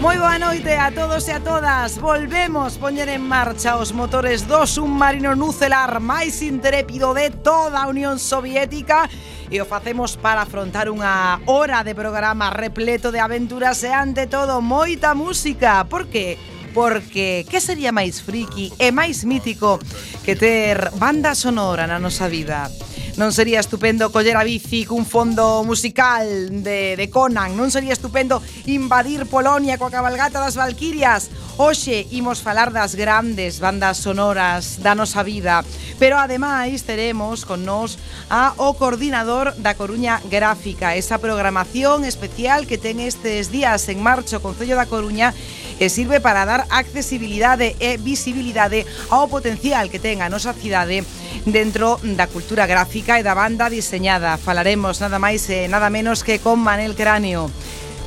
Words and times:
Moi 0.00 0.16
boa 0.16 0.40
noite 0.40 0.72
a 0.80 0.88
todos 0.88 1.28
e 1.28 1.32
a 1.36 1.44
todas. 1.44 2.00
Volvemos 2.00 2.80
poñer 2.80 3.12
en 3.12 3.20
marcha 3.20 3.76
os 3.76 3.92
motores 3.92 4.48
do 4.48 4.64
submarino 4.64 5.36
nucelar 5.36 6.00
máis 6.00 6.40
intrépido 6.40 7.12
de 7.12 7.28
toda 7.28 7.84
a 7.84 7.88
Unión 7.92 8.16
Soviética 8.16 9.04
e 9.52 9.60
o 9.60 9.68
facemos 9.68 10.16
para 10.16 10.48
afrontar 10.48 10.88
unha 10.88 11.44
hora 11.44 11.84
de 11.84 11.92
programa 11.92 12.48
repleto 12.48 13.12
de 13.12 13.20
aventuras 13.20 13.84
e 13.84 13.92
ante 13.92 14.24
todo 14.24 14.64
moita 14.64 15.12
música. 15.12 15.84
Porque 15.84 16.40
porque 16.72 17.44
que 17.44 17.60
sería 17.60 17.92
máis 17.92 18.24
friki 18.24 18.72
e 18.80 18.88
máis 18.96 19.28
mítico 19.28 19.76
que 20.24 20.32
ter 20.32 20.96
banda 20.96 21.36
sonora 21.36 21.84
na 21.84 22.00
nosa 22.00 22.24
vida? 22.24 22.72
Non 23.18 23.34
sería 23.34 23.58
estupendo 23.58 24.14
coller 24.14 24.38
a 24.38 24.46
bici 24.46 24.86
cun 24.86 25.02
fondo 25.02 25.66
musical 25.66 26.26
de, 26.62 26.94
de 26.94 27.06
Conan? 27.10 27.58
Non 27.58 27.72
sería 27.72 27.96
estupendo 27.96 28.38
invadir 28.70 29.26
Polonia 29.26 29.80
coa 29.80 29.90
cabalgata 29.90 30.38
das 30.38 30.54
Valquirias? 30.54 31.32
Hoxe 31.60 32.06
imos 32.14 32.40
falar 32.40 32.70
das 32.70 32.94
grandes 32.94 33.58
bandas 33.58 34.00
sonoras 34.00 34.80
da 34.80 34.94
nosa 34.94 35.20
vida, 35.26 35.66
pero 35.98 36.16
ademais 36.16 36.86
teremos 36.86 37.44
con 37.44 37.66
nós 37.66 37.98
a 38.30 38.54
o 38.56 38.78
coordinador 38.78 39.52
da 39.60 39.76
Coruña 39.76 40.22
Gráfica, 40.30 40.94
esa 40.96 41.18
programación 41.18 42.06
especial 42.06 42.64
que 42.64 42.80
ten 42.80 43.02
estes 43.02 43.52
días 43.52 43.90
en 43.92 44.00
marcha 44.00 44.38
o 44.38 44.44
Concello 44.44 44.78
da 44.78 44.88
Coruña 44.88 45.34
e 45.80 45.88
sirve 45.88 46.20
para 46.20 46.44
dar 46.44 46.68
accesibilidade 46.68 47.74
e 47.80 47.96
visibilidade 47.96 48.84
ao 49.08 49.32
potencial 49.32 49.88
que 49.88 49.98
ten 49.98 50.20
a 50.20 50.28
nosa 50.28 50.52
cidade 50.52 51.00
dentro 51.48 51.96
da 52.04 52.28
cultura 52.28 52.68
gráfica 52.68 53.16
e 53.16 53.24
da 53.24 53.32
banda 53.32 53.72
diseñada. 53.72 54.36
Falaremos 54.36 55.00
nada 55.00 55.16
máis 55.16 55.48
e 55.48 55.64
nada 55.72 55.88
menos 55.88 56.20
que 56.20 56.44
con 56.44 56.60
Manel 56.60 56.92
Cráneo. 56.92 57.48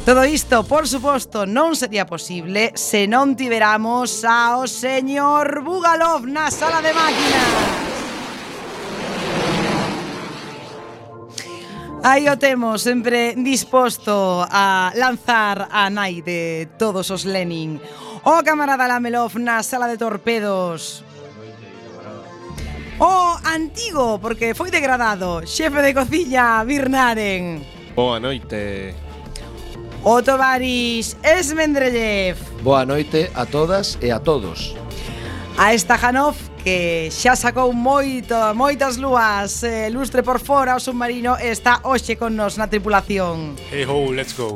Todo 0.05 0.21
isto, 0.25 0.67
por 0.67 0.85
suposto, 0.85 1.49
non 1.49 1.73
sería 1.73 2.05
posible 2.05 2.75
se 2.77 3.09
non 3.09 3.33
tiveramos 3.39 4.21
ao 4.21 4.69
señor 4.69 5.65
Bugalov 5.65 6.29
na 6.29 6.53
sala 6.53 6.83
de 6.83 6.91
máquinas. 6.93 7.92
Aí 12.03 12.27
o 12.27 12.35
temos, 12.35 12.83
sempre 12.83 13.31
disposto 13.39 14.43
a 14.51 14.91
lanzar 14.99 15.71
a 15.71 15.87
nai 15.89 16.19
de 16.19 16.67
todos 16.75 17.07
os 17.07 17.23
Lenin. 17.23 17.79
O 18.27 18.43
camarada 18.43 18.91
Lamelov 18.91 19.39
na 19.39 19.63
sala 19.63 19.87
de 19.87 19.95
torpedos. 19.95 20.99
O 22.99 23.39
antigo, 23.47 24.19
porque 24.19 24.51
foi 24.51 24.67
degradado, 24.67 25.47
xefe 25.47 25.79
de 25.79 25.95
cociña 25.95 26.67
Birnaren. 26.67 27.63
Boa 27.95 28.19
noite. 28.19 28.91
O 30.03 30.19
Tovaris 30.19 31.15
Esmendrellev. 31.23 32.35
Boa 32.59 32.83
noite 32.83 33.31
a 33.31 33.47
todas 33.47 33.97
e 34.03 34.11
a 34.11 34.19
todos. 34.19 34.75
A 35.55 35.71
Stajanov 35.71 36.35
que 36.63 37.11
xa 37.11 37.35
sacou 37.35 37.75
moito, 37.75 38.35
moitas 38.55 38.95
lúas 38.95 39.63
eh, 39.67 39.91
lustre 39.91 40.23
por 40.23 40.39
fora 40.39 40.75
o 40.75 40.79
submarino 40.79 41.35
está 41.35 41.83
hoxe 41.83 42.15
con 42.15 42.39
nos 42.39 42.55
na 42.55 42.71
tripulación. 42.71 43.59
Hey 43.67 43.83
ho, 43.83 44.15
let's 44.15 44.31
go. 44.31 44.55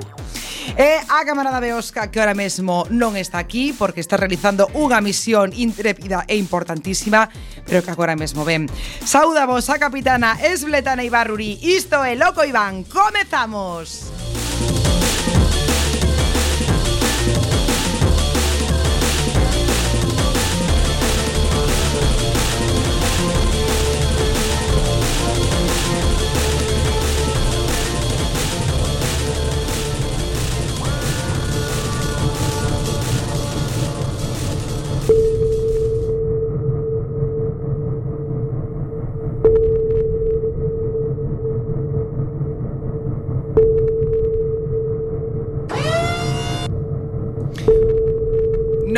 E 0.75 0.99
a 1.03 1.23
camarada 1.27 1.59
Beosca 1.59 2.07
que 2.07 2.19
ahora 2.19 2.35
mesmo 2.35 2.87
non 2.87 3.19
está 3.19 3.43
aquí 3.43 3.75
porque 3.75 3.99
está 3.99 4.15
realizando 4.15 4.71
unha 4.71 5.03
misión 5.03 5.51
intrépida 5.51 6.23
e 6.31 6.39
importantísima 6.39 7.27
pero 7.67 7.83
que 7.83 7.91
agora 7.91 8.15
mesmo 8.15 8.47
ven. 8.47 8.71
Sauda 9.03 9.43
vos 9.43 9.67
a 9.67 9.75
capitana 9.75 10.39
Esbletana 10.39 11.03
Ibarruri. 11.03 11.59
Isto 11.59 12.03
é 12.07 12.15
Loco 12.15 12.43
Iván. 12.47 12.87
Comezamos! 12.87 14.07
Comezamos! 14.07 14.96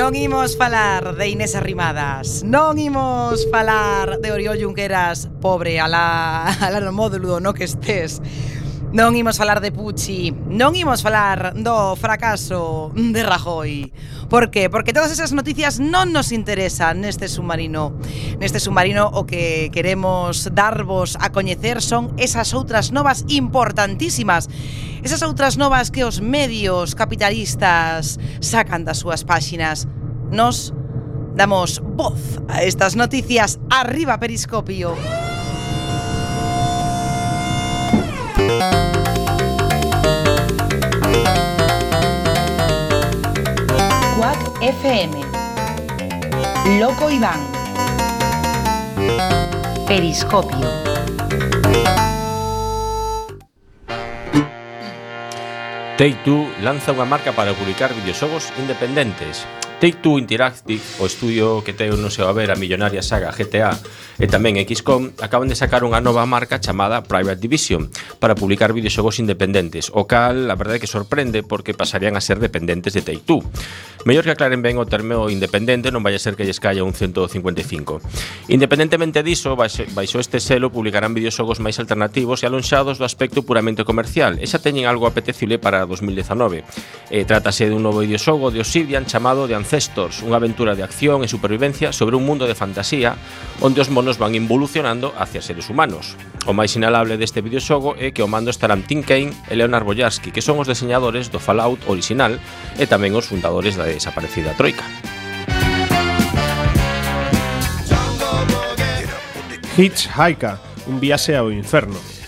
Non 0.09 0.17
imos 0.17 0.57
falar 0.57 1.21
de 1.21 1.29
Inés 1.29 1.53
Arrimadas 1.53 2.41
Non 2.41 2.81
imos 2.81 3.45
falar 3.53 4.17
de 4.17 4.33
Oriol 4.33 4.57
Junqueras 4.57 5.29
Pobre, 5.37 5.77
alá, 5.77 6.49
alá 6.65 6.81
no 6.81 6.89
módulo 6.89 7.37
no 7.37 7.53
que 7.53 7.69
estés 7.69 8.17
Non 8.89 9.13
imos 9.13 9.37
falar 9.37 9.61
de 9.61 9.69
Pucci, 9.69 10.33
non 10.33 10.73
imos 10.73 11.05
falar 11.05 11.53
do 11.53 11.93
fracaso 11.93 12.89
de 12.97 13.21
Rajoy. 13.21 13.93
Por 14.33 14.49
que? 14.49 14.65
Porque 14.65 14.97
todas 14.97 15.13
esas 15.13 15.29
noticias 15.29 15.77
non 15.77 16.09
nos 16.09 16.33
interesan 16.33 17.05
neste 17.05 17.29
submarino. 17.29 17.93
Neste 18.41 18.57
submarino 18.57 19.05
o 19.13 19.29
que 19.29 19.69
queremos 19.69 20.49
darvos 20.57 21.21
a 21.21 21.29
coñecer 21.29 21.85
son 21.85 22.17
esas 22.17 22.49
outras 22.57 22.89
novas 22.89 23.29
importantísimas. 23.29 24.49
Esas 25.05 25.21
outras 25.21 25.61
novas 25.61 25.93
que 25.93 26.01
os 26.01 26.17
medios 26.17 26.97
capitalistas 26.97 28.17
sacan 28.41 28.89
das 28.89 29.05
súas 29.05 29.21
páxinas. 29.21 29.85
Nos 30.31 30.73
damos 31.35 31.81
voz 31.84 32.40
a 32.47 32.63
estas 32.63 32.95
noticias. 32.95 33.59
Arriba 33.69 34.19
Periscopio. 34.19 34.95
Quack 44.18 44.62
FM 44.62 45.29
Loco 46.78 47.09
Iván. 47.09 47.39
Periscopio. 49.88 50.69
Take-Two 55.97 56.47
lanza 56.62 56.94
unha 56.94 57.09
marca 57.09 57.34
para 57.34 57.51
publicar 57.57 57.91
videoxogos 57.91 58.53
independentes. 58.56 59.44
Take-Two 59.79 60.19
Interactive, 60.19 60.84
o 61.00 61.07
estudio 61.07 61.63
que 61.63 61.71
teu 61.71 61.95
no 61.95 62.12
seu 62.12 62.27
haber 62.27 62.51
a 62.51 62.59
millonaria 62.59 63.00
saga 63.00 63.31
GTA 63.31 63.71
e 64.19 64.27
tamén 64.27 64.59
XCOM, 64.59 65.15
acaban 65.24 65.48
de 65.48 65.56
sacar 65.56 65.88
unha 65.88 66.03
nova 66.03 66.27
marca 66.27 66.59
chamada 66.59 67.00
Private 67.07 67.39
Division 67.39 67.88
para 68.19 68.36
publicar 68.36 68.75
videoxogos 68.75 69.24
independentes, 69.24 69.88
o 69.95 70.03
cal, 70.03 70.51
a 70.51 70.59
verdade 70.59 70.77
é 70.77 70.81
que 70.83 70.92
sorprende 70.92 71.48
porque 71.48 71.71
pasarían 71.71 72.19
a 72.19 72.21
ser 72.21 72.44
dependentes 72.44 72.92
de 72.92 73.07
Take-Two. 73.07 73.39
Mellor 74.03 74.24
que 74.27 74.36
aclaren 74.36 74.59
ben 74.59 74.80
o 74.80 74.88
termo 74.88 75.31
independente 75.31 75.92
non 75.92 76.03
vai 76.03 76.12
a 76.15 76.19
ser 76.19 76.36
que 76.36 76.44
lles 76.44 76.59
caia 76.59 76.83
un 76.83 76.92
155. 76.92 78.51
Independentemente 78.51 79.24
diso, 79.24 79.56
baixo 79.56 80.19
este 80.19 80.44
selo 80.44 80.71
publicarán 80.71 81.15
videoxogos 81.15 81.63
máis 81.63 81.80
alternativos 81.80 82.44
e 82.44 82.51
alonxados 82.51 83.00
do 83.00 83.07
aspecto 83.07 83.48
puramente 83.48 83.88
comercial, 83.88 84.36
e 84.39 84.48
xa 84.48 84.59
teñen 84.59 84.88
algo 84.88 85.07
apetecible 85.07 85.56
para 85.59 85.88
2019. 85.88 86.63
E, 87.12 87.24
eh, 87.24 87.24
trátase 87.24 87.71
dun 87.71 87.83
novo 87.83 88.03
videoxogo 88.03 88.51
de 88.51 88.59
Obsidian 88.59 89.07
chamado 89.07 89.48
The 89.48 89.56
Ancestors, 89.69 90.25
unha 90.25 90.42
aventura 90.42 90.74
de 90.74 90.81
acción 90.81 91.21
e 91.21 91.30
supervivencia 91.30 91.94
sobre 91.94 92.18
un 92.18 92.25
mundo 92.25 92.50
de 92.50 92.57
fantasía 92.57 93.13
onde 93.62 93.86
os 93.86 93.94
monos 93.94 94.18
van 94.18 94.33
involucionando 94.33 95.13
hacia 95.13 95.45
seres 95.45 95.69
humanos. 95.69 96.18
O 96.50 96.57
máis 96.57 96.74
inalable 96.74 97.21
deste 97.21 97.45
videoxogo 97.45 97.94
é 98.01 98.10
que 98.10 98.25
o 98.25 98.31
mando 98.31 98.50
estarán 98.50 98.81
Tim 98.81 99.06
Kane 99.06 99.30
e 99.45 99.54
Leonard 99.54 99.86
Boyarsky, 99.86 100.33
que 100.33 100.42
son 100.42 100.57
os 100.57 100.66
diseñadores 100.66 101.30
do 101.30 101.38
Fallout 101.38 101.86
original 101.86 102.42
e 102.81 102.89
tamén 102.89 103.13
os 103.13 103.30
fundadores 103.30 103.77
da 103.77 103.86
desaparecida 103.86 104.57
Troika. 104.57 104.81
Hitchhiker, 109.77 110.57
un 110.89 110.98
viaxe 110.98 111.38
ao 111.38 111.54
inferno 111.54 112.19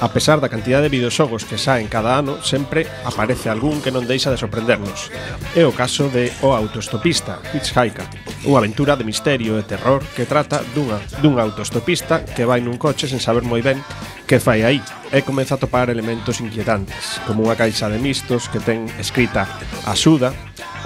A 0.00 0.08
pesar 0.08 0.40
da 0.40 0.48
cantidad 0.48 0.80
de 0.80 0.88
videoxogos 0.88 1.44
que 1.44 1.58
saen 1.60 1.86
cada 1.86 2.16
ano, 2.16 2.40
sempre 2.40 2.88
aparece 3.04 3.52
algún 3.52 3.84
que 3.84 3.92
non 3.92 4.08
deixa 4.08 4.32
de 4.32 4.40
sorprendernos. 4.40 5.12
É 5.52 5.60
o 5.68 5.76
caso 5.76 6.08
de 6.08 6.32
O 6.40 6.56
Autostopista, 6.56 7.36
Hitchhiker, 7.52 8.08
unha 8.48 8.64
aventura 8.64 8.96
de 8.96 9.04
misterio 9.04 9.60
e 9.60 9.68
terror 9.68 10.00
que 10.16 10.24
trata 10.24 10.64
dunha, 10.72 10.96
dun 11.20 11.36
autostopista 11.36 12.24
que 12.24 12.48
vai 12.48 12.64
nun 12.64 12.80
coche 12.80 13.04
sen 13.04 13.20
saber 13.20 13.44
moi 13.44 13.60
ben 13.60 13.76
que 14.24 14.40
fai 14.40 14.64
aí 14.64 14.80
e 15.12 15.20
comeza 15.20 15.60
a 15.60 15.60
topar 15.60 15.92
elementos 15.92 16.40
inquietantes, 16.40 17.20
como 17.28 17.44
unha 17.44 17.60
caixa 17.60 17.92
de 17.92 18.00
mistos 18.00 18.48
que 18.48 18.56
ten 18.56 18.88
escrita 18.96 19.44
Asuda, 19.84 20.32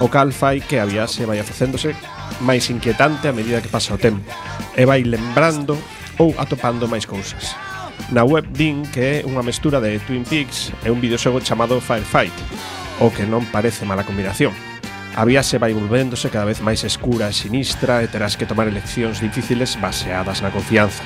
o 0.03 0.11
cal 0.11 0.35
fai 0.35 0.59
que 0.59 0.83
a 0.83 0.91
viaxe 0.91 1.23
vai 1.23 1.39
facéndose 1.47 1.95
máis 2.43 2.67
inquietante 2.67 3.31
a 3.31 3.37
medida 3.37 3.63
que 3.63 3.71
pasa 3.71 3.95
o 3.95 4.03
tempo 4.03 4.27
e 4.75 4.83
vai 4.83 5.07
lembrando 5.07 5.79
ou 6.19 6.35
atopando 6.35 6.91
máis 6.91 7.07
cousas. 7.07 7.74
Na 8.15 8.23
web 8.23 8.47
din 8.55 8.87
que 8.95 9.19
é 9.19 9.27
unha 9.27 9.43
mestura 9.43 9.83
de 9.83 9.99
Twin 10.07 10.23
Peaks 10.23 10.71
e 10.87 10.89
un 10.95 11.03
videoxogo 11.03 11.43
chamado 11.43 11.83
Firefight, 11.83 12.31
o 13.03 13.11
que 13.11 13.27
non 13.27 13.43
parece 13.51 13.83
mala 13.83 14.07
combinación. 14.07 14.55
A 15.19 15.27
viaxe 15.27 15.59
vai 15.59 15.75
volvéndose 15.75 16.31
cada 16.31 16.47
vez 16.47 16.63
máis 16.63 16.87
escura 16.87 17.27
e 17.27 17.35
sinistra 17.35 18.07
e 18.07 18.11
terás 18.11 18.39
que 18.39 18.47
tomar 18.47 18.71
eleccións 18.71 19.19
difíciles 19.19 19.75
baseadas 19.83 20.47
na 20.47 20.55
confianza. 20.55 21.03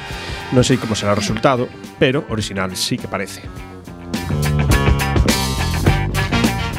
Non 0.52 0.60
sei 0.60 0.76
como 0.76 0.92
será 0.92 1.16
o 1.16 1.20
resultado, 1.20 1.64
pero 1.96 2.28
original 2.28 2.76
sí 2.76 3.00
que 3.00 3.08
parece. 3.08 3.40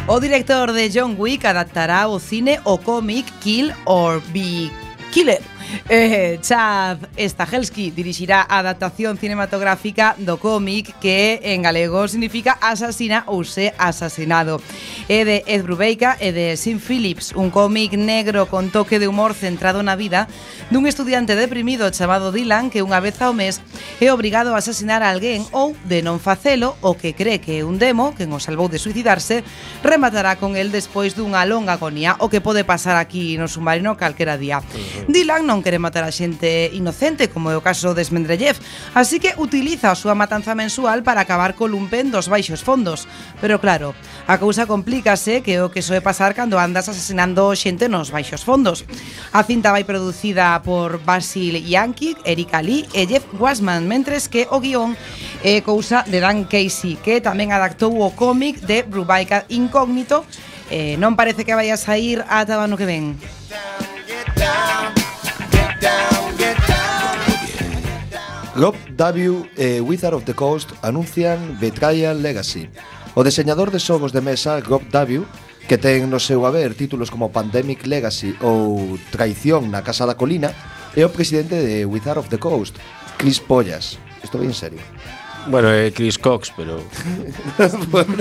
O 0.05 0.21
director 0.21 0.77
de 0.77 0.93
John 0.93 1.17
Wick 1.17 1.49
adaptará 1.49 2.05
ao 2.05 2.21
cine 2.21 2.61
o 2.69 2.77
cómic 2.77 3.25
Kill 3.41 3.73
or 3.89 4.21
Be 4.29 4.69
Killer, 5.09 5.41
Eh, 5.89 6.39
Chad 6.41 6.97
Stahelski 7.17 7.91
dirixirá 7.91 8.45
a 8.47 8.59
adaptación 8.59 9.17
cinematográfica 9.17 10.15
do 10.17 10.37
cómic 10.37 10.93
que 11.01 11.41
en 11.43 11.61
galego 11.61 12.07
significa 12.07 12.57
asasina 12.61 13.23
ou 13.25 13.41
se 13.45 13.73
asasinado. 13.77 14.61
É 15.09 15.25
de 15.25 15.41
Ed 15.45 15.65
Brubaker 15.65 16.17
e 16.21 16.29
de 16.33 16.57
Sim 16.57 16.77
Phillips, 16.77 17.33
un 17.33 17.49
cómic 17.49 17.93
negro 17.97 18.45
con 18.49 18.69
toque 18.69 18.97
de 18.97 19.09
humor 19.09 19.33
centrado 19.33 19.81
na 19.81 19.97
vida 19.97 20.29
dun 20.69 20.85
estudiante 20.85 21.33
deprimido 21.33 21.89
chamado 21.89 22.29
Dylan 22.29 22.69
que 22.69 22.85
unha 22.85 23.01
vez 23.01 23.17
ao 23.21 23.33
mes 23.33 23.61
é 23.97 24.13
obrigado 24.13 24.53
a 24.53 24.61
asasinar 24.61 25.01
a 25.01 25.09
alguén 25.09 25.45
ou 25.53 25.73
de 25.89 26.05
non 26.05 26.21
facelo 26.21 26.77
o 26.85 26.93
que 26.93 27.17
cree 27.17 27.41
que 27.41 27.61
é 27.61 27.65
un 27.65 27.81
demo 27.81 28.13
que 28.13 28.29
o 28.29 28.37
salvou 28.37 28.69
de 28.69 28.77
suicidarse 28.77 29.41
rematará 29.81 30.37
con 30.37 30.53
el 30.53 30.69
despois 30.69 31.17
dunha 31.17 31.45
longa 31.49 31.77
agonía 31.77 32.15
o 32.21 32.29
que 32.29 32.41
pode 32.41 32.61
pasar 32.61 32.97
aquí 32.97 33.35
no 33.37 33.49
submarino 33.49 33.97
calquera 33.97 34.37
día. 34.37 34.61
Dylan 35.09 35.49
non 35.49 35.58
non 35.59 35.67
quere 35.67 35.75
matar 35.75 36.07
a 36.07 36.15
xente 36.15 36.71
inocente, 36.71 37.27
como 37.27 37.51
é 37.51 37.55
o 37.59 37.59
caso 37.59 37.91
de 37.91 37.99
Smendrellev, 37.99 38.55
así 38.95 39.19
que 39.19 39.35
utiliza 39.35 39.91
a 39.91 39.99
súa 39.99 40.15
matanza 40.15 40.55
mensual 40.55 41.03
para 41.03 41.27
acabar 41.27 41.51
co 41.51 41.67
lumpen 41.67 42.15
dos 42.15 42.31
baixos 42.31 42.63
fondos. 42.63 43.11
Pero 43.43 43.59
claro, 43.59 43.91
a 44.23 44.39
cousa 44.39 44.63
complícase 44.63 45.43
que 45.43 45.59
é 45.59 45.61
o 45.61 45.67
que 45.67 45.83
soe 45.83 45.99
pasar 45.99 46.31
cando 46.31 46.55
andas 46.55 46.87
asesinando 46.87 47.51
xente 47.59 47.91
nos 47.91 48.07
baixos 48.07 48.47
fondos. 48.47 48.87
A 49.35 49.43
cinta 49.43 49.75
vai 49.75 49.83
producida 49.83 50.55
por 50.63 51.03
Basil 51.03 51.59
Yankic, 51.59 52.23
Erika 52.23 52.63
Lee 52.63 52.87
e 52.95 53.03
Jeff 53.03 53.27
Wasman, 53.35 53.83
mentres 53.83 54.31
que 54.31 54.47
o 54.47 54.63
guión 54.63 54.95
é 55.43 55.59
cousa 55.59 56.07
de 56.07 56.23
Dan 56.23 56.47
Casey, 56.47 56.95
que 57.03 57.19
tamén 57.19 57.51
adaptou 57.51 57.99
o 57.99 58.15
cómic 58.15 58.63
de 58.63 58.87
Brubaica 58.87 59.43
Incógnito, 59.51 60.23
eh, 60.71 60.95
non 60.95 61.19
parece 61.19 61.43
que 61.43 61.51
vaya 61.51 61.75
a 61.75 61.81
sair 61.81 62.23
ata 62.31 62.55
o 62.55 62.63
ano 62.63 62.79
que 62.79 62.87
ven. 62.87 63.19
Get 63.19 63.51
down, 63.51 63.83
get 64.07 64.27
down. 64.39 64.98
Rob 68.55 68.75
W 68.97 69.47
e 69.55 69.79
Wizard 69.79 70.13
of 70.13 70.25
the 70.25 70.33
Coast 70.33 70.71
anuncian 70.81 71.57
Betrayal 71.59 72.21
Legacy. 72.21 72.69
O 73.15 73.23
deseñador 73.23 73.71
de 73.71 73.79
xogos 73.79 74.11
de 74.11 74.19
mesa 74.19 74.59
Rob 74.59 74.83
W 74.91 75.23
que 75.69 75.77
ten 75.77 76.09
no 76.09 76.17
seu 76.17 76.49
haber 76.49 76.73
títulos 76.73 77.13
como 77.13 77.29
Pandemic 77.29 77.85
Legacy 77.85 78.33
ou 78.41 78.97
Traición 79.13 79.69
na 79.69 79.85
Casa 79.85 80.09
da 80.09 80.17
Colina, 80.17 80.49
é 80.97 81.05
o 81.05 81.13
presidente 81.13 81.61
de 81.61 81.85
Wizard 81.85 82.17
of 82.17 82.33
the 82.33 82.41
Coast, 82.41 82.73
Chris 83.21 83.37
Pollas. 83.37 84.01
Isto 84.25 84.41
ben 84.41 84.49
serio. 84.49 84.81
Bueno, 85.45 85.69
é 85.69 85.93
Chris 85.93 86.17
Cox, 86.17 86.49
pero... 86.57 86.81
bueno 87.93 88.17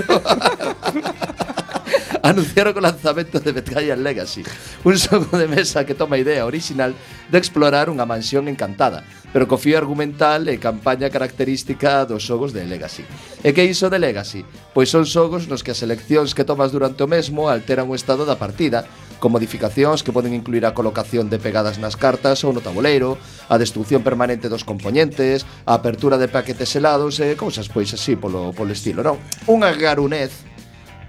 anunciaron 2.23 2.75
o 2.75 2.81
lanzamento 2.83 3.39
de 3.39 3.51
Betgaia 3.51 3.95
Legacy, 3.95 4.43
un 4.83 4.95
xogo 4.97 5.37
de 5.37 5.47
mesa 5.47 5.85
que 5.85 5.95
toma 5.95 6.15
a 6.17 6.23
idea 6.23 6.45
original 6.45 6.95
de 7.31 7.37
explorar 7.37 7.87
unha 7.87 8.07
mansión 8.07 8.47
encantada, 8.47 9.05
pero 9.31 9.45
co 9.45 9.61
fío 9.61 9.77
argumental 9.77 10.47
e 10.49 10.57
campaña 10.57 11.11
característica 11.13 12.03
dos 12.03 12.25
xogos 12.25 12.51
de 12.51 12.65
Legacy. 12.65 13.05
E 13.45 13.53
que 13.53 13.67
iso 13.67 13.87
de 13.87 14.01
Legacy? 14.01 14.43
Pois 14.73 14.89
son 14.89 15.05
xogos 15.05 15.47
nos 15.47 15.61
que 15.61 15.71
as 15.71 15.83
eleccións 15.85 16.33
que 16.33 16.47
tomas 16.47 16.73
durante 16.73 17.05
o 17.05 17.11
mesmo 17.11 17.47
alteran 17.47 17.87
o 17.87 17.97
estado 17.97 18.25
da 18.25 18.41
partida, 18.41 18.87
con 19.19 19.35
modificacións 19.35 20.01
que 20.01 20.15
poden 20.15 20.33
incluir 20.33 20.63
a 20.65 20.73
colocación 20.73 21.27
de 21.27 21.37
pegadas 21.37 21.77
nas 21.77 21.99
cartas 21.99 22.41
ou 22.47 22.55
no 22.55 22.63
tabuleiro, 22.63 23.19
a 23.51 23.59
destrucción 23.59 24.01
permanente 24.01 24.47
dos 24.47 24.63
componentes, 24.63 25.43
a 25.67 25.75
apertura 25.77 26.15
de 26.15 26.31
paquetes 26.31 26.71
helados 26.73 27.19
e 27.19 27.35
cousas 27.35 27.67
pois 27.67 27.91
así 27.93 28.15
polo, 28.15 28.55
polo 28.55 28.71
estilo, 28.71 29.03
non? 29.03 29.19
Unha 29.45 29.75
garunez 29.75 30.48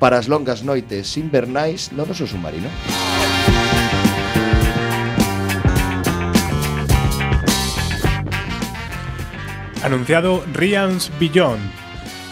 para 0.01 0.17
as 0.17 0.27
longas 0.27 0.65
noites 0.65 1.15
invernais 1.21 1.93
no 1.93 2.09
noso 2.09 2.25
submarino. 2.27 2.73
Anunciado 9.85 10.45
Realms 10.53 11.13
Beyond, 11.21 11.61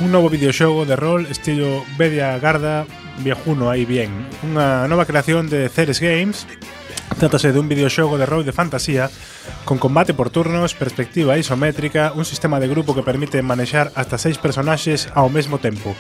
un 0.00 0.10
novo 0.10 0.32
videoxogo 0.32 0.88
de 0.88 0.96
rol 0.96 1.28
estilo 1.28 1.84
Bedia 1.96 2.38
Garda 2.40 2.88
viejuno 3.20 3.70
aí 3.70 3.84
bien. 3.84 4.10
Unha 4.46 4.88
nova 4.88 5.04
creación 5.04 5.52
de 5.52 5.68
Ceres 5.68 6.00
Games 6.00 6.48
Trátase 7.16 7.56
dun 7.56 7.72
videoxogo 7.72 8.20
de 8.20 8.28
rol 8.28 8.44
de 8.44 8.52
fantasía 8.52 9.08
con 9.64 9.80
combate 9.80 10.12
por 10.12 10.28
turnos, 10.28 10.74
perspectiva 10.76 11.40
isométrica, 11.40 12.12
un 12.12 12.24
sistema 12.24 12.60
de 12.60 12.68
grupo 12.68 12.94
que 12.94 13.02
permite 13.02 13.40
manexar 13.40 13.92
hasta 13.96 14.20
seis 14.20 14.36
personaxes 14.36 15.08
ao 15.16 15.32
mesmo 15.32 15.56
tempo. 15.56 15.96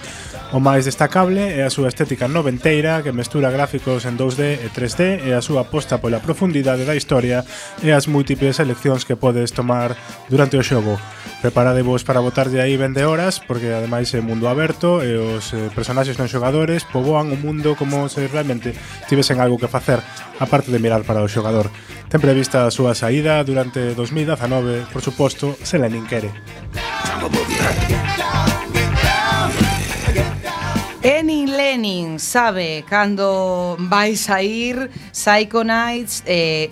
O 0.52 0.60
máis 0.60 0.88
destacable 0.88 1.60
é 1.60 1.64
a 1.64 1.72
súa 1.72 1.92
estética 1.92 2.24
noventeira 2.24 3.04
que 3.04 3.12
mestura 3.12 3.52
gráficos 3.52 4.08
en 4.08 4.16
2D 4.16 4.64
e 4.64 4.68
3D 4.72 5.28
e 5.28 5.36
a 5.36 5.44
súa 5.44 5.68
aposta 5.68 6.00
pola 6.00 6.24
profundidade 6.24 6.88
da 6.88 6.96
historia 6.96 7.44
e 7.84 7.92
as 7.92 8.08
múltiples 8.08 8.56
eleccións 8.56 9.04
que 9.04 9.16
podes 9.16 9.52
tomar 9.52 9.92
durante 10.32 10.56
o 10.56 10.64
xogo. 10.64 10.96
Preparadevos 11.40 12.02
para 12.02 12.18
botarlle 12.18 12.58
aí 12.58 12.74
ben 12.74 12.90
de 12.90 13.06
horas 13.06 13.38
porque 13.38 13.70
ademais 13.70 14.10
é 14.10 14.18
mundo 14.18 14.50
aberto 14.50 15.06
e 15.06 15.14
os 15.14 15.54
eh, 15.54 15.70
personaxes 15.70 16.18
non 16.18 16.26
xogadores 16.26 16.82
poboan 16.82 17.30
o 17.30 17.38
mundo 17.38 17.78
como 17.78 18.10
se 18.10 18.26
realmente 18.26 18.74
tivesen 19.06 19.38
algo 19.38 19.54
que 19.54 19.70
facer 19.70 20.02
aparte 20.42 20.74
de 20.74 20.82
mirar 20.82 21.06
para 21.06 21.22
o 21.22 21.30
xogador. 21.30 21.70
Ten 22.10 22.18
prevista 22.18 22.66
a 22.66 22.74
súa 22.74 22.98
saída 22.98 23.38
durante 23.46 23.94
2019, 23.94 24.90
por 24.90 24.98
suposto, 24.98 25.54
se 25.62 25.78
Lenin 25.78 26.10
quere. 26.10 26.34
Enin 31.06 31.54
Lenin 31.54 32.18
sabe 32.18 32.82
cando 32.82 33.78
vai 33.78 34.18
sair 34.18 34.90
Psycho 35.14 35.62
Nights 35.62 36.26
2. 36.26 36.26
Eh, 36.26 36.70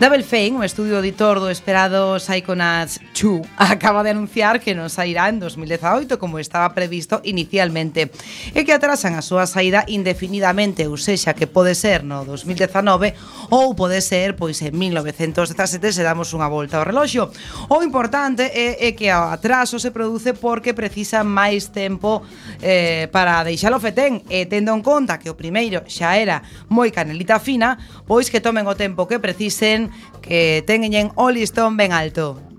Double 0.00 0.24
Fame, 0.24 0.58
o 0.58 0.64
estudio 0.64 0.98
editor 0.98 1.38
do 1.38 1.46
esperado 1.46 2.18
Psychonauts 2.18 2.98
2, 3.14 3.46
acaba 3.56 4.02
de 4.02 4.10
anunciar 4.10 4.58
que 4.58 4.74
non 4.74 4.90
sairá 4.90 5.30
en 5.30 5.38
2018 5.38 6.18
como 6.18 6.42
estaba 6.42 6.74
previsto 6.74 7.22
inicialmente 7.22 8.10
e 8.50 8.66
que 8.66 8.74
atrasan 8.74 9.14
a 9.14 9.22
súa 9.22 9.46
saída 9.46 9.86
indefinidamente, 9.86 10.90
ou 10.90 10.98
sexa, 10.98 11.38
que 11.38 11.46
pode 11.46 11.78
ser 11.78 12.02
no 12.02 12.26
2019 12.26 13.14
ou 13.54 13.78
pode 13.78 14.02
ser 14.02 14.34
pois 14.34 14.58
en 14.64 14.74
1917 14.74 15.94
se 15.94 16.02
damos 16.02 16.34
unha 16.34 16.50
volta 16.50 16.82
ao 16.82 16.88
reloxo. 16.88 17.30
O 17.70 17.84
importante 17.86 18.48
é, 18.48 18.82
é 18.82 18.90
que 18.98 19.06
o 19.06 19.30
atraso 19.30 19.78
se 19.78 19.94
produce 19.94 20.34
porque 20.34 20.74
precisa 20.74 21.22
máis 21.22 21.70
tempo 21.70 22.26
eh, 22.58 23.06
para 23.14 23.46
deixalo 23.46 23.78
fetén 23.78 24.26
e 24.26 24.50
tendo 24.50 24.74
en 24.74 24.82
conta 24.82 25.22
que 25.22 25.30
o 25.30 25.38
primeiro 25.38 25.86
xa 25.86 26.18
era 26.18 26.42
moi 26.66 26.90
canelita 26.90 27.38
fina, 27.38 27.78
pois 28.08 28.26
que 28.32 28.42
tomen 28.42 28.66
o 28.66 28.74
tempo 28.74 29.06
que 29.06 29.22
precisen 29.22 29.91
que 30.20 30.62
teñen 30.66 31.10
o 31.14 31.30
listón 31.30 31.76
ben 31.76 31.92
alto. 31.92 32.51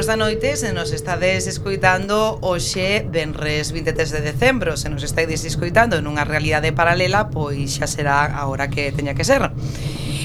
8 0.00 0.06
da 0.06 0.16
noite 0.16 0.56
se 0.56 0.72
nos 0.72 0.96
estades 0.96 1.44
escoitando 1.44 2.40
hoxe 2.40 3.04
Benres 3.04 3.68
23 3.68 4.08
de 4.08 4.20
decembro 4.24 4.80
se 4.80 4.88
nos 4.88 5.04
estáis 5.04 5.44
escoitando 5.44 6.00
nunha 6.00 6.24
realidade 6.24 6.72
paralela 6.72 7.28
pois 7.28 7.76
xa 7.76 7.84
será 7.84 8.32
a 8.32 8.48
hora 8.48 8.72
que 8.72 8.96
teña 8.96 9.12
que 9.12 9.28
ser 9.28 9.52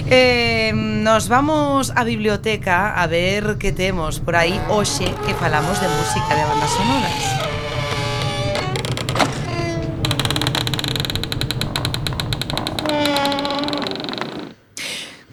Eh, 0.07 0.71
nos 0.71 1.27
vamos 1.27 1.91
á 1.91 2.07
biblioteca 2.07 2.95
a 2.95 3.03
ver 3.03 3.59
que 3.59 3.75
temos 3.75 4.23
por 4.23 4.39
aí 4.39 4.55
hoxe 4.71 5.11
que 5.27 5.35
falamos 5.35 5.75
de 5.83 5.91
música 5.91 6.31
de 6.31 6.43
bandas 6.47 6.71
sonoras. 6.71 7.54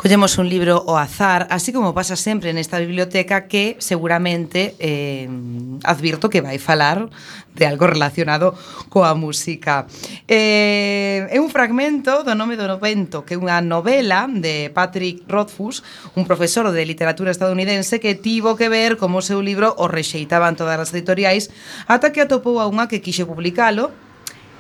Collemos 0.03 0.37
un 0.37 0.51
libro 0.51 0.83
ao 0.83 0.99
azar, 0.99 1.47
así 1.47 1.71
como 1.71 1.95
pasa 1.95 2.19
sempre 2.19 2.51
nesta 2.51 2.83
biblioteca 2.83 3.47
que 3.47 3.79
seguramente 3.79 4.75
eh, 4.83 5.31
advirto 5.87 6.27
que 6.27 6.43
vai 6.43 6.59
falar 6.59 7.07
de 7.55 7.71
algo 7.71 7.87
relacionado 7.87 8.51
coa 8.91 9.15
música. 9.15 9.87
Eh, 10.27 11.31
é 11.31 11.39
un 11.39 11.55
fragmento 11.55 12.27
do 12.27 12.35
nome 12.35 12.59
do 12.59 12.67
novento, 12.67 13.23
que 13.23 13.39
é 13.39 13.39
unha 13.39 13.63
novela 13.63 14.27
de 14.27 14.75
Patrick 14.75 15.23
Rothfuss, 15.31 15.87
un 16.19 16.27
profesor 16.27 16.75
de 16.75 16.83
literatura 16.83 17.31
estadounidense 17.31 18.03
que 18.03 18.19
tivo 18.19 18.59
que 18.59 18.67
ver 18.67 18.99
como 18.99 19.23
o 19.23 19.25
seu 19.25 19.39
libro 19.39 19.71
o 19.79 19.87
rexeitaban 19.87 20.59
todas 20.59 20.83
as 20.83 20.91
editoriais 20.91 21.47
ata 21.87 22.11
que 22.11 22.19
atopou 22.19 22.59
a 22.59 22.67
unha 22.67 22.91
que 22.91 22.99
quixe 22.99 23.23
publicalo 23.23 23.95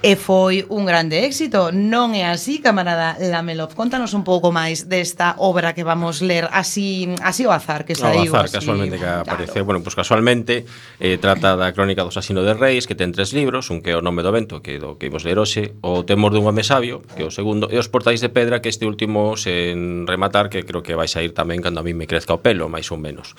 E 0.02 0.18
foi 0.18 0.66
un 0.66 0.82
grande 0.82 1.22
éxito. 1.22 1.70
Non 1.70 2.10
é 2.18 2.26
así, 2.26 2.58
camarada 2.58 3.14
Lamelov? 3.22 3.78
Contanos 3.78 4.18
un 4.18 4.26
pouco 4.26 4.50
máis 4.50 4.90
desta 4.90 5.38
obra 5.38 5.78
que 5.78 5.86
vamos 5.86 6.26
ler 6.26 6.50
así 6.50 7.06
así 7.22 7.46
o 7.46 7.54
azar 7.54 7.86
que 7.86 7.94
saiu. 7.94 8.34
O 8.34 8.34
azar, 8.34 8.50
así, 8.50 8.58
casualmente, 8.58 8.98
que 8.98 9.06
apareceu. 9.06 9.62
Claro. 9.62 9.66
Bueno, 9.70 9.80
pues 9.86 9.94
casualmente 9.94 10.66
eh, 10.98 11.22
trata 11.22 11.54
da 11.54 11.70
crónica 11.70 12.02
do 12.02 12.10
asasino 12.10 12.42
de 12.42 12.50
reis, 12.50 12.90
que 12.90 12.98
ten 12.98 13.14
tres 13.14 13.30
libros, 13.30 13.70
un 13.70 13.78
que 13.78 13.94
é 13.94 13.96
o 13.96 14.02
nome 14.02 14.26
do 14.26 14.34
vento, 14.34 14.58
que 14.58 14.82
do 14.82 14.98
que 14.98 15.06
imos 15.06 15.22
ler 15.22 15.38
hoxe, 15.38 15.78
o 15.86 16.02
temor 16.02 16.34
dun 16.34 16.50
home 16.50 16.66
sabio, 16.66 17.06
que 17.14 17.22
é 17.22 17.26
o 17.26 17.30
segundo, 17.30 17.70
e 17.70 17.78
os 17.78 17.86
portais 17.86 18.18
de 18.18 18.26
pedra, 18.26 18.58
que 18.58 18.74
este 18.74 18.90
último 18.90 19.38
sen 19.38 20.10
rematar, 20.10 20.50
que 20.50 20.66
creo 20.66 20.82
que 20.82 20.98
vai 20.98 21.06
sair 21.06 21.30
tamén 21.30 21.62
cando 21.62 21.78
a 21.78 21.86
mí 21.86 21.94
me 21.94 22.10
crezca 22.10 22.34
o 22.34 22.42
pelo, 22.42 22.66
máis 22.66 22.90
ou 22.90 22.98
menos. 22.98 23.38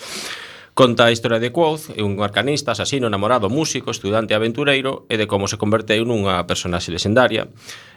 Conta 0.74 1.06
a 1.06 1.12
historia 1.12 1.38
de 1.38 1.52
Quoth, 1.52 1.94
un 2.02 2.18
arcanista, 2.26 2.72
asasino, 2.72 3.08
namorado, 3.08 3.48
músico, 3.48 3.92
estudante 3.94 4.34
aventureiro 4.34 5.06
e 5.06 5.22
de 5.22 5.30
como 5.30 5.46
se 5.46 5.62
converteu 5.62 6.02
nunha 6.02 6.50
personaxe 6.50 6.90
lesendaria. 6.90 7.46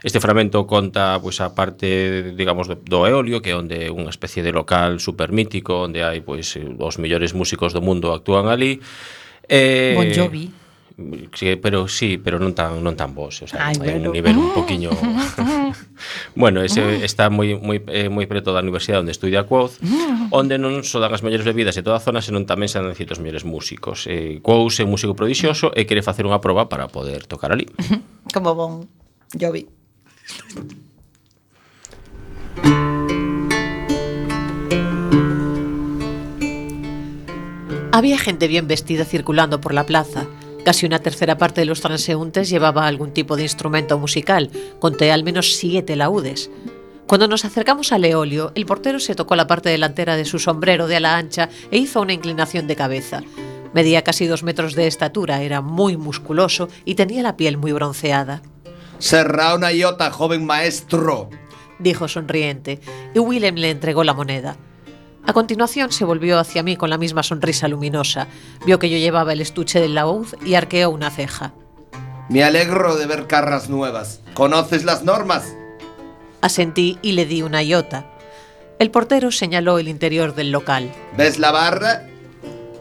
Este 0.05 0.21
fragmento 0.21 0.69
conta 0.69 1.17
pois 1.17 1.41
a 1.41 1.57
parte, 1.57 2.37
digamos, 2.37 2.69
do, 2.69 2.77
do 2.77 3.09
Eolio, 3.09 3.41
que 3.41 3.53
é 3.53 3.57
onde 3.57 3.81
é 3.81 3.89
unha 3.89 4.13
especie 4.13 4.45
de 4.45 4.53
local 4.53 5.01
super 5.01 5.33
mítico 5.33 5.89
onde 5.89 6.05
hai 6.05 6.21
pois 6.21 6.53
os 6.61 7.01
mellores 7.01 7.33
músicos 7.33 7.73
do 7.73 7.81
mundo 7.81 8.13
actúan 8.13 8.53
ali. 8.53 8.77
Eh, 9.49 9.97
bon 9.97 10.13
Jovi. 10.13 10.66
Sí, 11.35 11.57
pero 11.57 11.89
sí, 11.89 12.17
pero 12.17 12.41
non 12.41 12.57
tan 12.57 12.81
non 12.81 12.97
tan 12.97 13.13
vos, 13.13 13.45
o 13.45 13.47
sea, 13.47 13.69
Ay, 13.69 13.77
hai 13.85 14.01
pero... 14.01 14.09
un 14.09 14.17
nivel 14.17 14.33
un 14.41 14.49
poquiño 14.57 14.89
Bueno, 16.35 16.65
ese 16.65 17.05
está 17.05 17.29
moi 17.29 17.53
moi 17.61 17.85
eh, 17.93 18.09
moi 18.09 18.25
preto 18.25 18.57
da 18.57 18.65
universidade 18.65 19.05
onde 19.05 19.13
estudia 19.13 19.45
Quoz, 19.45 19.77
onde 20.33 20.57
non 20.57 20.81
só 20.89 20.97
dan 20.97 21.13
as 21.13 21.21
mellores 21.21 21.45
bebidas 21.45 21.77
de 21.77 21.85
toda 21.85 22.01
a 22.01 22.05
zona, 22.05 22.25
senón 22.25 22.49
tamén 22.49 22.73
se 22.73 22.81
dan 22.81 22.97
citos 22.97 23.21
mellores 23.21 23.45
músicos. 23.45 24.09
Eh, 24.09 24.41
Quoz 24.41 24.81
é 24.81 24.89
un 24.89 24.97
músico 24.97 25.13
prodixioso 25.13 25.69
e 25.77 25.85
quere 25.85 26.01
facer 26.01 26.25
unha 26.25 26.41
proba 26.41 26.73
para 26.73 26.89
poder 26.89 27.29
tocar 27.29 27.53
ali. 27.53 27.69
Como 28.33 28.57
bon 28.57 28.89
Jovi. 29.37 29.69
Había 37.93 38.19
gente 38.19 38.47
bien 38.49 38.69
vestida 38.69 39.05
circulando 39.05 39.61
por 39.61 39.73
la 39.73 39.85
plaza, 39.85 40.26
Casi 40.67 40.85
una 40.85 40.99
tercera 40.99 41.39
parte 41.39 41.61
de 41.61 41.65
los 41.65 41.81
transeúntes 41.81 42.51
llevaba 42.51 42.89
algún 42.89 43.13
tipo 43.13 43.37
de 43.37 43.45
instrumento 43.45 44.01
musical. 44.01 44.51
Conté 44.81 45.13
al 45.13 45.23
menos 45.23 45.55
siete 45.55 45.95
laúdes. 45.95 46.51
Cuando 47.07 47.29
nos 47.29 47.45
acercamos 47.45 47.93
al 47.93 48.05
eolio, 48.05 48.51
el 48.57 48.67
portero 48.67 48.99
se 48.99 49.15
tocó 49.15 49.37
la 49.37 49.47
parte 49.47 49.69
delantera 49.69 50.17
de 50.17 50.25
su 50.25 50.41
sombrero 50.41 50.89
de 50.89 50.97
ala 50.97 51.17
ancha 51.17 51.51
e 51.71 51.79
hizo 51.79 52.01
una 52.01 52.15
inclinación 52.15 52.67
de 52.67 52.75
cabeza. 52.75 53.23
Medía 53.75 54.03
casi 54.03 54.27
dos 54.27 54.43
metros 54.43 54.75
de 54.75 54.89
estatura, 54.89 55.41
era 55.41 55.61
muy 55.61 55.97
musculoso 55.97 56.69
y 56.85 56.97
tenía 56.97 57.23
la 57.23 57.37
piel 57.37 57.59
muy 57.59 57.71
bronceada. 57.71 58.43
Será 58.99 59.55
una 59.55 59.71
iota, 59.71 60.11
joven 60.11 60.45
maestro. 60.45 61.31
dijo 61.79 62.09
sonriente, 62.09 62.81
y 63.15 63.21
Willem 63.21 63.55
le 63.55 63.71
entregó 63.71 64.03
la 64.03 64.15
moneda. 64.15 64.57
A 65.27 65.33
continuación 65.33 65.91
se 65.91 66.05
volvió 66.05 66.39
hacia 66.39 66.63
mí 66.63 66.77
con 66.77 66.89
la 66.89 66.99
misma 66.99 67.25
sonrisa 67.25 67.67
luminosa. 67.67 68.29
Vio 68.65 68.79
que 68.79 68.89
yo 68.89 68.97
llevaba 68.97 69.33
el 69.33 69.41
estuche 69.41 69.81
del 69.81 69.97
laúd 69.97 70.29
y 70.45 70.55
arqueó 70.55 70.91
una 70.91 71.11
ceja. 71.11 71.53
Me 72.29 72.45
alegro 72.45 72.97
de 72.97 73.07
ver 73.07 73.27
carras 73.27 73.69
nuevas. 73.69 74.21
¿Conoces 74.35 74.85
las 74.85 75.03
normas? 75.03 75.57
Asentí 76.41 76.99
y 77.03 77.13
le 77.13 77.27
di 77.27 77.43
una 77.43 77.63
iota. 77.65 78.07
El 78.79 78.93
portero 78.93 79.33
señaló 79.33 79.79
el 79.79 79.89
interior 79.89 80.35
del 80.35 80.53
local. 80.53 80.93
¿Ves 81.17 81.41
la 81.41 81.51
barra? 81.51 82.07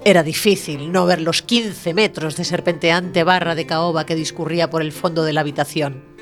Era 0.04 0.22
difícil 0.22 0.92
no 0.92 1.08
ver 1.08 1.22
los 1.22 1.42
15 1.42 1.96
metros 1.96 2.36
de 2.36 2.44
serpenteante 2.44 3.24
barra 3.24 3.56
de 3.56 3.66
caoba 3.66 4.06
que 4.06 4.14
discurría 4.14 4.70
por 4.70 4.84
el 4.84 4.92
fondo 4.92 5.24
de 5.24 5.34
la 5.34 5.42
habitación. 5.42 6.15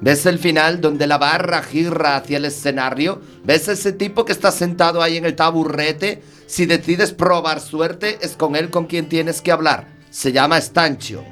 ¿Ves 0.00 0.26
el 0.26 0.38
final 0.38 0.80
donde 0.80 1.06
la 1.06 1.18
barra 1.18 1.62
gira 1.62 2.16
hacia 2.16 2.36
el 2.36 2.44
escenario? 2.44 3.20
¿Ves 3.44 3.68
ese 3.68 3.92
tipo 3.92 4.24
que 4.24 4.32
está 4.32 4.52
sentado 4.52 5.02
ahí 5.02 5.16
en 5.16 5.24
el 5.24 5.34
taburrete? 5.34 6.22
Si 6.46 6.66
decides 6.66 7.12
probar 7.12 7.60
suerte, 7.60 8.18
es 8.22 8.36
con 8.36 8.54
él 8.54 8.70
con 8.70 8.86
quien 8.86 9.08
tienes 9.08 9.40
que 9.40 9.52
hablar. 9.52 9.88
Se 10.10 10.32
llama 10.32 10.58
Estancho. 10.58 11.24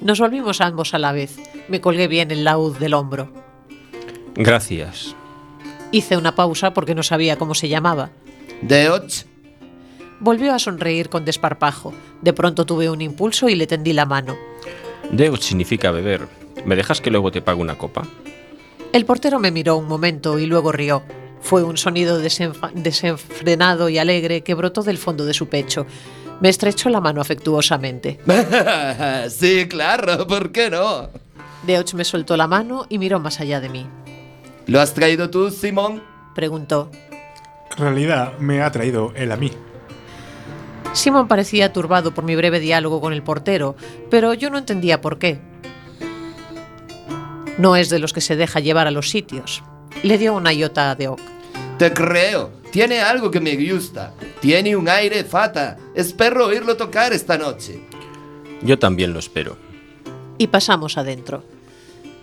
Nos 0.00 0.20
volvimos 0.20 0.60
ambos 0.60 0.94
a 0.94 0.98
la 0.98 1.12
vez. 1.12 1.36
Me 1.68 1.80
colgué 1.80 2.06
bien 2.06 2.30
el 2.30 2.44
laúd 2.44 2.76
del 2.76 2.94
hombro. 2.94 3.32
Gracias. 4.34 5.16
Hice 5.90 6.16
una 6.16 6.34
pausa 6.34 6.72
porque 6.72 6.94
no 6.94 7.02
sabía 7.02 7.36
cómo 7.36 7.54
se 7.54 7.68
llamaba. 7.68 8.10
Deoch, 8.62 9.24
Volvió 10.18 10.54
a 10.54 10.58
sonreír 10.58 11.08
con 11.08 11.24
desparpajo. 11.24 11.92
De 12.22 12.32
pronto 12.32 12.64
tuve 12.64 12.88
un 12.88 13.02
impulso 13.02 13.48
y 13.48 13.54
le 13.54 13.66
tendí 13.66 13.92
la 13.92 14.06
mano. 14.06 14.36
Deus 15.10 15.44
significa 15.44 15.90
beber. 15.90 16.26
¿Me 16.66 16.74
dejas 16.74 17.00
que 17.00 17.12
luego 17.12 17.30
te 17.30 17.40
pague 17.40 17.60
una 17.60 17.78
copa? 17.78 18.02
El 18.92 19.04
portero 19.04 19.38
me 19.38 19.52
miró 19.52 19.76
un 19.76 19.86
momento 19.86 20.38
y 20.38 20.46
luego 20.46 20.72
rió. 20.72 21.04
Fue 21.40 21.62
un 21.62 21.76
sonido 21.76 22.18
desenfrenado 22.18 23.88
y 23.88 23.98
alegre 23.98 24.42
que 24.42 24.54
brotó 24.54 24.82
del 24.82 24.98
fondo 24.98 25.24
de 25.24 25.32
su 25.32 25.48
pecho. 25.48 25.86
Me 26.40 26.48
estrechó 26.48 26.88
la 26.88 27.00
mano 27.00 27.20
afectuosamente. 27.20 28.18
sí, 29.30 29.68
claro, 29.68 30.26
¿por 30.26 30.50
qué 30.50 30.68
no? 30.68 31.08
Deoch 31.64 31.94
me 31.94 32.04
soltó 32.04 32.36
la 32.36 32.48
mano 32.48 32.86
y 32.88 32.98
miró 32.98 33.20
más 33.20 33.38
allá 33.38 33.60
de 33.60 33.68
mí. 33.68 33.86
¿Lo 34.66 34.80
has 34.80 34.92
traído 34.92 35.30
tú, 35.30 35.52
Simón? 35.52 36.02
Preguntó. 36.34 36.90
En 37.70 37.78
realidad 37.78 38.38
me 38.40 38.62
ha 38.62 38.72
traído 38.72 39.12
él 39.14 39.30
a 39.30 39.36
mí. 39.36 39.52
Simon 40.94 41.28
parecía 41.28 41.72
turbado 41.72 42.12
por 42.12 42.24
mi 42.24 42.34
breve 42.34 42.58
diálogo 42.58 43.00
con 43.00 43.12
el 43.12 43.22
portero, 43.22 43.76
pero 44.10 44.34
yo 44.34 44.50
no 44.50 44.58
entendía 44.58 45.00
por 45.00 45.18
qué. 45.18 45.38
No 47.58 47.76
es 47.76 47.88
de 47.88 47.98
los 47.98 48.12
que 48.12 48.20
se 48.20 48.36
deja 48.36 48.60
llevar 48.60 48.86
a 48.86 48.90
los 48.90 49.10
sitios. 49.10 49.62
Le 50.02 50.18
dio 50.18 50.34
una 50.34 50.52
iota 50.52 50.90
a 50.90 50.94
Deok. 50.94 51.20
Te 51.78 51.92
creo. 51.92 52.50
Tiene 52.70 53.00
algo 53.00 53.30
que 53.30 53.40
me 53.40 53.56
gusta. 53.56 54.12
Tiene 54.40 54.76
un 54.76 54.88
aire 54.88 55.24
fata. 55.24 55.78
Espero 55.94 56.46
oírlo 56.46 56.76
tocar 56.76 57.12
esta 57.12 57.38
noche. 57.38 57.80
Yo 58.62 58.78
también 58.78 59.12
lo 59.12 59.18
espero. 59.18 59.56
y 60.38 60.48
pasamos 60.48 60.98
adentro. 60.98 61.44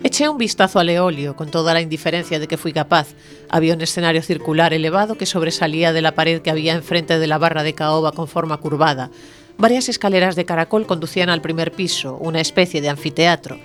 Eché 0.03 0.27
un 0.29 0.37
vistazo 0.37 0.79
al 0.79 0.89
eolio 0.89 1.35
con 1.35 1.49
toda 1.49 1.73
la 1.73 1.81
indiferencia 1.81 2.37
de 2.37 2.47
que 2.47 2.57
fui 2.57 2.73
capaz. 2.73 3.07
Había 3.49 3.73
un 3.73 3.81
escenario 3.81 4.21
circular 4.21 4.73
elevado 4.73 5.15
que 5.17 5.25
sobresalía 5.25 5.93
de 5.93 6.01
la 6.01 6.13
pared 6.13 6.41
que 6.41 6.51
había 6.51 6.73
enfrente 6.73 7.17
de 7.17 7.27
la 7.27 7.37
barra 7.37 7.63
de 7.63 7.73
caoba 7.73 8.11
con 8.11 8.27
forma 8.27 8.57
curvada. 8.57 9.09
Varias 9.57 9.89
escaleras 9.89 10.35
de 10.35 10.45
caracol 10.45 10.85
conducían 10.85 11.29
al 11.29 11.41
primer 11.41 11.71
piso, 11.71 12.17
una 12.17 12.41
especie 12.41 12.81
de 12.81 12.89
anfiteatro. 12.89 13.57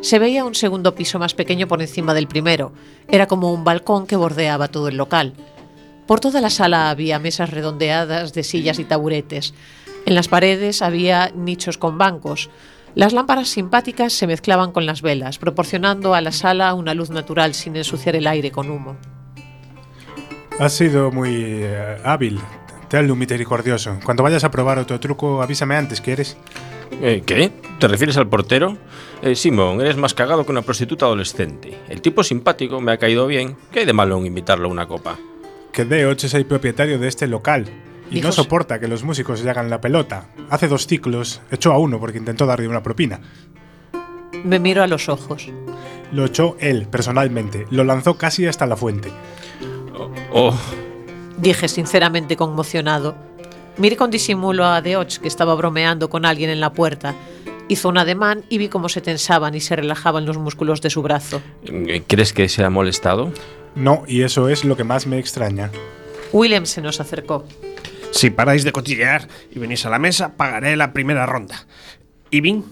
Se 0.00 0.18
veía 0.18 0.44
un 0.44 0.54
segundo 0.54 0.94
piso 0.94 1.18
más 1.18 1.34
pequeño 1.34 1.66
por 1.66 1.80
encima 1.80 2.14
del 2.14 2.28
primero. 2.28 2.72
Era 3.08 3.26
como 3.26 3.52
un 3.52 3.64
balcón 3.64 4.06
que 4.06 4.16
bordeaba 4.16 4.68
todo 4.68 4.88
el 4.88 4.96
local. 4.96 5.34
Por 6.06 6.20
toda 6.20 6.40
la 6.40 6.50
sala 6.50 6.90
había 6.90 7.18
mesas 7.18 7.50
redondeadas 7.50 8.32
de 8.32 8.44
sillas 8.44 8.78
y 8.78 8.84
taburetes. 8.84 9.54
En 10.04 10.14
las 10.14 10.28
paredes 10.28 10.82
había 10.82 11.32
nichos 11.34 11.78
con 11.78 11.98
bancos. 11.98 12.48
Las 12.94 13.12
lámparas 13.12 13.48
simpáticas 13.48 14.12
se 14.12 14.26
mezclaban 14.26 14.72
con 14.72 14.86
las 14.86 15.02
velas, 15.02 15.38
proporcionando 15.38 16.14
a 16.14 16.20
la 16.20 16.32
sala 16.32 16.72
una 16.74 16.94
luz 16.94 17.10
natural 17.10 17.54
sin 17.54 17.76
ensuciar 17.76 18.16
el 18.16 18.26
aire 18.26 18.50
con 18.50 18.70
humo. 18.70 18.96
Has 20.58 20.72
sido 20.72 21.10
muy 21.10 21.34
eh, 21.34 21.98
hábil. 22.04 22.40
Te 22.88 23.00
un 23.00 23.18
misericordioso. 23.18 23.98
Cuando 24.04 24.22
vayas 24.22 24.44
a 24.44 24.50
probar 24.50 24.78
otro 24.78 25.00
truco, 25.00 25.42
avísame 25.42 25.76
antes, 25.76 26.00
¿quieres? 26.00 26.36
Eh, 27.02 27.22
¿Qué? 27.24 27.52
¿Te 27.78 27.88
refieres 27.88 28.16
al 28.16 28.28
portero? 28.28 28.76
Eh, 29.22 29.34
Simón, 29.34 29.80
eres 29.80 29.96
más 29.96 30.14
cagado 30.14 30.44
que 30.44 30.52
una 30.52 30.62
prostituta 30.62 31.06
adolescente. 31.06 31.76
El 31.88 32.00
tipo 32.00 32.22
simpático 32.22 32.80
me 32.80 32.92
ha 32.92 32.98
caído 32.98 33.26
bien. 33.26 33.56
¿Qué 33.70 33.80
hay 33.80 33.86
de 33.86 33.92
malo 33.92 34.18
en 34.18 34.26
invitarlo 34.26 34.68
a 34.68 34.70
una 34.70 34.86
copa? 34.86 35.18
Que 35.72 35.84
Deoch 35.84 36.24
es 36.24 36.34
el 36.34 36.46
propietario 36.46 36.98
de 36.98 37.08
este 37.08 37.26
local. 37.26 37.66
Y 38.10 38.20
no 38.20 38.32
soporta 38.32 38.78
que 38.78 38.88
los 38.88 39.02
músicos 39.02 39.42
le 39.42 39.50
hagan 39.50 39.68
la 39.68 39.80
pelota. 39.80 40.28
Hace 40.48 40.68
dos 40.68 40.86
ciclos, 40.86 41.40
echó 41.50 41.72
a 41.72 41.78
uno 41.78 41.98
porque 41.98 42.18
intentó 42.18 42.46
darle 42.46 42.68
una 42.68 42.82
propina. 42.82 43.20
Me 44.44 44.58
miró 44.58 44.82
a 44.82 44.86
los 44.86 45.08
ojos. 45.08 45.48
Lo 46.12 46.24
echó 46.24 46.56
él, 46.60 46.86
personalmente. 46.86 47.66
Lo 47.70 47.84
lanzó 47.84 48.16
casi 48.16 48.46
hasta 48.46 48.66
la 48.66 48.76
fuente. 48.76 49.10
Oh, 50.32 50.54
Dije 51.38 51.68
sinceramente 51.68 52.36
conmocionado. 52.36 53.16
Miré 53.78 53.96
con 53.96 54.10
disimulo 54.10 54.64
a 54.64 54.80
Deoch, 54.80 55.18
que 55.18 55.28
estaba 55.28 55.54
bromeando 55.54 56.08
con 56.08 56.24
alguien 56.24 56.48
en 56.48 56.60
la 56.60 56.72
puerta. 56.72 57.14
Hizo 57.68 57.88
un 57.88 57.98
ademán 57.98 58.44
y 58.48 58.58
vi 58.58 58.68
cómo 58.68 58.88
se 58.88 59.02
tensaban 59.02 59.54
y 59.54 59.60
se 59.60 59.76
relajaban 59.76 60.24
los 60.24 60.38
músculos 60.38 60.80
de 60.80 60.90
su 60.90 61.02
brazo. 61.02 61.42
¿crees 62.06 62.32
que 62.32 62.48
se 62.48 62.64
ha 62.64 62.70
molestado? 62.70 63.32
No, 63.74 64.04
y 64.06 64.22
eso 64.22 64.48
es 64.48 64.64
lo 64.64 64.76
que 64.76 64.84
más 64.84 65.06
me 65.06 65.18
extraña. 65.18 65.70
Willem 66.32 66.64
se 66.64 66.80
nos 66.80 67.00
acercó. 67.00 67.44
Si 68.12 68.30
paráis 68.30 68.64
de 68.64 68.72
cotillear 68.72 69.28
y 69.50 69.58
venís 69.58 69.84
a 69.84 69.90
la 69.90 69.98
mesa, 69.98 70.36
pagaré 70.36 70.74
la 70.76 70.92
primera 70.94 71.26
ronda. 71.26 71.66
¿Y 72.30 72.40
Vin? 72.40 72.64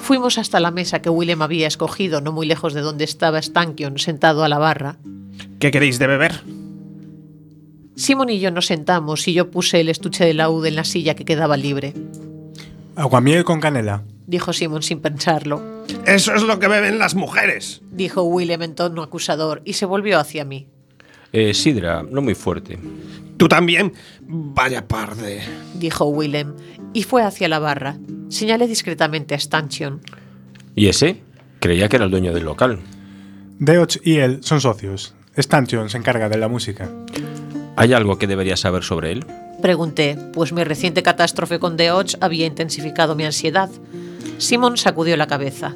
Fuimos 0.00 0.36
hasta 0.36 0.60
la 0.60 0.70
mesa 0.70 1.00
que 1.00 1.08
Willem 1.08 1.40
había 1.40 1.66
escogido, 1.66 2.20
no 2.20 2.32
muy 2.32 2.46
lejos 2.46 2.74
de 2.74 2.82
donde 2.82 3.04
estaba 3.04 3.40
Stankion, 3.40 3.98
sentado 3.98 4.44
a 4.44 4.48
la 4.48 4.58
barra. 4.58 4.96
¿Qué 5.60 5.70
queréis 5.70 5.98
de 5.98 6.06
beber? 6.06 6.42
Simon 7.96 8.28
y 8.28 8.38
yo 8.40 8.50
nos 8.50 8.66
sentamos 8.66 9.26
y 9.26 9.32
yo 9.32 9.50
puse 9.50 9.80
el 9.80 9.88
estuche 9.88 10.24
de 10.24 10.34
laúd 10.34 10.66
en 10.66 10.76
la 10.76 10.84
silla 10.84 11.14
que 11.14 11.24
quedaba 11.24 11.56
libre. 11.56 11.94
Aguamiel 12.94 13.44
con 13.44 13.60
canela. 13.60 14.04
Dijo 14.26 14.52
Simon 14.52 14.82
sin 14.82 15.00
pensarlo. 15.00 15.62
Eso 16.04 16.34
es 16.34 16.42
lo 16.42 16.58
que 16.58 16.68
beben 16.68 16.98
las 16.98 17.14
mujeres. 17.14 17.80
Dijo 17.90 18.22
Willem 18.22 18.62
en 18.62 18.74
tono 18.74 19.02
acusador 19.02 19.62
y 19.64 19.74
se 19.74 19.86
volvió 19.86 20.18
hacia 20.18 20.44
mí. 20.44 20.66
Eh, 21.32 21.54
sidra, 21.54 22.02
no 22.02 22.20
muy 22.20 22.34
fuerte. 22.34 22.78
¿Tú 23.36 23.48
también? 23.48 23.92
Vaya 24.20 24.86
par 24.86 25.16
de... 25.16 25.40
Dijo 25.74 26.04
Willem 26.06 26.54
y 26.92 27.02
fue 27.02 27.22
hacia 27.22 27.48
la 27.48 27.58
barra. 27.58 27.96
Señalé 28.28 28.66
discretamente 28.66 29.34
a 29.34 29.38
Stanchion. 29.38 30.02
¿Y 30.74 30.88
ese? 30.88 31.22
Creía 31.60 31.88
que 31.88 31.96
era 31.96 32.04
el 32.04 32.10
dueño 32.10 32.34
del 32.34 32.44
local. 32.44 32.80
Deoch 33.58 33.96
y 34.04 34.16
él 34.16 34.40
son 34.42 34.60
socios. 34.60 35.14
Stanchion 35.34 35.88
se 35.88 35.98
encarga 35.98 36.28
de 36.28 36.38
la 36.38 36.48
música. 36.48 36.90
¿Hay 37.76 37.92
algo 37.92 38.18
que 38.18 38.26
debería 38.26 38.56
saber 38.56 38.82
sobre 38.82 39.12
él? 39.12 39.24
Pregunté, 39.60 40.18
pues 40.32 40.52
mi 40.52 40.64
reciente 40.64 41.02
catástrofe 41.02 41.58
con 41.58 41.76
Deoch 41.76 42.14
había 42.20 42.46
intensificado 42.46 43.14
mi 43.14 43.24
ansiedad. 43.24 43.70
Simon 44.38 44.76
sacudió 44.76 45.16
la 45.16 45.26
cabeza. 45.26 45.74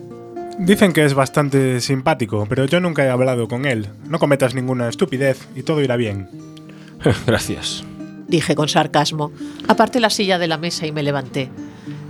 Dicen 0.59 0.92
que 0.92 1.04
es 1.04 1.14
bastante 1.14 1.80
simpático, 1.80 2.47
pero 2.49 2.66
yo 2.66 2.80
nunca 2.80 3.04
he 3.04 3.09
hablado 3.09 3.49
con 3.49 3.64
él. 3.64 3.88
No 4.07 4.19
cometas 4.19 4.54
ninguna 4.54 4.88
estupidez 4.88 5.49
y 5.54 5.62
todo 5.62 5.80
irá 5.80 5.97
bien. 5.97 6.28
Gracias. 7.26 7.85
Dije 8.28 8.54
con 8.54 8.69
sarcasmo. 8.69 9.33
Aparté 9.69 10.00
la 10.00 10.11
silla 10.11 10.38
de 10.38 10.49
la 10.49 10.59
mesa 10.59 10.87
y 10.87 10.92
me 10.92 11.02
levanté. 11.02 11.50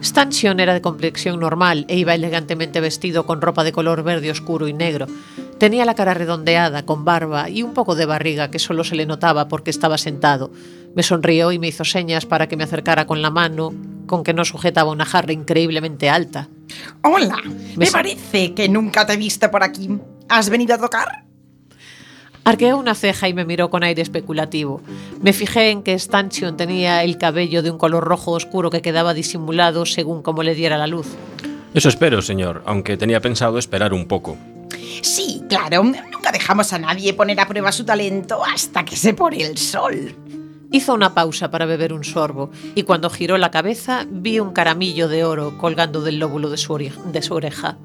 Stanchion 0.03 0.61
era 0.61 0.75
de 0.75 0.81
complexión 0.81 1.41
normal 1.41 1.85
e 1.89 1.99
iba 1.99 2.15
elegantemente 2.15 2.81
vestido 2.81 3.27
con 3.27 3.41
ropa 3.41 3.65
de 3.65 3.73
color 3.73 4.03
verde 4.03 4.31
oscuro 4.31 4.69
y 4.69 4.73
negro. 4.73 5.07
Tenía 5.59 5.85
la 5.85 5.95
cara 5.95 6.15
redondeada, 6.15 6.87
con 6.87 7.05
barba 7.05 7.51
y 7.51 7.63
un 7.63 7.75
poco 7.75 7.95
de 7.95 8.07
barriga 8.07 8.51
que 8.51 8.59
solo 8.59 8.83
se 8.83 8.97
le 8.97 9.07
notaba 9.07 9.49
porque 9.49 9.71
estaba 9.71 9.99
sentado. 9.99 10.51
Me 10.95 11.03
sonrió 11.03 11.53
y 11.53 11.59
me 11.59 11.69
hizo 11.69 11.85
señas 11.85 12.27
para 12.27 12.49
que 12.49 12.57
me 12.57 12.65
acercara 12.65 13.07
con 13.07 13.23
la 13.23 13.31
mano, 13.31 13.73
con 14.07 14.25
que 14.25 14.35
no 14.35 14.45
sujetaba 14.45 14.91
una 14.91 15.05
jarra 15.05 15.33
increíblemente 15.33 16.09
alta. 16.09 16.49
Hola, 17.03 17.39
Me 17.77 17.87
me 17.87 17.91
parece 17.91 18.55
que 18.55 18.69
nunca 18.69 19.07
te 19.07 19.13
he 19.13 19.17
visto 19.17 19.51
por 19.51 19.63
aquí. 19.63 19.89
¿Has 20.29 20.51
venido 20.51 20.75
a 20.75 20.79
tocar? 20.79 21.30
Arqueó 22.45 22.79
una 22.79 22.95
ceja 22.95 23.29
y 23.29 23.35
me 23.35 23.45
miró 23.45 23.71
con 23.71 23.83
aire 23.85 24.03
especulativo. 24.03 24.81
Me 25.21 25.33
fijé 25.33 25.71
en 25.71 25.83
que 25.83 25.93
Stanchion 25.95 26.57
tenía 26.57 27.05
el 27.05 27.19
cabello 27.19 27.63
de 27.63 27.71
un 27.71 27.79
color 27.79 28.05
rojo 28.05 28.33
oscuro 28.33 28.71
que 28.71 28.83
quedaba 28.83 29.15
disimulado 29.15 29.85
según 29.87 30.23
como 30.23 30.43
le 30.43 30.55
diera 30.55 30.79
la 30.79 30.87
luz. 30.87 31.07
Eso 31.75 31.89
espero, 31.89 32.23
señor, 32.23 32.63
aunque 32.67 32.97
tenía 32.97 33.21
pensado 33.21 33.59
esperar 33.59 33.93
un 33.93 34.07
poco. 34.09 34.37
Sí, 35.03 35.43
claro. 35.49 35.83
Nunca 35.85 36.33
dejamos 36.33 36.73
a 36.73 36.79
nadie 36.79 37.13
poner 37.15 37.39
a 37.41 37.47
prueba 37.47 37.71
su 37.73 37.85
talento 37.85 38.43
hasta 38.45 38.85
que 38.85 38.97
se 38.97 39.15
pone 39.15 39.43
el 39.43 39.57
sol. 39.59 40.15
Hizo 40.73 40.95
una 40.95 41.15
pausa 41.15 41.51
para 41.51 41.67
beber 41.67 41.93
un 41.93 42.05
sorbo 42.05 42.51
y 42.75 42.85
cuando 42.85 43.11
giró 43.11 43.37
la 43.39 43.51
cabeza 43.51 44.07
vi 44.09 44.41
un 44.41 44.53
caramillo 44.53 45.09
de 45.09 45.25
oro 45.25 45.59
colgando 45.59 46.01
del 46.01 46.19
lóbulo 46.19 46.49
de 46.49 46.57
su, 46.57 46.73
ore- 46.73 46.93
de 47.13 47.23
su 47.23 47.35
oreja. 47.35 47.77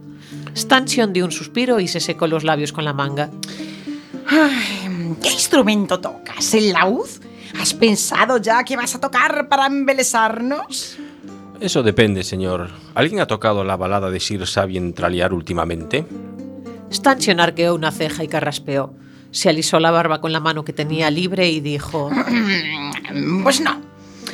Stanchion 0.56 1.12
dio 1.12 1.26
un 1.26 1.32
suspiro 1.32 1.80
y 1.80 1.88
se 1.88 2.00
secó 2.00 2.28
los 2.28 2.44
labios 2.44 2.72
con 2.72 2.86
la 2.86 2.94
manga. 2.94 3.30
Ay, 4.28 5.16
¿Qué 5.22 5.32
instrumento 5.32 6.00
tocas? 6.00 6.54
¿El 6.54 6.74
laúd? 6.74 7.10
¿Has 7.60 7.74
pensado 7.74 8.38
ya 8.38 8.64
que 8.64 8.76
vas 8.76 8.96
a 8.96 9.00
tocar 9.00 9.48
para 9.48 9.68
embelesarnos? 9.68 10.98
Eso 11.60 11.84
depende, 11.84 12.24
señor. 12.24 12.70
¿Alguien 12.96 13.22
ha 13.22 13.28
tocado 13.28 13.64
la 13.64 13.78
balada 13.78 14.10
de 14.10 14.20
Sir 14.20 14.46
Sabien 14.46 14.94
Traliar 14.94 15.34
últimamente? 15.34 16.06
Stanchion 16.90 17.40
arqueó 17.40 17.76
una 17.76 17.92
ceja 17.92 18.24
y 18.24 18.28
carraspeó. 18.28 18.94
Se 19.32 19.50
alisó 19.50 19.80
la 19.80 19.92
barba 19.92 20.22
con 20.22 20.32
la 20.32 20.40
mano 20.40 20.66
que 20.66 20.74
tenía 20.74 21.10
libre 21.12 21.50
y 21.50 21.60
dijo... 21.62 22.10
Pues 23.44 23.62
no. 23.62 23.80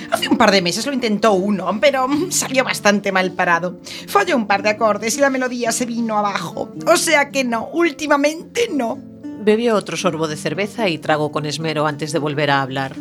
Hace 0.10 0.28
un 0.28 0.38
par 0.38 0.52
de 0.52 0.62
meses 0.62 0.86
lo 0.86 0.94
intentó 0.94 1.34
uno, 1.34 1.78
pero 1.80 2.08
salió 2.30 2.64
bastante 2.64 3.12
mal 3.12 3.32
parado. 3.32 3.80
Falló 4.08 4.36
un 4.36 4.48
par 4.48 4.64
de 4.64 4.70
acordes 4.70 5.18
y 5.18 5.22
la 5.22 5.30
melodía 5.30 5.72
se 5.72 5.86
vino 5.86 6.18
abajo. 6.18 6.72
O 6.88 6.98
sea 6.98 7.30
que 7.30 7.44
no, 7.44 7.68
últimamente 7.74 8.70
no. 8.74 9.11
Bebió 9.44 9.76
otro 9.76 9.98
sorbo 9.98 10.28
de 10.28 10.38
cerveza 10.38 10.88
y 10.88 11.00
tragó 11.00 11.32
con 11.32 11.48
esmero 11.48 11.88
antes 11.88 12.12
de 12.12 12.20
volver 12.20 12.52
a 12.52 12.62
hablar. 12.62 12.96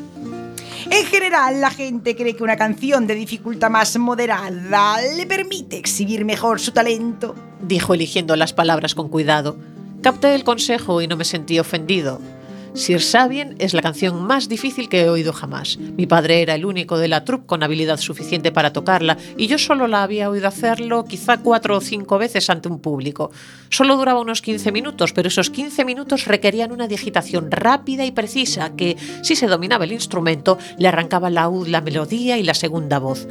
En 0.91 1.05
general, 1.05 1.61
la 1.61 1.71
gente 1.71 2.17
cree 2.17 2.35
que 2.35 2.43
una 2.43 2.57
canción 2.57 3.07
de 3.07 3.15
dificultad 3.15 3.71
más 3.71 3.99
moderada 3.99 5.01
le 5.17 5.27
permite 5.27 5.77
exhibir 5.77 6.25
mejor 6.25 6.59
su 6.59 6.73
talento. 6.73 7.35
Dijo 7.61 7.93
eligiendo 7.93 8.35
las 8.37 8.55
palabras 8.55 8.95
con 8.95 9.11
cuidado. 9.11 9.59
Capté 10.03 10.35
el 10.35 10.45
consejo 10.45 11.03
y 11.03 11.07
no 11.07 11.17
me 11.17 11.27
sentí 11.27 11.59
ofendido. 11.59 12.21
Sir 12.75 13.03
Sabien 13.03 13.57
es 13.59 13.75
la 13.75 13.83
canción 13.83 14.23
más 14.23 14.49
difícil 14.49 14.89
que 14.89 15.03
he 15.03 15.09
oído 15.09 15.33
jamás. 15.33 15.77
Mi 15.79 16.07
padre 16.07 16.41
era 16.41 16.55
el 16.55 16.65
único 16.65 16.99
de 16.99 17.09
la 17.09 17.25
troupe 17.25 17.47
con 17.47 17.63
habilidad 17.63 17.99
suficiente 17.99 18.53
para 18.53 18.73
tocarla 18.73 19.17
y 19.37 19.49
yo 19.49 19.59
solo 19.59 19.89
la 19.89 20.03
había 20.03 20.31
oído 20.31 20.47
hacerlo 20.47 21.05
quizá 21.05 21.39
cuatro 21.39 21.77
o 21.77 21.81
cinco 21.81 22.19
veces 22.19 22.49
ante 22.49 22.69
un 22.69 22.79
público. 22.79 23.33
Solo 23.71 23.97
duraba 23.97 24.21
unos 24.21 24.41
15 24.43 24.73
minutos, 24.73 25.13
pero 25.13 25.29
esos 25.29 25.51
15 25.51 25.85
minutos 25.85 26.27
requerían 26.27 26.73
una 26.73 26.87
digitación 26.87 27.51
rápida 27.51 28.05
y 28.05 28.13
precisa 28.13 28.71
que, 28.77 28.97
si 29.23 29.37
se 29.37 29.47
dominaba 29.47 29.85
el 29.85 29.93
instrumento, 29.93 30.59
le 30.79 30.89
arrancaba 30.89 31.31
la 31.31 31.43
laúd, 31.43 31.69
la 31.69 31.81
melodía 31.81 32.39
y 32.39 32.43
la 32.43 32.55
segunda 32.55 32.99
voz. 32.99 33.27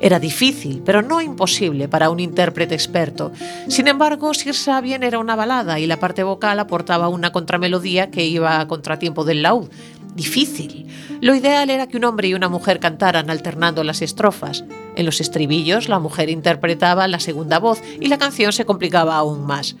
Era 0.00 0.18
difícil, 0.18 0.82
pero 0.84 1.02
no 1.02 1.20
imposible 1.20 1.88
para 1.88 2.10
un 2.10 2.20
intérprete 2.20 2.74
experto. 2.74 3.32
Sin 3.68 3.88
embargo, 3.88 4.34
Sir 4.34 4.54
Sabien 4.54 5.02
era 5.02 5.18
una 5.18 5.36
balada 5.36 5.80
y 5.80 5.86
la 5.86 5.98
parte 5.98 6.22
vocal 6.22 6.58
aportaba 6.60 7.08
una 7.08 7.32
contramelodía 7.32 8.10
que 8.10 8.26
iba 8.26 8.60
a 8.60 8.68
contratiempo 8.84 9.24
del 9.24 9.42
laúd. 9.42 9.70
Difícil. 10.14 10.86
Lo 11.22 11.34
ideal 11.34 11.70
era 11.70 11.86
que 11.86 11.96
un 11.96 12.04
hombre 12.04 12.28
y 12.28 12.34
una 12.34 12.50
mujer 12.50 12.78
cantaran 12.80 13.30
alternando 13.30 13.82
las 13.82 14.02
estrofas. 14.02 14.62
En 14.94 15.06
los 15.06 15.22
estribillos, 15.22 15.88
la 15.88 15.98
mujer 15.98 16.28
interpretaba 16.28 17.08
la 17.08 17.18
segunda 17.18 17.58
voz 17.58 17.80
y 17.98 18.08
la 18.08 18.18
canción 18.18 18.52
se 18.52 18.66
complicaba 18.66 19.16
aún 19.16 19.46
más. 19.46 19.74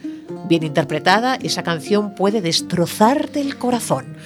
Bien 0.48 0.64
interpretada, 0.64 1.36
esa 1.36 1.62
canción 1.62 2.14
puede 2.14 2.40
destrozarte 2.40 3.42
el 3.42 3.58
corazón. 3.58 4.16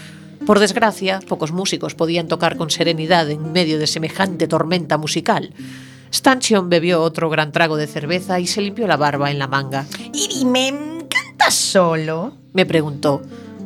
Por 0.47 0.61
desgracia, 0.61 1.21
pocos 1.29 1.51
músicos 1.51 1.97
podían 1.97 2.29
tocar 2.29 2.57
con 2.57 2.71
serenidad 2.71 3.29
en 3.31 3.53
medio 3.53 3.81
de 3.81 3.89
semejante 3.89 4.47
tormenta 4.47 4.97
musical. 4.97 5.53
Stanchion 6.11 6.71
bebió 6.71 7.03
otro 7.03 7.29
gran 7.29 7.51
trago 7.51 7.77
de 7.77 7.89
cerveza 7.89 8.39
y 8.39 8.47
se 8.47 8.63
limpió 8.63 8.87
la 8.87 8.97
barba 8.97 9.31
en 9.31 9.41
la 9.41 9.49
manga. 9.49 9.87
Y 10.15 10.29
dime, 10.29 10.73
¿cantas 11.11 11.55
solo? 11.55 12.33
Me 12.55 12.65
preguntó. 12.65 13.21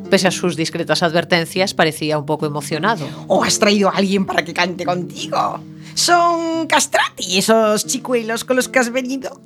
Pese 0.09 0.27
a 0.27 0.31
sus 0.31 0.55
discretas 0.55 1.03
advertencias, 1.03 1.73
parecía 1.73 2.17
un 2.17 2.25
poco 2.25 2.45
emocionado. 2.45 3.07
¿O 3.27 3.43
has 3.43 3.59
traído 3.59 3.89
a 3.89 3.93
alguien 3.93 4.25
para 4.25 4.43
que 4.43 4.53
cante 4.53 4.85
contigo? 4.85 5.59
¿Son 5.95 6.67
castrati 6.67 7.37
esos 7.37 7.85
chicuelos 7.85 8.43
con 8.43 8.55
los 8.55 8.69
que 8.69 8.79
has 8.79 8.91
venido? 8.91 9.41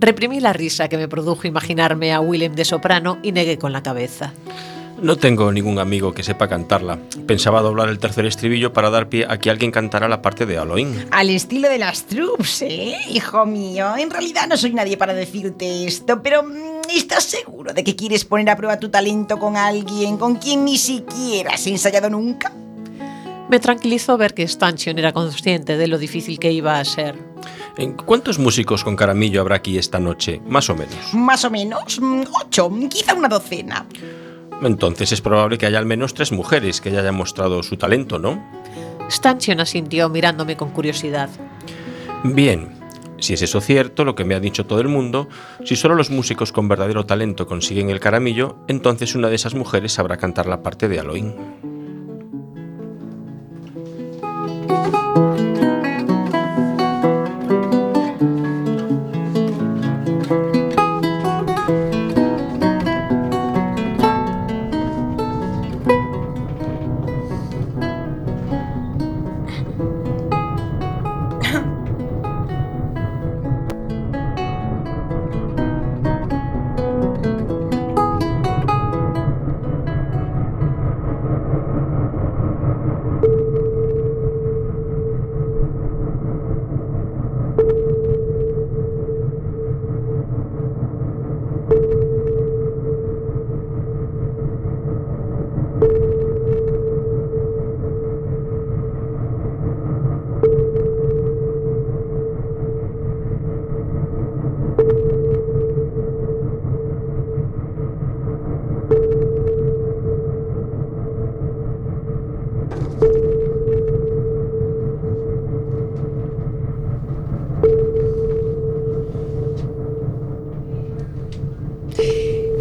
Reprimí 0.00 0.40
la 0.40 0.52
risa 0.52 0.88
que 0.88 0.96
me 0.96 1.08
produjo 1.08 1.46
imaginarme 1.46 2.12
a 2.12 2.20
Willem 2.20 2.54
de 2.54 2.64
soprano 2.64 3.18
y 3.22 3.32
negué 3.32 3.58
con 3.58 3.72
la 3.72 3.82
cabeza. 3.82 4.32
No 5.02 5.16
tengo 5.16 5.50
ningún 5.50 5.78
amigo 5.78 6.12
que 6.12 6.22
sepa 6.22 6.46
cantarla. 6.46 6.98
Pensaba 7.26 7.62
doblar 7.62 7.88
el 7.88 7.98
tercer 7.98 8.26
estribillo 8.26 8.74
para 8.74 8.90
dar 8.90 9.08
pie 9.08 9.26
a 9.26 9.38
que 9.38 9.48
alguien 9.48 9.70
cantara 9.70 10.08
la 10.08 10.20
parte 10.20 10.44
de 10.44 10.58
Aloin. 10.58 11.06
Al 11.10 11.30
estilo 11.30 11.70
de 11.70 11.78
las 11.78 12.04
troops, 12.04 12.62
¿eh? 12.62 12.96
Hijo 13.08 13.46
mío, 13.46 13.96
en 13.96 14.10
realidad 14.10 14.46
no 14.46 14.58
soy 14.58 14.74
nadie 14.74 14.98
para 14.98 15.14
decirte 15.14 15.86
esto, 15.86 16.22
pero 16.22 16.42
mm, 16.42 16.90
¿estás 16.94 17.24
seguro 17.24 17.72
de 17.72 17.82
que 17.82 17.96
quieres 17.96 18.26
poner 18.26 18.50
a 18.50 18.56
prueba 18.56 18.78
tu 18.78 18.90
talento 18.90 19.38
con 19.38 19.56
alguien 19.56 20.18
con 20.18 20.36
quien 20.36 20.66
ni 20.66 20.76
siquiera 20.76 21.54
has 21.54 21.66
ensayado 21.66 22.10
nunca? 22.10 22.52
Me 23.48 23.58
tranquilizó 23.58 24.18
ver 24.18 24.34
que 24.34 24.42
Stanchion 24.42 24.98
era 24.98 25.12
consciente 25.12 25.78
de 25.78 25.88
lo 25.88 25.96
difícil 25.96 26.38
que 26.38 26.52
iba 26.52 26.78
a 26.78 26.84
ser. 26.84 27.16
¿En 27.78 27.94
¿Cuántos 27.94 28.38
músicos 28.38 28.84
con 28.84 28.96
caramillo 28.96 29.40
habrá 29.40 29.56
aquí 29.56 29.78
esta 29.78 29.98
noche? 29.98 30.42
Más 30.46 30.68
o 30.68 30.76
menos. 30.76 31.14
Más 31.14 31.44
o 31.44 31.50
menos, 31.50 31.98
mm, 32.00 32.24
ocho, 32.44 32.70
quizá 32.90 33.14
una 33.14 33.28
docena. 33.28 33.86
Entonces 34.62 35.12
es 35.12 35.20
probable 35.20 35.58
que 35.58 35.66
haya 35.66 35.78
al 35.78 35.86
menos 35.86 36.14
tres 36.14 36.32
mujeres 36.32 36.80
que 36.80 36.90
ya 36.90 37.00
hayan 37.00 37.14
mostrado 37.14 37.62
su 37.62 37.76
talento, 37.76 38.18
¿no? 38.18 38.42
Stanchio 39.10 39.64
sintió 39.66 40.08
mirándome 40.08 40.56
con 40.56 40.70
curiosidad. 40.70 41.30
Bien, 42.22 42.80
si 43.18 43.34
es 43.34 43.42
eso 43.42 43.60
cierto, 43.60 44.04
lo 44.04 44.14
que 44.14 44.24
me 44.24 44.34
ha 44.34 44.40
dicho 44.40 44.66
todo 44.66 44.80
el 44.80 44.88
mundo, 44.88 45.28
si 45.64 45.76
solo 45.76 45.94
los 45.94 46.10
músicos 46.10 46.52
con 46.52 46.68
verdadero 46.68 47.06
talento 47.06 47.46
consiguen 47.46 47.90
el 47.90 48.00
caramillo, 48.00 48.56
entonces 48.68 49.14
una 49.14 49.28
de 49.28 49.36
esas 49.36 49.54
mujeres 49.54 49.92
sabrá 49.92 50.16
cantar 50.16 50.46
la 50.46 50.62
parte 50.62 50.88
de 50.88 51.00
Aloin. 51.00 51.34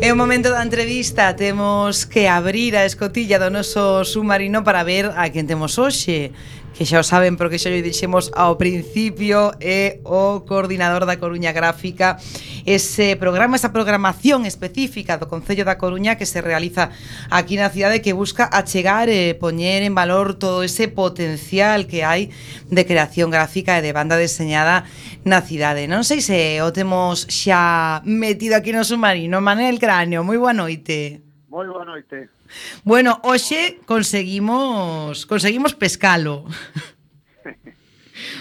É 0.09 0.11
o 0.11 0.17
momento 0.17 0.49
da 0.49 0.65
entrevista. 0.65 1.37
Temos 1.37 2.01
que 2.03 2.25
abrir 2.25 2.73
a 2.73 2.81
escotilla 2.81 3.37
do 3.37 3.53
noso 3.53 4.01
submarino 4.01 4.65
Para 4.65 4.81
ver 4.81 5.13
a 5.13 5.29
quen 5.29 5.45
temos 5.45 5.77
hoxe 5.77 6.33
que 6.73 6.81
xa 6.81 6.97
o 6.97 7.05
saben 7.05 7.37
porque 7.37 7.61
xa 7.61 7.69
o 7.69 7.77
dixemos 7.77 8.33
ao 8.33 8.57
principio 8.57 9.53
é 9.61 10.01
o 10.01 10.41
coordinador 10.49 11.05
da 11.05 11.21
Coruña 11.21 11.53
Gráfica 11.53 12.17
ese 12.69 13.17
programa, 13.17 13.57
esa 13.57 13.73
programación 13.73 14.45
específica 14.45 15.17
do 15.17 15.25
Concello 15.25 15.65
da 15.65 15.81
Coruña 15.81 16.21
que 16.21 16.29
se 16.29 16.37
realiza 16.37 16.93
aquí 17.33 17.57
na 17.57 17.73
cidade 17.73 18.05
que 18.05 18.13
busca 18.13 18.45
achegar 18.45 19.09
e 19.09 19.33
poñer 19.33 19.81
en 19.81 19.97
valor 19.97 20.37
todo 20.37 20.61
ese 20.61 20.85
potencial 20.85 21.89
que 21.89 22.05
hai 22.05 22.29
de 22.69 22.85
creación 22.85 23.33
gráfica 23.33 23.73
e 23.73 23.81
de 23.81 23.89
banda 23.89 24.21
deseñada 24.21 24.85
na 25.25 25.41
cidade. 25.41 25.89
Non 25.89 26.05
sei 26.05 26.21
se 26.21 26.61
o 26.61 26.69
temos 26.69 27.25
xa 27.25 28.05
metido 28.05 28.53
aquí 28.53 28.69
no 28.69 28.85
submarino. 28.85 29.41
Manel 29.41 29.81
Cráneo, 29.81 30.21
moi 30.21 30.37
boa 30.37 30.53
noite. 30.53 31.25
Moi 31.49 31.65
boa 31.65 31.89
noite. 31.89 32.29
Bueno, 32.85 33.17
hoxe 33.25 33.81
conseguimos 33.89 35.25
conseguimos 35.25 35.73
pescalo. 35.73 36.45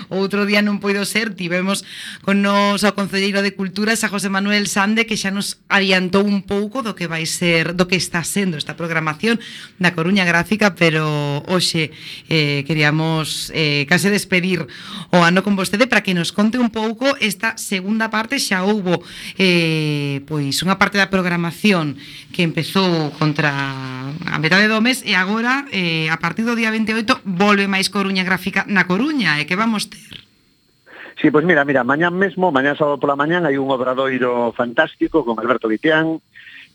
outro 0.09 0.45
día 0.45 0.65
non 0.65 0.81
poido 0.81 1.05
ser, 1.05 1.37
tivemos 1.37 1.85
con 2.25 2.41
nos 2.41 2.85
ao 2.85 2.97
Concelleiro 2.97 3.41
de 3.45 3.53
Cultura, 3.55 3.95
a 3.95 4.09
José 4.09 4.29
Manuel 4.29 4.69
Sande, 4.69 5.05
que 5.09 5.17
xa 5.17 5.33
nos 5.33 5.61
adiantou 5.69 6.25
un 6.25 6.45
pouco 6.45 6.85
do 6.85 6.97
que 6.97 7.09
vai 7.09 7.25
ser, 7.25 7.77
do 7.77 7.89
que 7.89 7.97
está 7.97 8.25
sendo 8.25 8.57
esta 8.57 8.77
programación 8.77 9.41
da 9.77 9.93
Coruña 9.93 10.25
Gráfica, 10.25 10.75
pero 10.75 11.45
hoxe 11.47 11.93
eh, 12.29 12.65
queríamos 12.65 13.53
eh, 13.55 13.85
case 13.89 14.09
despedir 14.09 14.65
o 15.13 15.19
ano 15.21 15.45
con 15.45 15.57
vostede 15.57 15.87
para 15.87 16.05
que 16.05 16.17
nos 16.17 16.33
conte 16.33 16.57
un 16.57 16.73
pouco 16.73 17.17
esta 17.21 17.57
segunda 17.61 18.09
parte, 18.09 18.41
xa 18.41 18.65
houbo 18.65 19.05
eh, 19.37 20.25
pois 20.27 20.61
unha 20.65 20.81
parte 20.81 20.97
da 20.97 21.13
programación 21.13 22.01
que 22.33 22.45
empezou 22.45 23.11
contra 23.17 23.51
a 24.27 24.37
metade 24.39 24.69
do 24.71 24.81
mes 24.81 25.03
e 25.05 25.13
agora 25.15 25.67
eh, 25.73 26.09
a 26.09 26.17
partir 26.19 26.45
do 26.45 26.55
día 26.57 26.71
28 26.71 27.25
volve 27.25 27.69
máis 27.69 27.91
Coruña 27.93 28.25
Gráfica 28.25 28.65
na 28.69 28.87
Coruña. 28.87 29.41
E 29.41 29.47
que 29.49 29.59
vamos 29.59 29.91
ter? 29.91 29.98
Sí, 31.21 31.33
pois 31.33 31.45
mira, 31.45 31.65
mira, 31.65 31.83
mañán 31.83 32.15
mesmo, 32.15 32.53
mañán 32.53 32.79
sábado 32.79 33.03
pola 33.03 33.19
mañán 33.19 33.43
hai 33.43 33.59
un 33.59 33.67
obradoiro 33.75 34.55
fantástico 34.55 35.27
con 35.27 35.35
Alberto 35.35 35.67
Vitián, 35.67 36.23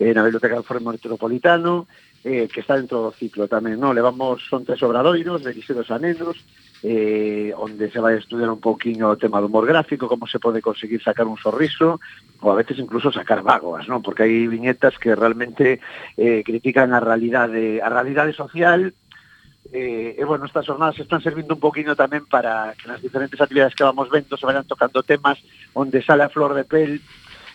eh, 0.03 0.11
na 0.11 0.27
Biblioteca 0.27 0.59
do 0.59 0.67
Foro 0.67 0.83
Metropolitano, 0.83 1.87
eh, 2.27 2.51
que 2.51 2.59
está 2.59 2.75
dentro 2.75 3.07
do 3.07 3.15
ciclo 3.15 3.47
tamén, 3.47 3.79
no? 3.79 3.95
Levamos, 3.95 4.43
son 4.43 4.67
tres 4.67 4.83
obradoiros 4.83 5.47
dirixidos 5.47 5.87
a 5.91 5.99
nenos, 5.99 6.43
eh, 6.83 7.55
onde 7.55 7.87
se 7.87 8.03
vai 8.03 8.19
estudar 8.19 8.51
un 8.51 8.59
pouquiño 8.59 9.15
o 9.15 9.19
tema 9.19 9.39
do 9.39 9.47
humor 9.47 9.63
gráfico, 9.63 10.11
como 10.11 10.27
se 10.27 10.43
pode 10.43 10.59
conseguir 10.59 10.99
sacar 10.99 11.23
un 11.23 11.39
sorriso, 11.39 12.03
ou 12.43 12.51
a 12.51 12.59
veces 12.59 12.83
incluso 12.83 13.15
sacar 13.15 13.47
vagoas, 13.47 13.87
non? 13.87 14.03
Porque 14.03 14.27
hai 14.27 14.51
viñetas 14.51 14.99
que 14.99 15.15
realmente 15.15 15.79
eh, 16.19 16.43
critican 16.43 16.91
a 16.91 16.99
realidade, 16.99 17.79
a 17.79 17.87
realidade 17.87 18.35
social 18.35 18.91
eh, 19.73 20.15
e 20.17 20.23
bueno, 20.23 20.45
estas 20.45 20.67
jornadas 20.67 20.99
están 20.99 21.21
servindo 21.25 21.57
un 21.57 21.59
poquinho 21.59 21.97
tamén 21.97 22.29
para 22.29 22.77
que 22.77 22.85
nas 22.85 23.01
diferentes 23.01 23.41
actividades 23.41 23.73
que 23.73 23.81
vamos 23.81 24.05
vendo 24.13 24.37
se 24.37 24.45
vayan 24.45 24.69
tocando 24.69 25.01
temas 25.01 25.41
onde 25.73 26.05
sale 26.05 26.21
a 26.21 26.29
flor 26.29 26.53
de 26.53 26.61
pel, 26.61 27.01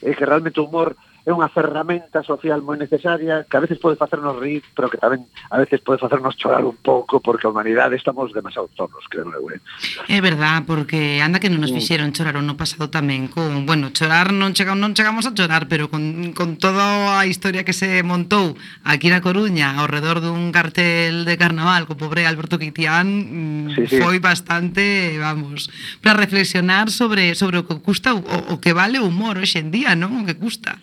eh, 0.02 0.14
que 0.18 0.26
realmente 0.26 0.58
o 0.58 0.66
humor 0.66 0.98
é 1.28 1.32
unha 1.36 1.52
ferramenta 1.52 2.24
social 2.24 2.64
moi 2.64 2.80
necesaria 2.80 3.44
que 3.44 3.52
a 3.52 3.60
veces 3.60 3.76
pode 3.76 4.00
facernos 4.00 4.40
rir, 4.40 4.64
pero 4.72 4.88
que 4.88 4.96
tamén 4.96 5.28
a 5.52 5.60
veces 5.60 5.84
pode 5.84 6.00
facernos 6.00 6.40
chorar 6.40 6.64
un 6.64 6.80
pouco 6.80 7.20
porque 7.20 7.44
a 7.44 7.52
humanidade 7.52 8.00
estamos 8.00 8.32
demasiado 8.32 8.72
tonos, 8.72 9.04
creo 9.12 9.28
eu. 9.36 9.44
Eh? 9.52 9.60
É 10.08 10.24
verdad, 10.24 10.64
porque 10.64 11.20
anda 11.20 11.36
que 11.36 11.52
non 11.52 11.60
nos 11.60 11.76
fixeron 11.76 12.16
chorar 12.16 12.40
o 12.40 12.42
no 12.42 12.56
pasado 12.56 12.88
tamén 12.88 13.28
con, 13.28 13.68
bueno, 13.68 13.92
chorar 13.92 14.32
non 14.32 14.56
chegamos, 14.56 14.80
non 14.80 14.96
chegamos 14.96 15.28
a 15.28 15.36
chorar, 15.36 15.68
pero 15.68 15.92
con, 15.92 16.32
con 16.32 16.56
toda 16.56 17.20
a 17.20 17.28
historia 17.28 17.60
que 17.60 17.76
se 17.76 18.00
montou 18.00 18.56
aquí 18.80 19.12
na 19.12 19.20
Coruña 19.20 19.76
ao 19.76 19.84
redor 19.84 20.24
dun 20.24 20.48
cartel 20.48 21.28
de 21.28 21.36
carnaval 21.36 21.84
co 21.84 21.92
pobre 21.92 22.24
Alberto 22.24 22.56
Quitián 22.56 23.04
mm, 23.04 23.76
sí, 23.76 23.84
sí. 23.84 24.00
foi 24.00 24.16
bastante, 24.16 25.20
vamos, 25.20 25.68
para 26.00 26.16
reflexionar 26.16 26.88
sobre 26.88 27.36
sobre 27.36 27.60
o 27.60 27.68
que 27.68 27.76
custa 27.84 28.16
o, 28.16 28.24
o 28.24 28.56
que 28.64 28.72
vale 28.72 28.96
o 28.96 29.04
humor 29.04 29.36
hoxe 29.36 29.60
en 29.60 29.68
día, 29.68 29.92
non? 29.92 30.16
O 30.16 30.24
que 30.24 30.32
custa. 30.32 30.80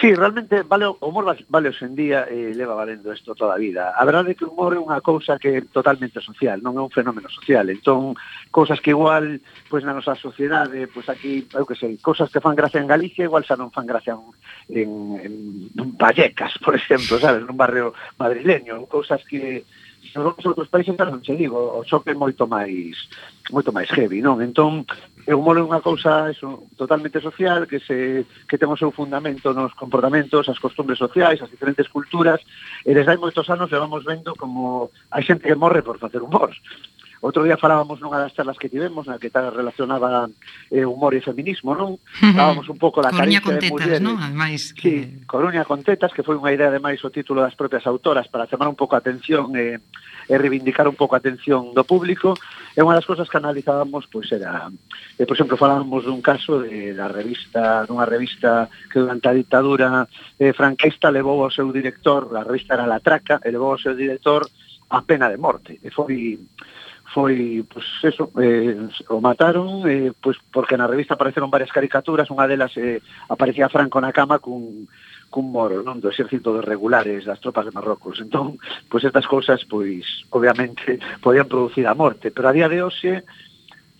Sí, 0.00 0.12
realmente 0.12 0.62
vale, 0.62 0.86
o 0.86 0.98
humor 1.00 1.36
vale 1.48 1.68
hoxe 1.68 1.86
en 1.86 1.94
día 1.94 2.26
e 2.26 2.50
eh, 2.50 2.54
leva 2.54 2.74
valendo 2.74 3.14
isto 3.14 3.34
toda 3.34 3.54
a 3.54 3.62
vida. 3.62 3.94
A 3.94 4.02
verdade 4.02 4.32
é 4.32 4.34
que 4.34 4.42
o 4.42 4.50
humor 4.50 4.74
é 4.74 4.80
unha 4.82 4.98
cousa 4.98 5.38
que 5.38 5.48
é 5.54 5.60
totalmente 5.70 6.18
social, 6.18 6.58
non 6.58 6.74
é 6.74 6.82
un 6.82 6.90
fenómeno 6.90 7.30
social. 7.30 7.70
Entón, 7.70 8.18
cousas 8.50 8.82
que 8.82 8.90
igual 8.90 9.38
pois 9.70 9.86
na 9.86 9.94
nosa 9.94 10.18
sociedade, 10.18 10.90
pois 10.90 11.06
aquí, 11.06 11.46
eu 11.54 11.62
que 11.62 11.78
sei, 11.78 11.94
cousas 12.02 12.26
que 12.26 12.42
fan 12.42 12.58
gracia 12.58 12.82
en 12.82 12.90
Galicia, 12.90 13.30
igual 13.30 13.46
xa 13.46 13.54
non 13.54 13.70
fan 13.70 13.86
gracia 13.86 14.18
en, 14.18 14.22
en, 14.74 14.90
en, 15.22 15.34
en 15.70 15.88
Vallecas, 15.94 16.58
por 16.58 16.74
exemplo, 16.74 17.22
sabes, 17.22 17.46
nun 17.46 17.54
barrio 17.54 17.94
madrileño, 18.18 18.90
cousas 18.90 19.22
que 19.22 19.62
nos 20.14 20.34
outros 20.42 20.68
países 20.68 20.94
non 20.98 21.22
se 21.22 21.38
digo, 21.38 21.56
o 21.56 21.86
choque 21.86 22.18
moito 22.18 22.50
máis 22.50 22.98
moito 23.50 23.70
máis 23.70 23.88
heavy, 23.94 24.20
non? 24.20 24.42
Entón, 24.42 24.84
o 25.32 25.38
humor 25.40 25.56
é 25.56 25.64
unha 25.64 25.80
cousa 25.80 26.28
eso, 26.28 26.68
totalmente 26.76 27.16
social 27.20 27.64
que 27.64 27.80
se 27.80 28.28
que 28.44 28.60
ten 28.60 28.68
o 28.68 28.76
seu 28.76 28.92
fundamento 28.92 29.56
nos 29.56 29.72
comportamentos, 29.72 30.48
as 30.52 30.60
costumbres 30.60 31.00
sociais, 31.00 31.40
as 31.40 31.48
diferentes 31.48 31.88
culturas, 31.88 32.44
e 32.84 32.92
desde 32.92 33.16
hai 33.16 33.18
moitos 33.20 33.48
anos 33.48 33.72
levamos 33.72 34.04
vendo 34.04 34.36
como 34.36 34.92
hai 35.08 35.24
xente 35.24 35.48
que 35.48 35.56
morre 35.56 35.80
por 35.80 35.96
facer 35.96 36.20
humor. 36.20 36.52
Outro 37.24 37.40
día 37.40 37.56
falábamos 37.56 38.04
nunha 38.04 38.20
das 38.20 38.36
charlas 38.36 38.60
que 38.60 38.68
tivemos 38.68 39.08
na 39.08 39.16
que 39.16 39.32
tal 39.32 39.48
relacionaba 39.48 40.28
eh, 40.68 40.84
humor 40.84 41.16
e 41.16 41.24
feminismo, 41.24 41.72
non? 41.72 41.96
Falábamos 42.20 42.68
un 42.68 42.76
pouco 42.76 43.00
da 43.00 43.08
Coruña 43.08 43.40
caricia 43.40 43.64
de 43.64 43.72
mulleres. 43.72 44.04
Non? 44.04 44.20
Ademais, 44.20 44.76
que... 44.76 44.84
Sí, 44.84 44.94
eh, 45.08 45.24
Coruña 45.24 45.64
con 45.64 45.80
tetas, 45.80 46.12
que 46.12 46.20
foi 46.20 46.36
unha 46.36 46.52
idea 46.52 46.68
ademais 46.68 47.00
o 47.00 47.08
título 47.08 47.40
das 47.40 47.56
propias 47.56 47.88
autoras 47.88 48.28
para 48.28 48.44
chamar 48.44 48.68
un 48.68 48.76
pouco 48.76 48.92
a 48.92 49.00
atención 49.00 49.56
e, 49.56 49.80
e 50.28 50.34
reivindicar 50.36 50.84
un 50.84 51.00
pouco 51.00 51.16
a 51.16 51.22
atención 51.24 51.72
do 51.72 51.80
público. 51.88 52.36
E 52.74 52.82
unha 52.82 52.98
das 52.98 53.06
cousas 53.06 53.30
que 53.30 53.38
analizábamos 53.38 54.10
pois 54.10 54.26
era, 54.34 54.66
eh, 55.14 55.22
por 55.22 55.38
exemplo, 55.38 55.54
falábamos 55.54 56.02
dun 56.02 56.18
caso 56.18 56.58
de 56.66 56.90
da 56.90 57.06
revista, 57.06 57.86
dunha 57.86 58.02
revista 58.02 58.66
que 58.90 58.98
durante 58.98 59.30
a 59.30 59.36
ditadura 59.38 60.10
eh, 60.42 60.50
franquista 60.50 61.14
levou 61.14 61.46
ao 61.46 61.54
seu 61.54 61.70
director, 61.70 62.26
a 62.34 62.42
revista 62.42 62.74
era 62.74 62.90
La 62.90 62.98
Traca, 62.98 63.38
e 63.46 63.48
levou 63.54 63.70
ao 63.70 63.78
seu 63.78 63.94
director 63.94 64.42
a 64.90 65.00
pena 65.06 65.30
de 65.30 65.38
morte. 65.38 65.78
E 65.86 65.88
foi 65.94 66.42
foi, 67.14 67.64
pois, 67.70 67.86
eso, 68.02 68.32
eh, 68.42 68.74
o 69.08 69.20
mataron, 69.20 69.86
eh, 69.86 70.10
pois, 70.18 70.34
porque 70.50 70.74
na 70.74 70.90
revista 70.90 71.14
apareceron 71.14 71.46
varias 71.46 71.70
caricaturas, 71.70 72.26
unha 72.26 72.50
delas 72.50 72.74
eh, 72.74 72.98
aparecía 73.30 73.70
Franco 73.70 74.02
na 74.02 74.10
cama 74.10 74.42
cun, 74.42 74.90
cun 75.34 75.50
moro 75.50 75.82
non 75.82 75.98
do 75.98 76.14
exército 76.14 76.54
de 76.54 76.62
regulares 76.62 77.26
das 77.26 77.42
tropas 77.42 77.66
de 77.66 77.74
Marrocos. 77.74 78.22
Entón, 78.22 78.62
pois 78.86 79.02
estas 79.02 79.26
cousas, 79.26 79.66
pois, 79.66 80.06
obviamente, 80.30 81.02
podían 81.24 81.50
producir 81.50 81.90
a 81.90 81.98
morte, 81.98 82.30
pero 82.30 82.46
a 82.46 82.54
día 82.54 82.70
de 82.70 82.86
hoxe, 82.86 83.26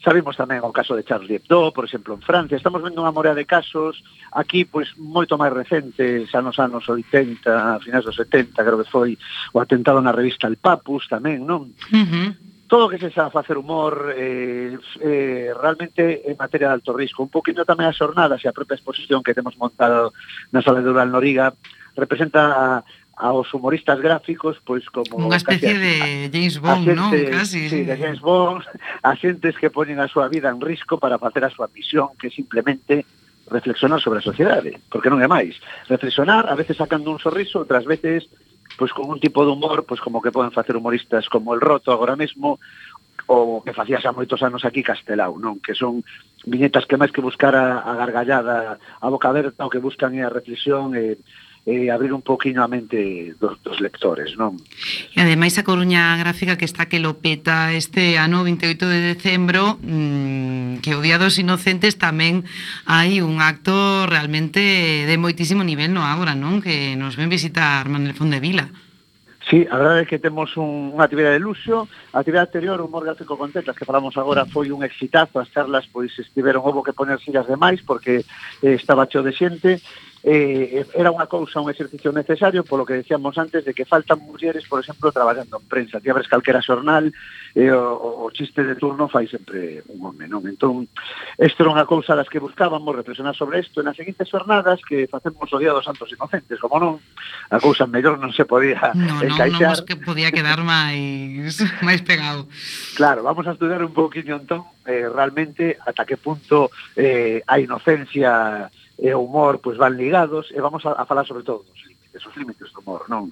Sabemos 0.05 0.37
tamén 0.37 0.61
o 0.61 0.69
caso 0.69 0.93
de 0.93 1.01
Charles 1.01 1.33
Hebdo, 1.33 1.73
por 1.73 1.89
exemplo, 1.89 2.13
en 2.13 2.21
Francia. 2.21 2.61
Estamos 2.61 2.85
vendo 2.85 3.01
unha 3.01 3.09
morea 3.09 3.33
de 3.33 3.49
casos 3.49 4.05
aquí, 4.37 4.69
pois, 4.69 4.93
moito 5.01 5.41
máis 5.41 5.49
recentes, 5.49 6.29
xa 6.29 6.45
nos 6.45 6.61
anos 6.61 6.85
80, 6.85 7.41
finais 7.81 8.05
dos 8.05 8.13
70, 8.13 8.53
creo 8.53 8.77
que 8.85 8.93
foi 8.93 9.17
o 9.57 9.65
atentado 9.65 10.05
na 10.05 10.13
revista 10.13 10.45
El 10.45 10.61
Papus 10.61 11.09
tamén, 11.09 11.49
non? 11.49 11.73
Uh 11.89 12.05
-huh 12.05 12.29
todo 12.67 12.89
que 12.89 12.99
se 12.99 13.13
xa 13.13 13.29
facer 13.29 13.57
humor 13.61 14.15
eh, 14.17 14.77
eh, 15.01 15.53
realmente 15.55 16.25
en 16.25 16.37
materia 16.37 16.69
de 16.69 16.75
alto 16.75 16.97
risco. 16.97 17.23
Un 17.23 17.33
poquinho 17.33 17.69
tamén 17.69 17.89
as 17.89 17.99
jornadas 17.99 18.41
e 18.43 18.49
a 18.49 18.57
propia 18.57 18.79
exposición 18.79 19.21
que 19.23 19.37
temos 19.37 19.55
montado 19.61 20.17
na 20.51 20.65
sala 20.65 20.81
de 20.81 20.89
Dural 20.89 21.13
Noriga 21.13 21.53
representa 21.95 22.41
a, 22.51 22.85
aos 23.17 23.53
humoristas 23.55 24.01
gráficos, 24.01 24.59
pois 24.65 24.83
como 24.91 25.29
unha 25.29 25.39
especie 25.39 25.79
de 25.79 25.95
a, 26.03 26.33
James 26.33 26.59
Bond, 26.59 26.85
xente, 26.89 26.99
non? 26.99 27.11
Casi. 27.31 27.63
Sí, 27.71 27.81
de 27.87 27.95
James 27.95 28.21
Bond, 28.25 28.65
a 29.09 29.13
xentes 29.15 29.55
que 29.61 29.71
poñen 29.71 30.03
a 30.03 30.11
súa 30.11 30.27
vida 30.27 30.51
en 30.51 30.59
risco 30.59 30.99
para 30.99 31.21
facer 31.21 31.47
a 31.47 31.53
súa 31.53 31.71
misión, 31.71 32.17
que 32.19 32.33
simplemente 32.33 33.07
reflexionar 33.47 34.01
sobre 34.01 34.19
a 34.19 34.25
sociedade, 34.25 34.81
porque 34.89 35.13
non 35.13 35.21
é 35.21 35.29
máis. 35.29 35.61
Reflexionar, 35.87 36.49
a 36.49 36.57
veces 36.57 36.81
sacando 36.81 37.13
un 37.13 37.21
sorriso, 37.21 37.63
outras 37.63 37.85
veces 37.85 38.27
pois 38.77 38.93
con 38.93 39.11
un 39.11 39.21
tipo 39.21 39.45
de 39.45 39.53
humor, 39.53 39.85
pois 39.87 40.01
como 40.01 40.23
que 40.23 40.33
poden 40.33 40.53
facer 40.53 40.77
humoristas 40.77 41.29
como 41.29 41.55
el 41.55 41.61
Roto 41.61 41.93
agora 41.93 42.17
mesmo, 42.17 42.59
o 43.27 43.63
que 43.65 43.73
facía 43.73 44.03
xa 44.03 44.13
moitos 44.13 44.43
anos 44.45 44.69
aquí 44.69 44.85
Castelao, 44.85 45.41
non? 45.41 45.57
Que 45.63 45.73
son 45.73 46.05
viñetas 46.45 46.85
que 46.85 47.01
máis 47.01 47.09
que 47.09 47.25
buscar 47.25 47.57
a, 47.57 47.81
a 47.81 47.97
gargallada, 47.97 48.77
a 48.77 49.07
boca 49.09 49.33
aberta, 49.33 49.65
o 49.65 49.73
que 49.73 49.81
buscan 49.81 50.13
é 50.13 50.23
a 50.27 50.35
reflexión 50.35 50.93
e, 50.93 51.17
eh, 51.67 51.91
abrir 51.91 52.13
un 52.13 52.21
poquinho 52.21 52.63
a 52.63 52.69
mente 52.69 53.35
dos, 53.41 53.57
dos 53.65 53.81
lectores, 53.81 54.37
non? 54.37 54.61
E 55.17 55.19
ademais 55.25 55.57
a 55.57 55.65
Coruña 55.65 56.13
Gráfica 56.21 56.61
que 56.61 56.69
está 56.69 56.93
que 56.93 57.01
lo 57.01 57.25
peta 57.25 57.73
este 57.73 58.21
ano 58.21 58.45
28 58.45 58.85
de 58.85 59.01
decembro 59.17 59.81
mmm, 59.81 60.85
que 60.85 60.93
o 60.93 61.01
Día 61.01 61.17
dos 61.17 61.41
Inocentes 61.41 61.97
tamén 61.97 62.45
hai 62.85 63.25
un 63.25 63.41
acto 63.41 64.05
realmente 64.05 64.61
de 65.09 65.17
moitísimo 65.17 65.65
nivel 65.65 65.97
no 65.97 66.05
agora, 66.05 66.37
non? 66.37 66.61
Que 66.61 67.01
nos 67.01 67.17
ven 67.17 67.33
visitar 67.33 67.89
Manuel 67.89 68.13
Fondevila. 68.13 68.69
Sí, 69.49 69.69
a 69.71 69.77
verdade 69.77 70.03
é 70.03 70.09
que 70.09 70.19
temos 70.19 70.57
un, 70.57 70.97
unha 70.97 71.05
actividade 71.05 71.37
de 71.37 71.45
luxo. 71.45 71.85
A 72.17 72.25
actividade 72.25 72.49
anterior, 72.49 72.81
o 72.81 72.89
humor 72.89 73.05
gráfico 73.05 73.37
con 73.37 73.53
tetas, 73.53 73.77
que 73.77 73.85
falamos 73.85 74.17
agora, 74.17 74.49
foi 74.49 74.73
un 74.73 74.81
exitazo. 74.81 75.37
As 75.37 75.53
charlas, 75.53 75.85
pois, 75.85 76.17
estiveron, 76.17 76.65
houve 76.65 76.81
que 76.81 76.97
poner 76.97 77.21
sillas 77.21 77.45
demais, 77.45 77.85
porque 77.85 78.25
eh, 78.65 78.75
estaba 78.77 79.05
cheo 79.05 79.21
de 79.21 79.37
xente. 79.37 79.85
Eh, 80.25 80.81
eh, 80.81 80.87
era 80.97 81.13
unha 81.13 81.29
cousa, 81.29 81.61
un 81.61 81.69
exercicio 81.69 82.09
necesario, 82.09 82.65
polo 82.65 82.89
que 82.89 82.97
decíamos 82.97 83.37
antes, 83.37 83.61
de 83.61 83.77
que 83.77 83.85
faltan 83.85 84.25
mulleres, 84.25 84.65
por 84.65 84.81
exemplo, 84.81 85.13
traballando 85.13 85.61
en 85.61 85.69
prensa. 85.69 86.01
Ti 86.01 86.09
abres 86.09 86.33
calquera 86.33 86.65
xornal, 86.65 87.13
e 87.53 87.69
eh, 87.69 87.77
o, 87.77 88.25
o 88.25 88.33
chiste 88.33 88.65
de 88.65 88.73
turno 88.81 89.05
fai 89.05 89.29
sempre 89.29 89.85
un 89.93 90.01
home, 90.01 90.25
non? 90.25 90.49
Entón, 90.49 90.89
isto 91.37 91.61
era 91.61 91.77
unha 91.77 91.85
cousa 91.85 92.17
das 92.17 92.33
que 92.33 92.41
buscábamos 92.41 92.97
reflexionar 92.97 93.37
sobre 93.37 93.61
isto. 93.61 93.85
En 93.85 93.93
as 93.93 94.01
seguintes 94.01 94.33
xornadas 94.33 94.81
que 94.89 95.05
facemos 95.13 95.45
o 95.53 95.61
Día 95.61 95.77
dos 95.77 95.85
Santos 95.85 96.09
Inocentes, 96.09 96.57
como 96.57 96.81
non, 96.81 96.97
a 97.53 97.61
cousa 97.61 97.85
mellor 97.85 98.17
non 98.17 98.33
se 98.33 98.49
podía 98.49 98.97
no, 98.97 99.21
encaixar. 99.21 99.77
Non, 99.77 99.77
non, 99.77 99.85
que 99.85 100.01
podía 100.01 100.33
quedar 100.33 100.65
máis, 100.65 101.61
máis 101.85 102.01
pegado. 102.01 102.49
Claro, 102.97 103.21
vamos 103.21 103.45
a 103.45 103.53
estudar 103.53 103.85
un 103.85 103.93
poquinho, 103.93 104.41
entón, 104.41 104.65
eh, 104.89 105.05
realmente, 105.05 105.77
ata 105.85 106.09
que 106.09 106.17
punto 106.17 106.73
eh, 106.97 107.45
a 107.45 107.61
inocencia 107.61 108.73
e 108.99 109.11
o 109.15 109.21
humor 109.21 109.59
pois 109.59 109.77
van 109.77 109.99
ligados 109.99 110.51
e 110.55 110.59
vamos 110.63 110.87
a, 110.87 110.95
a 110.95 111.05
falar 111.07 111.27
sobre 111.27 111.43
todo 111.43 111.67
dos 111.67 111.81
límites, 111.83 112.23
os 112.27 112.37
límites 112.37 112.69
do 112.73 112.81
humor, 112.81 113.07
non? 113.11 113.31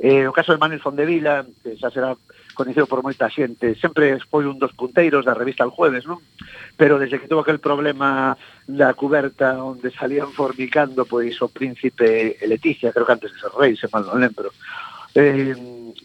Eh, 0.00 0.24
o 0.24 0.32
caso 0.32 0.52
de 0.52 0.60
Manuel 0.60 0.80
Fondevila, 0.80 1.44
que 1.62 1.76
xa 1.76 1.92
será 1.92 2.16
conhecido 2.52 2.86
por 2.86 3.00
moita 3.00 3.32
xente, 3.32 3.76
sempre 3.76 4.20
foi 4.28 4.44
un 4.44 4.60
dos 4.60 4.76
punteiros 4.76 5.24
da 5.24 5.36
revista 5.36 5.64
El 5.64 5.72
Jueves, 5.72 6.04
non? 6.08 6.20
Pero 6.76 6.96
desde 7.00 7.20
que 7.20 7.28
tuvo 7.28 7.44
aquel 7.44 7.60
problema 7.60 8.36
da 8.68 8.92
cuberta 8.96 9.60
onde 9.60 9.92
salían 9.92 10.32
formicando 10.32 11.04
pois 11.04 11.36
o 11.44 11.48
príncipe 11.52 12.36
e 12.40 12.44
Leticia, 12.48 12.92
creo 12.92 13.04
que 13.04 13.16
antes 13.16 13.32
de 13.32 13.40
ser 13.40 13.52
rei, 13.56 13.76
se 13.76 13.88
mal 13.92 14.04
non 14.04 14.20
lembro, 14.20 14.52
Eh, 15.14 15.54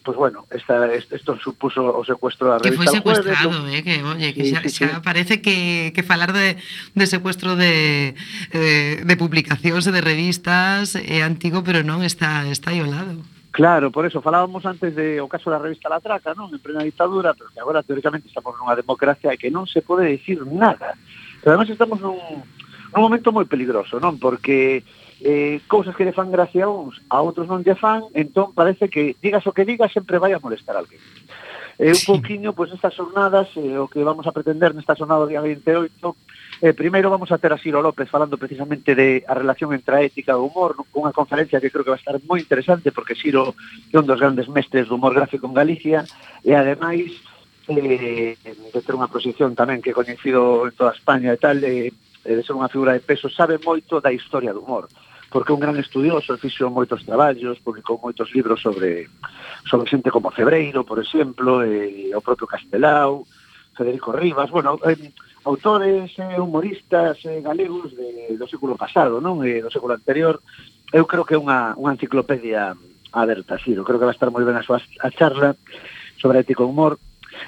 pues 0.04 0.18
bueno, 0.18 0.46
esta, 0.52 0.94
esto 0.94 1.38
supuso 1.38 1.84
o 1.84 2.04
secuestro 2.04 2.48
da 2.48 2.60
revista 2.60 2.72
Que 2.72 2.76
foi 2.76 2.96
secuestrado, 2.96 3.52
jueves, 3.52 3.76
eh, 3.76 3.84
que, 3.84 3.96
oye, 4.04 4.34
que 4.34 4.44
sí, 4.48 4.56
xa, 4.56 4.64
sí, 4.64 4.70
xa 4.72 4.96
sí. 4.96 5.02
parece 5.04 5.42
que, 5.42 5.92
que 5.92 6.04
falar 6.04 6.32
de, 6.32 6.56
de 6.96 7.06
secuestro 7.08 7.56
de, 7.56 8.16
eh, 8.52 9.04
de, 9.04 9.04
de 9.04 9.16
publicacións 9.20 9.84
e 9.88 9.92
de 9.92 10.00
revistas 10.00 10.96
eh, 10.96 11.20
é 11.20 11.28
antigo, 11.28 11.60
pero 11.64 11.84
non 11.84 12.08
está, 12.08 12.48
está 12.48 12.72
aí 12.72 12.80
ao 12.80 12.88
lado. 12.88 13.20
Claro, 13.52 13.92
por 13.92 14.06
eso 14.06 14.22
falábamos 14.22 14.64
antes 14.64 14.96
de 14.96 15.20
o 15.20 15.28
caso 15.28 15.50
da 15.50 15.60
revista 15.60 15.92
La 15.92 16.00
Traca, 16.00 16.32
non? 16.38 16.54
En 16.54 16.62
plena 16.64 16.86
dictadura, 16.88 17.36
pero 17.36 17.52
que 17.52 17.60
agora 17.60 17.84
teóricamente 17.84 18.32
estamos 18.32 18.56
nunha 18.56 18.80
democracia 18.80 19.34
e 19.34 19.40
que 19.42 19.52
non 19.52 19.68
se 19.68 19.84
pode 19.84 20.08
dicir 20.08 20.40
nada. 20.48 20.96
Pero 21.44 21.56
además 21.58 21.68
estamos 21.68 22.00
nun, 22.00 22.16
nun 22.16 23.02
momento 23.04 23.36
moi 23.36 23.44
peligroso, 23.44 24.00
non? 24.00 24.22
Porque 24.22 24.88
eh, 25.22 25.62
cousas 25.68 25.96
que 25.96 26.06
lle 26.06 26.14
fan 26.14 26.30
gracia 26.30 26.66
a 26.66 26.70
uns, 26.70 27.02
a 27.10 27.22
outros 27.22 27.50
non 27.50 27.66
lle 27.66 27.74
fan, 27.74 28.06
entón 28.14 28.54
parece 28.54 28.90
que 28.90 29.18
digas 29.18 29.46
o 29.50 29.56
que 29.56 29.66
digas 29.66 29.94
sempre 29.94 30.22
vai 30.22 30.34
a 30.34 30.42
molestar 30.44 30.78
a 30.78 30.82
alguén. 30.86 31.02
Eh, 31.80 31.90
un 31.90 31.96
sí. 31.96 32.06
poquinho, 32.06 32.54
pois, 32.54 32.70
pues, 32.70 32.78
estas 32.78 32.96
jornadas, 32.96 33.50
eh, 33.56 33.78
o 33.78 33.88
que 33.88 34.04
vamos 34.04 34.26
a 34.26 34.34
pretender 34.34 34.74
nesta 34.74 34.98
jornada 34.98 35.22
do 35.26 35.30
día 35.30 35.42
28, 35.42 36.18
eh, 36.62 36.74
primeiro 36.74 37.14
vamos 37.14 37.30
a 37.32 37.38
ter 37.38 37.54
a 37.54 37.62
Ciro 37.62 37.82
López 37.82 38.10
falando 38.10 38.38
precisamente 38.38 38.96
de 38.96 39.22
a 39.28 39.34
relación 39.38 39.74
entre 39.74 39.94
a 39.94 40.02
ética 40.02 40.34
e 40.34 40.42
o 40.42 40.50
humor, 40.50 40.74
unha 40.98 41.14
conferencia 41.14 41.62
que 41.62 41.70
creo 41.70 41.86
que 41.86 41.94
va 41.94 41.98
a 41.98 42.02
estar 42.02 42.18
moi 42.26 42.42
interesante, 42.42 42.90
porque 42.90 43.14
Ciro 43.14 43.54
é 43.94 43.98
un 43.98 44.10
dos 44.10 44.18
grandes 44.18 44.50
mestres 44.50 44.90
do 44.90 44.98
humor 44.98 45.14
gráfico 45.14 45.46
en 45.46 45.54
Galicia, 45.54 46.02
e 46.42 46.58
ademais, 46.58 47.14
eh, 47.70 48.34
de 48.42 48.80
ter 48.82 48.98
unha 48.98 49.12
proxección 49.12 49.54
tamén 49.54 49.78
que 49.78 49.94
é 49.94 49.98
coñecido 49.98 50.66
en 50.66 50.74
toda 50.74 50.98
España 50.98 51.30
e 51.30 51.38
tal, 51.38 51.62
eh, 51.62 51.94
de 52.36 52.44
ser 52.44 52.58
unha 52.58 52.68
figura 52.68 52.92
de 52.92 53.06
peso, 53.06 53.32
sabe 53.32 53.62
moito 53.64 54.04
da 54.04 54.12
historia 54.12 54.52
do 54.52 54.60
humor 54.60 54.92
porque 55.30 55.52
é 55.52 55.56
un 55.56 55.60
gran 55.60 55.76
estudioso, 55.76 56.40
fixo 56.40 56.72
moitos 56.72 57.04
traballos, 57.04 57.60
publicou 57.60 58.00
moitos 58.00 58.32
libros 58.32 58.64
sobre 58.64 59.12
sobre 59.68 59.90
xente 59.92 60.12
como 60.12 60.32
Cebreiro, 60.32 60.88
por 60.88 61.04
exemplo, 61.04 61.68
e 61.68 62.16
o 62.16 62.24
propio 62.24 62.48
Castelao, 62.48 63.28
Federico 63.76 64.16
Rivas, 64.16 64.50
bueno, 64.50 64.80
eh, 64.88 65.12
autores 65.44 66.16
eh, 66.18 66.40
humoristas 66.40 67.20
eh, 67.26 67.44
galegos 67.44 67.92
de, 67.96 68.40
do 68.40 68.48
século 68.48 68.80
pasado, 68.80 69.20
non? 69.20 69.44
Eh, 69.44 69.60
do 69.60 69.72
século 69.72 69.92
anterior, 69.92 70.40
eu 70.96 71.04
creo 71.04 71.28
que 71.28 71.36
é 71.36 71.40
unha, 71.40 71.76
unha 71.76 71.94
enciclopedia 72.00 72.72
aberta, 73.12 73.60
Ciro, 73.60 73.84
creo 73.84 74.00
que 74.00 74.08
vai 74.08 74.16
estar 74.16 74.32
moi 74.32 74.48
ben 74.48 74.56
a 74.56 74.64
súa 74.64 74.80
a 74.80 75.10
charla 75.12 75.60
sobre 76.16 76.40
ético 76.40 76.64
humor, 76.64 76.96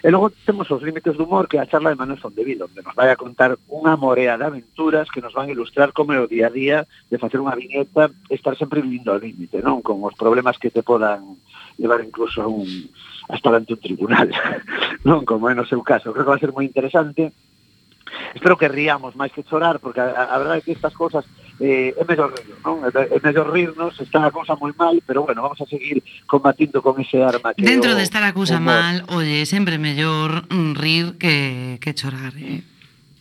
E 0.03 0.07
logo 0.09 0.31
temos 0.45 0.69
os 0.71 0.81
límites 0.81 1.17
do 1.17 1.25
humor 1.25 1.47
que 1.47 1.59
a 1.59 1.67
charla 1.67 1.91
de 1.91 1.99
Manuel 1.99 2.21
Fondevido, 2.21 2.65
onde 2.65 2.81
nos 2.81 2.95
vai 2.95 3.11
a 3.11 3.19
contar 3.19 3.57
unha 3.67 3.99
morea 3.99 4.39
de 4.39 4.47
aventuras 4.47 5.11
que 5.11 5.19
nos 5.19 5.35
van 5.35 5.49
a 5.49 5.55
ilustrar 5.55 5.91
como 5.91 6.15
é 6.15 6.19
o 6.19 6.29
día 6.29 6.47
a 6.47 6.53
día 6.53 6.77
de 7.11 7.19
facer 7.19 7.41
unha 7.41 7.57
viñeta 7.57 8.07
estar 8.31 8.55
sempre 8.55 8.79
vivindo 8.79 9.11
ao 9.11 9.19
límite, 9.19 9.59
non? 9.59 9.83
Con 9.83 9.99
os 10.05 10.15
problemas 10.15 10.55
que 10.55 10.71
te 10.71 10.85
podan 10.85 11.39
levar 11.75 11.99
incluso 12.03 12.39
a 12.43 12.47
un, 12.47 12.67
hasta 13.27 13.49
ante 13.51 13.75
un 13.75 13.81
tribunal, 13.83 14.29
non? 15.07 15.27
Como 15.27 15.51
é 15.51 15.53
no 15.55 15.67
seu 15.67 15.83
caso. 15.83 16.15
Creo 16.15 16.23
que 16.23 16.33
vai 16.35 16.41
ser 16.41 16.55
moi 16.55 16.63
interesante. 16.63 17.35
Espero 18.33 18.57
que 18.57 18.71
riamos 18.71 19.19
máis 19.19 19.35
que 19.35 19.43
chorar, 19.43 19.83
porque 19.83 19.99
a, 19.99 20.15
a, 20.15 20.23
a 20.33 20.39
verdade 20.39 20.59
é 20.61 20.65
que 20.65 20.75
estas 20.77 20.95
cousas 20.95 21.27
eh, 21.59 21.93
é 21.95 22.03
mellor 22.07 22.31
rir, 22.31 22.55
non? 22.63 22.81
É 22.87 23.19
mellor 23.19 23.51
rirnos, 23.51 23.99
está 23.99 24.23
a 24.23 24.31
cousa 24.31 24.55
moi 24.55 24.71
mal, 24.73 24.95
pero 25.03 25.27
bueno, 25.27 25.43
vamos 25.43 25.59
a 25.59 25.67
seguir 25.67 25.99
combatindo 26.25 26.81
con 26.81 26.95
ese 26.99 27.19
arma. 27.19 27.53
Que 27.53 27.63
Dentro 27.63 27.91
o, 27.91 27.97
de 27.99 28.03
estar 28.03 28.23
a 28.23 28.31
cousa 28.31 28.59
mal, 28.63 29.03
oye, 29.11 29.43
sempre 29.45 29.75
mellor 29.77 30.47
mm, 30.47 30.73
rir 30.79 31.05
que, 31.19 31.77
que 31.83 31.91
chorar, 31.93 32.33
eh? 32.39 32.63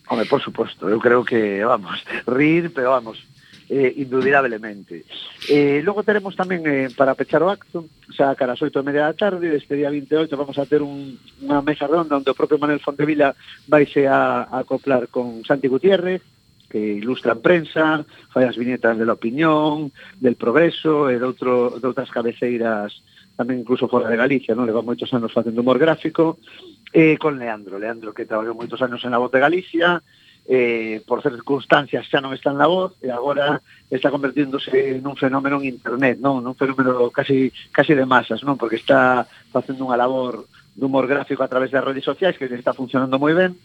Home, 0.09 0.25
por 0.25 0.41
suposto, 0.41 0.89
eu 0.89 0.97
creo 0.97 1.21
que, 1.21 1.61
vamos, 1.61 2.01
rir, 2.25 2.71
pero 2.73 2.95
vamos, 2.95 3.21
eh, 3.69 3.93
indudablemente. 3.97 5.05
Eh, 5.47 5.83
logo 5.85 6.01
teremos 6.01 6.33
tamén 6.33 6.65
eh, 6.65 6.89
para 6.95 7.13
pechar 7.13 7.43
o 7.45 7.51
acto, 7.51 7.85
xa 8.09 8.33
cara 8.33 8.57
as 8.57 8.63
8 8.63 8.73
e 8.73 8.87
media 8.87 9.05
da 9.05 9.13
tarde, 9.13 9.53
este 9.53 9.77
día 9.77 9.93
28 9.93 10.33
vamos 10.33 10.57
a 10.57 10.65
ter 10.65 10.81
un, 10.81 11.19
unha 11.45 11.61
mesa 11.61 11.85
redonda 11.85 12.17
onde 12.17 12.33
o 12.33 12.39
propio 12.39 12.57
Manuel 12.57 12.81
Fontevila 12.81 13.37
vai 13.69 13.85
a, 14.09 14.49
a 14.49 14.65
acoplar 14.65 15.11
con 15.13 15.45
Santi 15.45 15.69
Gutiérrez, 15.69 16.25
que 16.69 16.77
ilustra 16.77 17.33
a 17.33 17.41
prensa, 17.41 18.05
fai 18.29 18.45
as 18.45 18.55
viñetas 18.55 18.95
de 18.95 19.05
la 19.05 19.17
opinión, 19.17 19.89
del 20.21 20.37
progreso 20.37 21.09
e 21.09 21.17
de 21.17 21.25
outro, 21.25 21.81
de 21.81 21.85
outras 21.89 22.13
cabeceiras 22.13 23.01
tamén 23.39 23.63
incluso 23.63 23.87
fora 23.87 24.11
de 24.11 24.19
Galicia, 24.19 24.51
non 24.51 24.67
leva 24.67 24.83
moitos 24.83 25.09
anos 25.15 25.31
facendo 25.31 25.63
humor 25.63 25.79
gráfico, 25.79 26.43
eh, 26.91 27.15
con 27.15 27.39
Leandro, 27.39 27.79
Leandro 27.79 28.11
que 28.11 28.27
traballou 28.27 28.51
moitos 28.51 28.83
anos 28.83 28.99
en 29.07 29.15
a 29.15 29.21
voz 29.21 29.31
de 29.31 29.39
Galicia, 29.39 30.03
eh, 30.49 30.99
por 31.07 31.21
circunstancias 31.21 32.09
xa 32.09 32.19
non 32.19 32.35
está 32.35 32.51
en 32.51 32.59
la 32.59 32.65
voz 32.65 32.97
e 32.99 33.13
agora 33.13 33.63
está 33.87 34.11
convertíndose 34.11 34.99
nun 34.99 35.15
fenómeno 35.15 35.61
en 35.61 35.71
internet, 35.71 36.17
non? 36.17 36.41
Nun 36.43 36.57
fenómeno 36.57 37.07
casi, 37.13 37.53
casi 37.71 37.95
de 37.95 38.03
masas, 38.03 38.41
non? 38.43 38.57
Porque 38.57 38.81
está 38.81 39.23
facendo 39.53 39.85
unha 39.85 39.95
labor 39.95 40.43
de 40.75 40.83
humor 40.83 41.05
gráfico 41.05 41.45
a 41.45 41.51
través 41.51 41.71
das 41.71 41.85
redes 41.85 42.03
sociais 42.03 42.35
que 42.35 42.49
está 42.49 42.73
funcionando 42.73 43.21
moi 43.21 43.31
ben 43.31 43.55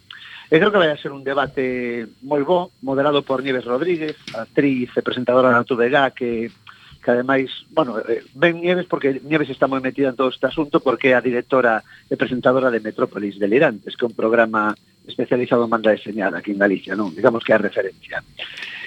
E 0.53 0.61
creo 0.61 0.71
que 0.73 0.81
vai 0.81 0.93
a 0.93 1.01
ser 1.01 1.13
un 1.13 1.25
debate 1.25 2.09
moi 2.21 2.45
bo, 2.45 2.73
moderado 2.85 3.25
por 3.25 3.41
Nieves 3.41 3.65
Rodríguez, 3.65 4.17
actriz 4.37 4.93
e 4.93 5.01
presentadora 5.01 5.53
da 5.53 5.65
TVG, 5.65 5.97
que 6.13 6.31
que 7.05 7.11
ademais, 7.11 7.51
bueno, 7.71 7.99
eh, 7.99 8.25
ben 8.35 8.61
Nieves 8.61 8.87
porque 8.87 9.21
Nieves 9.23 9.51
está 9.51 9.69
moi 9.69 9.85
metida 9.85 10.09
en 10.09 10.17
todo 10.17 10.33
este 10.33 10.49
asunto 10.49 10.81
porque 10.81 11.13
é 11.13 11.15
a 11.15 11.23
directora 11.23 11.85
e 12.09 12.17
presentadora 12.17 12.73
de 12.73 12.81
Metrópolis 12.81 13.37
Delirantes, 13.37 13.93
que 13.93 14.09
é 14.09 14.11
un 14.11 14.17
programa 14.17 14.73
especializado 15.05 15.69
en 15.69 15.71
banda 15.71 15.93
deseñada 15.93 16.41
aquí 16.41 16.57
en 16.57 16.65
Galicia, 16.65 16.97
non? 16.97 17.13
Digamos 17.13 17.45
que 17.45 17.53
é 17.53 17.61
a 17.61 17.63
referencia. 17.63 18.25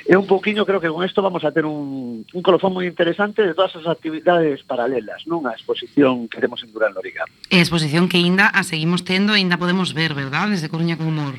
E 0.01 0.17
un 0.17 0.25
poquinho 0.25 0.65
creo 0.65 0.81
que 0.81 0.89
con 0.89 1.05
isto 1.05 1.21
vamos 1.21 1.45
a 1.45 1.53
ter 1.53 1.69
un, 1.69 2.25
un 2.25 2.41
colofón 2.41 2.73
moi 2.73 2.89
interesante 2.89 3.45
de 3.45 3.53
todas 3.53 3.77
as 3.77 3.85
actividades 3.85 4.65
paralelas, 4.65 5.29
non? 5.29 5.45
A 5.45 5.53
exposición 5.53 6.25
que 6.25 6.41
temos 6.41 6.65
en 6.65 6.73
Durán 6.73 6.97
Loriga. 6.97 7.29
E 7.53 7.61
exposición 7.61 8.09
que 8.09 8.17
ainda 8.17 8.49
a 8.49 8.65
seguimos 8.65 9.05
tendo 9.05 9.37
e 9.37 9.45
ainda 9.45 9.61
podemos 9.61 9.93
ver, 9.93 10.17
verdad? 10.17 10.49
Desde 10.49 10.73
Coruña 10.73 10.97
con 10.97 11.13
Humor. 11.13 11.37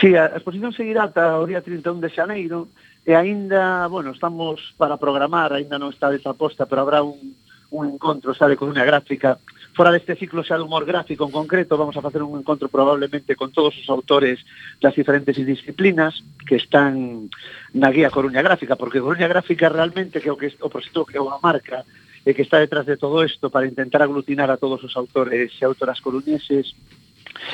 Sí, 0.00 0.16
a 0.16 0.32
exposición 0.32 0.72
seguirá 0.72 1.04
ata 1.04 1.36
o 1.36 1.44
día 1.44 1.60
31 1.60 2.00
de 2.00 2.08
xaneiro 2.08 2.72
e 3.04 3.12
aínda, 3.12 3.84
bueno, 3.84 4.16
estamos 4.16 4.72
para 4.80 4.96
programar, 4.96 5.52
aínda 5.52 5.76
non 5.76 5.92
está 5.92 6.08
desaposta, 6.08 6.64
pero 6.64 6.80
habrá 6.80 7.04
un, 7.04 7.36
un 7.68 7.82
encontro, 7.84 8.32
sabe, 8.32 8.56
con 8.56 8.72
unha 8.72 8.88
gráfica. 8.88 9.36
Fora 9.76 9.92
deste 9.92 10.16
ciclo 10.16 10.40
xa 10.40 10.56
de 10.56 10.64
humor 10.64 10.88
gráfico 10.88 11.28
en 11.28 11.36
concreto, 11.36 11.76
vamos 11.76 12.00
a 12.00 12.04
facer 12.04 12.24
un 12.24 12.40
encontro 12.40 12.72
probablemente 12.72 13.36
con 13.36 13.52
todos 13.52 13.76
os 13.76 13.88
autores 13.92 14.40
das 14.80 14.96
diferentes 14.96 15.36
disciplinas 15.36 16.24
que 16.48 16.56
están 16.56 17.28
na 17.76 17.92
guía 17.92 18.08
Coruña 18.08 18.40
Gráfica, 18.40 18.80
porque 18.80 19.04
Coruña 19.04 19.28
Gráfica 19.28 19.68
realmente 19.68 20.24
que 20.24 20.32
o 20.32 20.40
que 20.40 20.48
o 20.64 20.72
proxecto 20.72 21.04
que 21.04 21.20
é 21.20 21.22
unha 21.22 21.36
marca 21.44 21.84
e 22.24 22.32
que 22.32 22.40
está 22.40 22.56
detrás 22.56 22.88
de 22.88 22.96
todo 22.96 23.20
isto 23.20 23.52
para 23.52 23.68
intentar 23.68 24.00
aglutinar 24.00 24.48
a 24.48 24.56
todos 24.56 24.80
os 24.80 24.96
autores 24.96 25.52
e 25.60 25.62
autoras 25.68 26.00
coruñeses 26.00 26.72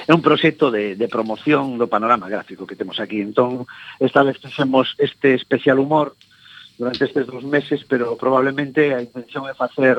É 0.06 0.12
un 0.14 0.22
proxecto 0.22 0.70
de, 0.70 0.96
de 0.96 1.08
promoción 1.08 1.78
do 1.78 1.90
panorama 1.90 2.28
gráfico 2.28 2.66
que 2.66 2.78
temos 2.78 3.00
aquí. 3.00 3.20
Entón, 3.20 3.66
establecemos 3.98 4.94
este 4.98 5.34
especial 5.34 5.78
humor 5.78 6.14
durante 6.78 7.04
estes 7.04 7.26
dos 7.26 7.44
meses, 7.44 7.84
pero 7.88 8.16
probablemente 8.16 8.94
a 8.94 9.00
intención 9.00 9.48
é 9.48 9.54
facer 9.54 9.96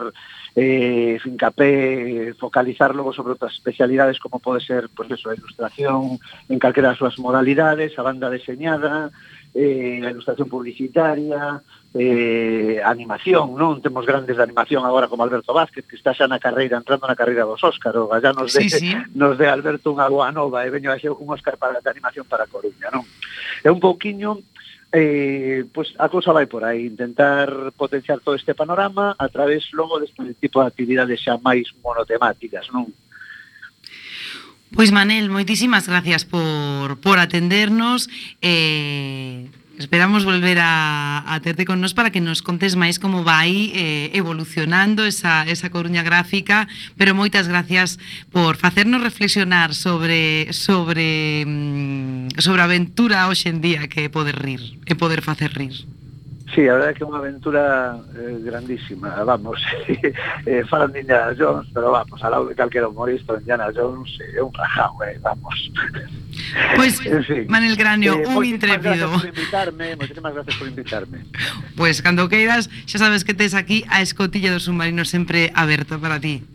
eh, 0.56 1.18
fincapé, 1.22 2.34
focalizarlo 2.38 3.06
sobre 3.14 3.34
outras 3.34 3.54
especialidades 3.54 4.22
como 4.22 4.42
pode 4.42 4.62
ser 4.62 4.90
pues 4.94 5.10
eso, 5.10 5.30
a 5.30 5.38
ilustración 5.38 6.22
en 6.50 6.58
calquera 6.62 6.94
das 6.94 7.02
súas 7.02 7.18
modalidades, 7.18 7.98
a 7.98 8.06
banda 8.06 8.30
deseñada, 8.30 9.10
eh, 9.54 10.02
a 10.04 10.12
ilustración 10.12 10.50
publicitaria, 10.50 11.62
eh, 11.94 12.82
animación, 12.84 13.56
non? 13.56 13.80
Temos 13.82 14.06
grandes 14.06 14.38
de 14.38 14.44
animación 14.44 14.86
agora 14.86 15.08
como 15.08 15.24
Alberto 15.24 15.54
Vázquez, 15.56 15.88
que 15.88 15.98
está 15.98 16.14
xa 16.14 16.28
na 16.28 16.38
carreira, 16.38 16.78
entrando 16.78 17.08
na 17.08 17.18
carreira 17.18 17.48
dos 17.48 17.64
Óscar, 17.64 17.96
o 17.98 18.14
allá 18.14 18.36
nos 18.36 18.54
de, 18.54 18.68
sí, 18.68 18.70
sí. 18.70 18.92
nos 19.18 19.40
de 19.40 19.48
Alberto 19.48 19.90
unha 19.90 20.06
boa 20.12 20.30
nova, 20.30 20.68
e 20.68 20.70
veño 20.70 20.92
a 20.94 21.00
xe 21.00 21.10
un 21.10 21.30
Óscar 21.32 21.58
para 21.58 21.80
de 21.80 21.90
animación 21.90 22.28
para 22.28 22.46
Coruña, 22.46 22.92
non? 22.94 23.08
É 23.64 23.70
un 23.72 23.82
pouquiño 23.82 24.44
eh, 24.92 25.66
pues 25.74 25.94
a 25.98 26.08
cousa 26.08 26.32
vai 26.32 26.46
por 26.46 26.64
aí, 26.64 26.88
intentar 26.88 27.74
potenciar 27.76 28.20
todo 28.20 28.36
este 28.36 28.56
panorama 28.56 29.16
a 29.18 29.28
través 29.28 29.72
logo 29.74 30.00
deste 30.00 30.34
tipo 30.40 30.62
de 30.62 30.68
actividades 30.68 31.20
xa 31.20 31.36
máis 31.42 31.72
monotemáticas, 31.84 32.72
non? 32.72 32.88
Pois 34.76 34.92
Manel, 34.92 35.30
moitísimas 35.30 35.88
gracias 35.88 36.26
por, 36.26 37.00
por 37.00 37.20
atendernos 37.20 38.10
eh, 38.42 39.48
Esperamos 39.78 40.26
volver 40.26 40.58
a, 40.60 41.24
a 41.32 41.40
terte 41.40 41.64
con 41.64 41.80
nos 41.80 41.94
para 41.94 42.10
que 42.10 42.20
nos 42.20 42.42
contes 42.42 42.74
máis 42.74 42.98
como 42.98 43.22
vai 43.22 43.70
eh, 43.78 44.10
evolucionando 44.18 45.06
esa, 45.06 45.46
esa 45.46 45.70
coruña 45.70 46.02
gráfica, 46.02 46.66
pero 46.98 47.14
moitas 47.14 47.46
gracias 47.46 48.02
por 48.34 48.58
facernos 48.58 49.06
reflexionar 49.06 49.78
sobre 49.78 50.50
sobre 50.50 51.46
mm, 51.46 52.42
sobre 52.42 52.66
a 52.66 52.66
aventura 52.66 53.30
hoxe 53.30 53.54
en 53.54 53.62
día 53.62 53.86
que 53.86 54.10
é 54.10 54.10
poder 54.10 54.42
rir, 54.42 54.82
e 54.90 54.98
poder 54.98 55.22
facer 55.22 55.54
rir. 55.54 55.86
Sí, 56.56 56.68
a 56.68 56.74
verdade 56.74 56.92
é 56.92 56.96
que 56.96 57.04
é 57.04 57.08
unha 57.08 57.20
aventura 57.20 58.00
eh, 58.16 58.40
grandísima, 58.40 59.12
vamos, 59.28 59.60
eh, 60.48 60.64
falan 60.72 60.96
de 60.96 61.04
Indiana 61.04 61.36
Jones, 61.36 61.68
pero 61.76 61.92
vamos, 61.92 62.24
ao 62.24 62.32
lado 62.32 62.48
de 62.48 62.56
calquera 62.56 62.88
humorista 62.88 63.36
Indiana 63.36 63.68
Jones 63.76 64.16
é 64.24 64.40
eh, 64.40 64.42
un 64.42 64.54
rajao, 64.56 64.96
eh, 65.04 65.20
vamos. 65.20 65.56
Pois, 66.80 67.04
pues, 67.04 67.06
en 67.20 67.24
fin, 67.28 67.46
Manel 67.52 67.76
Granio, 67.76 68.24
eh, 68.24 68.32
un 68.32 68.46
intrépido. 68.48 69.12
Gracias 69.12 69.12
por 69.12 69.28
invitarme, 69.28 69.86
moitísimas 70.00 70.34
gracias 70.34 70.56
por 70.56 70.68
invitarme. 70.72 71.18
Pois, 71.76 72.00
pues, 72.00 72.02
cando 72.02 72.32
queiras, 72.32 72.72
xa 72.88 72.96
sabes 72.96 73.28
que 73.28 73.36
tes 73.36 73.52
aquí 73.52 73.84
a 73.92 74.00
escotilla 74.00 74.56
do 74.56 74.64
submarino 74.64 75.04
sempre 75.04 75.52
aberta 75.52 76.00
para 76.00 76.16
ti. 76.16 76.48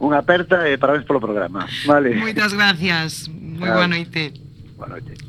Unha 0.00 0.24
aperta 0.24 0.64
e 0.64 0.74
eh, 0.74 0.80
parabéns 0.80 1.04
polo 1.04 1.20
programa, 1.20 1.68
vale? 1.84 2.16
Moitas 2.16 2.56
gracias, 2.56 3.28
moi 3.28 3.68
boa 3.68 3.90
noite. 3.90 4.32
Boa 4.72 4.88
noite. 4.88 5.27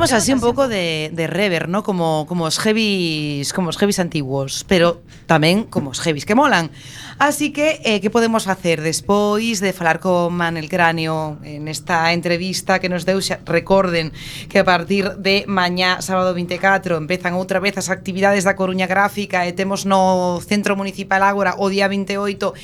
Facemos 0.00 0.22
así 0.22 0.32
un 0.32 0.40
pouco 0.40 0.66
de, 0.66 1.10
de 1.12 1.26
rever, 1.26 1.68
¿no? 1.68 1.82
Como, 1.82 2.24
como 2.26 2.44
os 2.44 2.58
heavies, 2.58 3.52
como 3.52 3.68
os 3.68 3.76
heavies 3.76 4.00
antiguos, 4.00 4.64
pero 4.64 5.04
tamén 5.28 5.68
como 5.68 5.92
os 5.92 6.00
heavies 6.00 6.24
que 6.24 6.32
molan. 6.32 6.72
Así 7.20 7.52
que, 7.52 7.84
eh, 7.84 8.00
que 8.00 8.08
podemos 8.08 8.48
facer 8.48 8.80
despois 8.80 9.60
de 9.60 9.76
falar 9.76 10.00
con 10.00 10.32
Manel 10.32 10.72
Cráneo 10.72 11.36
en 11.44 11.68
esta 11.68 12.16
entrevista 12.16 12.80
que 12.80 12.88
nos 12.88 13.04
deu? 13.04 13.20
Xa, 13.20 13.44
recorden 13.44 14.16
que 14.48 14.56
a 14.56 14.64
partir 14.64 15.20
de 15.20 15.44
mañá, 15.44 16.00
sábado 16.00 16.32
24, 16.32 16.96
empezan 16.96 17.36
outra 17.36 17.60
vez 17.60 17.76
as 17.76 17.92
actividades 17.92 18.48
da 18.48 18.56
Coruña 18.56 18.88
Gráfica 18.88 19.44
e 19.44 19.52
temos 19.52 19.84
no 19.84 20.40
Centro 20.40 20.80
Municipal 20.80 21.20
Ágora 21.20 21.60
o 21.60 21.68
día 21.68 21.92
28 21.92 22.56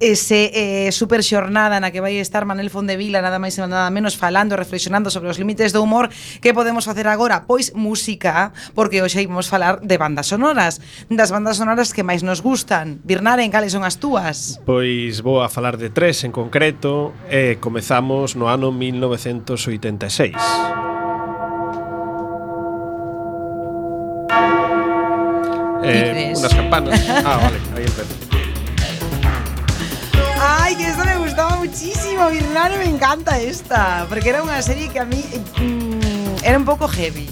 ese 0.00 0.50
eh, 0.56 0.92
super 0.96 1.22
xornada 1.22 1.76
na 1.78 1.92
que 1.92 2.00
vai 2.00 2.16
estar 2.16 2.48
Manel 2.48 2.72
Fondevila 2.72 3.20
nada 3.20 3.38
máis 3.38 3.54
e 3.54 3.62
nada 3.62 3.92
menos 3.92 4.16
falando, 4.16 4.56
reflexionando 4.56 5.12
sobre 5.12 5.28
os 5.28 5.36
límites 5.36 5.76
do 5.76 5.84
humor 5.84 6.08
que 6.40 6.56
podemos 6.56 6.79
imos 6.80 6.88
facer 6.88 7.08
agora? 7.08 7.44
Pois 7.46 7.76
música, 7.76 8.56
porque 8.72 9.04
hoxe 9.04 9.20
imos 9.20 9.52
falar 9.52 9.84
de 9.84 10.00
bandas 10.00 10.32
sonoras, 10.32 10.80
das 11.12 11.28
bandas 11.28 11.60
sonoras 11.60 11.92
que 11.92 12.00
máis 12.00 12.24
nos 12.24 12.40
gustan. 12.40 13.04
Birnaren, 13.04 13.52
cales 13.52 13.76
son 13.76 13.84
as 13.84 14.00
túas? 14.00 14.56
Pois 14.64 15.20
vou 15.20 15.44
a 15.44 15.52
falar 15.52 15.76
de 15.76 15.92
tres 15.92 16.24
en 16.24 16.32
concreto, 16.32 17.12
e 17.28 17.60
comezamos 17.60 18.32
no 18.32 18.48
ano 18.48 18.72
1986. 18.72 20.32
Eh, 25.84 26.32
unas 26.32 26.54
campanas. 26.56 26.96
Ah, 27.28 27.36
vale, 27.44 27.60
ahí 27.76 27.84
está. 27.84 28.08
Ay, 30.40 30.72
que 30.76 30.88
esta 30.88 31.04
me 31.04 31.18
gustaba 31.20 31.56
muchísimo, 31.56 32.30
Birnaro, 32.30 32.78
me 32.78 32.88
encanta 32.88 33.38
esta, 33.38 34.06
porque 34.08 34.30
era 34.30 34.42
una 34.42 34.62
serie 34.62 34.88
que 34.88 34.98
a 34.98 35.04
mí... 35.04 35.20
Eh, 35.60 35.89
era 36.44 36.58
un 36.58 36.64
pouco 36.64 36.88
heavy. 36.88 37.28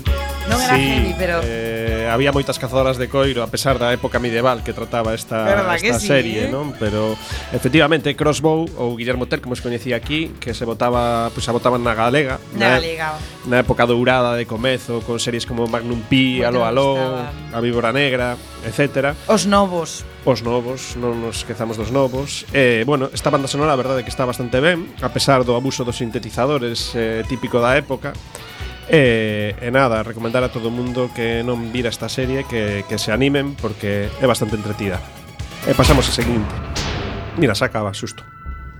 Non 0.49 0.57
era 0.65 0.81
sí, 0.81 0.85
heavy, 0.85 1.13
pero 1.21 1.45
eh, 1.45 2.09
había 2.09 2.33
moitas 2.33 2.57
cazadoras 2.57 2.97
de 2.97 3.13
coiro 3.13 3.45
a 3.45 3.53
pesar 3.53 3.77
da 3.77 3.93
época 3.93 4.17
medieval 4.17 4.65
que 4.65 4.73
trataba 4.73 5.13
esta, 5.13 5.45
Verdad 5.45 5.77
esta 5.77 6.01
sí, 6.01 6.09
serie, 6.09 6.49
eh? 6.49 6.53
non? 6.53 6.73
Pero 6.81 7.21
efectivamente 7.53 8.17
Crossbow 8.17 8.65
ou 8.81 8.97
Guillermo 8.97 9.29
Tell, 9.29 9.45
como 9.45 9.53
se 9.53 9.61
coñecía 9.61 10.01
aquí, 10.01 10.33
que 10.41 10.57
se 10.57 10.65
votaba, 10.65 11.29
pois 11.29 11.45
pues, 11.45 11.45
se 11.45 11.53
votaban 11.53 11.85
na 11.85 11.93
galega, 11.93 12.41
na, 12.57 12.65
na 12.65 12.69
galega. 12.81 13.09
Na 13.45 13.61
época 13.61 13.85
dourada 13.85 14.41
de 14.41 14.49
comezo 14.49 15.05
con 15.05 15.21
series 15.21 15.45
como 15.45 15.69
Magnum 15.69 16.01
P, 16.09 16.41
Aló 16.49 16.65
Aló, 16.65 16.97
A 17.53 17.61
Víbora 17.61 17.93
Negra, 17.93 18.41
etcétera. 18.65 19.13
Os 19.29 19.45
novos. 19.45 20.09
Os 20.25 20.41
novos, 20.41 20.97
non 20.97 21.21
nos 21.21 21.45
esquezamos 21.45 21.77
dos 21.77 21.93
novos. 21.93 22.49
Eh, 22.57 22.89
bueno, 22.89 23.13
esta 23.13 23.29
banda 23.29 23.53
sonora, 23.53 23.77
a 23.77 23.81
verdade 23.81 24.01
que 24.01 24.13
está 24.13 24.25
bastante 24.25 24.65
ben, 24.65 24.89
a 25.05 25.13
pesar 25.13 25.45
do 25.45 25.57
abuso 25.61 25.85
dos 25.85 26.01
sintetizadores 26.01 26.97
eh, 26.97 27.21
típico 27.29 27.61
da 27.61 27.77
época. 27.77 28.17
E, 28.89 29.53
e 29.61 29.69
nada, 29.69 30.01
recomendar 30.03 30.41
a 30.45 30.49
todo 30.49 30.73
mundo 30.73 31.13
que 31.13 31.45
non 31.45 31.69
vira 31.69 31.93
esta 31.93 32.09
serie 32.09 32.49
que, 32.49 32.89
que 32.89 32.97
se 32.97 33.13
animen 33.13 33.53
porque 33.53 34.09
é 34.09 34.25
bastante 34.25 34.57
entretida. 34.57 34.97
E 35.69 35.77
pasamos 35.77 36.09
a 36.09 36.13
seguinte. 36.13 36.49
Mira, 37.37 37.53
saca 37.53 37.85
acaba, 37.85 37.93
susto. 37.93 38.25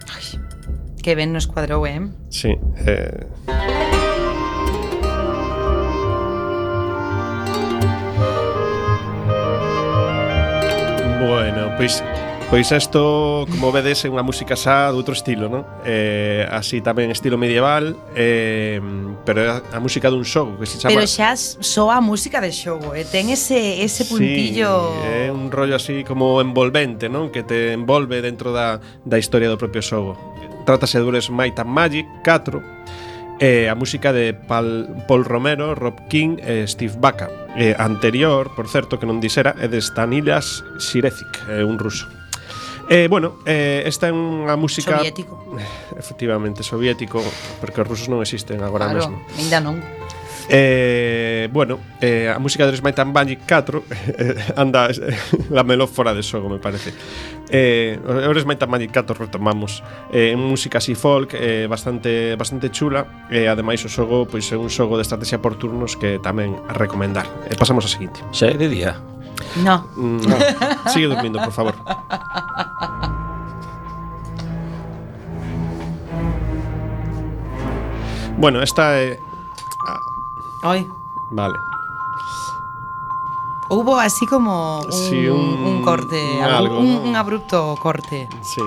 Ai, 0.09 0.41
que 1.05 1.13
ben 1.13 1.37
nos 1.37 1.45
cuadrou, 1.45 1.85
eh? 1.85 2.01
Sí, 2.33 2.57
eh... 2.89 3.29
Bueno, 11.21 11.69
pois 11.77 12.01
Pois 12.51 12.73
isto, 12.73 13.45
como 13.51 13.71
vedes, 13.71 14.01
é 14.05 14.09
unha 14.09 14.25
música 14.25 14.57
xa 14.57 14.89
de 14.89 14.97
outro 14.97 15.13
estilo, 15.13 15.53
non? 15.53 15.69
Eh, 15.85 16.49
así 16.49 16.81
tamén 16.81 17.13
estilo 17.13 17.37
medieval, 17.37 17.93
eh, 18.17 18.81
pero 19.29 19.45
é 19.45 19.49
a 19.61 19.77
música 19.85 20.09
dun 20.09 20.25
xogo 20.25 20.57
que 20.57 20.65
se 20.65 20.81
chama... 20.81 20.97
Pero 20.97 21.05
xa 21.05 21.37
soa 21.37 22.01
a 22.01 22.03
música 22.03 22.41
de 22.41 22.49
xogo, 22.49 22.97
eh? 22.97 23.05
ten 23.05 23.29
ese, 23.29 23.85
ese 23.85 24.09
puntillo... 24.09 24.97
Sí, 24.97 25.29
é 25.29 25.29
un 25.29 25.53
rollo 25.53 25.77
así 25.77 26.09
como 26.09 26.41
envolvente, 26.41 27.13
non? 27.13 27.29
Que 27.29 27.45
te 27.45 27.77
envolve 27.77 28.25
dentro 28.25 28.57
da, 28.57 28.81
da 29.05 29.21
historia 29.21 29.53
do 29.53 29.61
propio 29.61 29.85
xogo. 29.85 30.17
Trátase 30.65 31.05
do 31.05 31.13
Might 31.13 31.61
and 31.61 31.69
Magic 31.69 32.09
4, 32.25 33.45
eh, 33.45 33.69
a 33.69 33.77
música 33.77 34.09
de 34.17 34.33
Paul, 34.33 34.89
Paul 35.05 35.29
Romero, 35.29 35.77
Rob 35.77 36.01
King 36.09 36.41
e 36.41 36.65
eh, 36.65 36.67
Steve 36.67 36.97
Baca. 36.97 37.29
Eh, 37.61 37.77
anterior, 37.77 38.49
por 38.57 38.73
certo, 38.73 38.97
que 38.97 39.05
non 39.05 39.21
dixera, 39.21 39.53
é 39.61 39.69
de 39.69 39.77
Stanilas 39.85 40.65
Sirecic, 40.81 41.29
eh, 41.53 41.61
un 41.61 41.77
ruso. 41.77 42.09
Eh, 42.89 43.07
bueno, 43.09 43.37
eh, 43.45 43.85
esta 43.85 44.09
é 44.09 44.13
unha 44.13 44.57
música 44.57 44.97
Soviético 44.97 45.37
Efectivamente, 46.01 46.65
soviético 46.65 47.21
Porque 47.61 47.85
os 47.85 47.87
rusos 47.87 48.09
non 48.09 48.25
existen 48.25 48.65
agora 48.65 48.89
claro, 48.89 49.13
mesmo 49.13 49.17
Ainda 49.37 49.61
non 49.61 49.77
Eh, 50.49 51.49
bueno, 51.53 51.79
eh, 52.01 52.33
a 52.35 52.39
música 52.39 52.67
de 52.67 52.75
Smite 52.75 53.03
and 53.03 53.13
Magic 53.13 53.41
4 53.47 53.85
eh, 53.91 54.35
anda 54.57 54.89
eh, 54.91 55.17
la 55.51 55.63
melo 55.63 55.87
fora 55.87 56.15
de 56.15 56.23
xogo, 56.23 56.49
me 56.49 56.59
parece. 56.59 56.95
Eh, 57.51 58.01
o 58.01 58.41
Smite 58.41 58.65
and 58.65 58.73
Magic 58.73 58.91
4 58.93 59.15
retomamos 59.15 59.83
eh, 60.11 60.35
música 60.37 60.79
así 60.79 60.95
folk 60.95 61.35
eh, 61.35 61.67
bastante 61.69 62.35
bastante 62.37 62.71
chula 62.71 63.29
e 63.31 63.45
eh, 63.45 63.49
ademais 63.49 63.85
o 63.85 63.93
xogo 63.93 64.25
pois 64.25 64.49
é 64.49 64.57
un 64.57 64.73
xogo 64.73 64.97
de 64.97 65.05
estrategia 65.05 65.37
por 65.37 65.61
turnos 65.61 66.01
que 66.01 66.17
tamén 66.25 66.57
a 66.65 66.73
recomendar. 66.73 67.29
Eh, 67.53 67.57
pasamos 67.57 67.85
ao 67.85 67.93
seguinte. 67.93 68.25
Xa 68.33 68.49
é 68.49 68.57
de 68.57 68.73
día. 68.73 68.97
No. 69.57 69.85
Mm, 69.97 70.21
no. 70.29 70.37
Sigue 70.93 71.07
durmiendo, 71.07 71.39
por 71.43 71.53
favor. 71.53 71.75
Bueno, 78.39 78.63
esta 78.63 79.01
é 79.01 79.19
Ai, 80.63 80.87
Vale. 81.31 81.59
Hubo 83.71 83.99
así 83.99 84.25
como 84.27 84.81
un, 84.81 84.93
Sí, 84.93 85.29
un- 85.29 85.39
un 85.67 85.83
corte, 85.83 86.17
un 86.39 86.43
algo, 86.43 86.57
algo, 86.57 86.79
un, 86.81 86.95
¿no? 86.95 87.01
un 87.03 87.17
abrupto 87.17 87.77
corte. 87.83 88.27
Sí. 88.43 88.63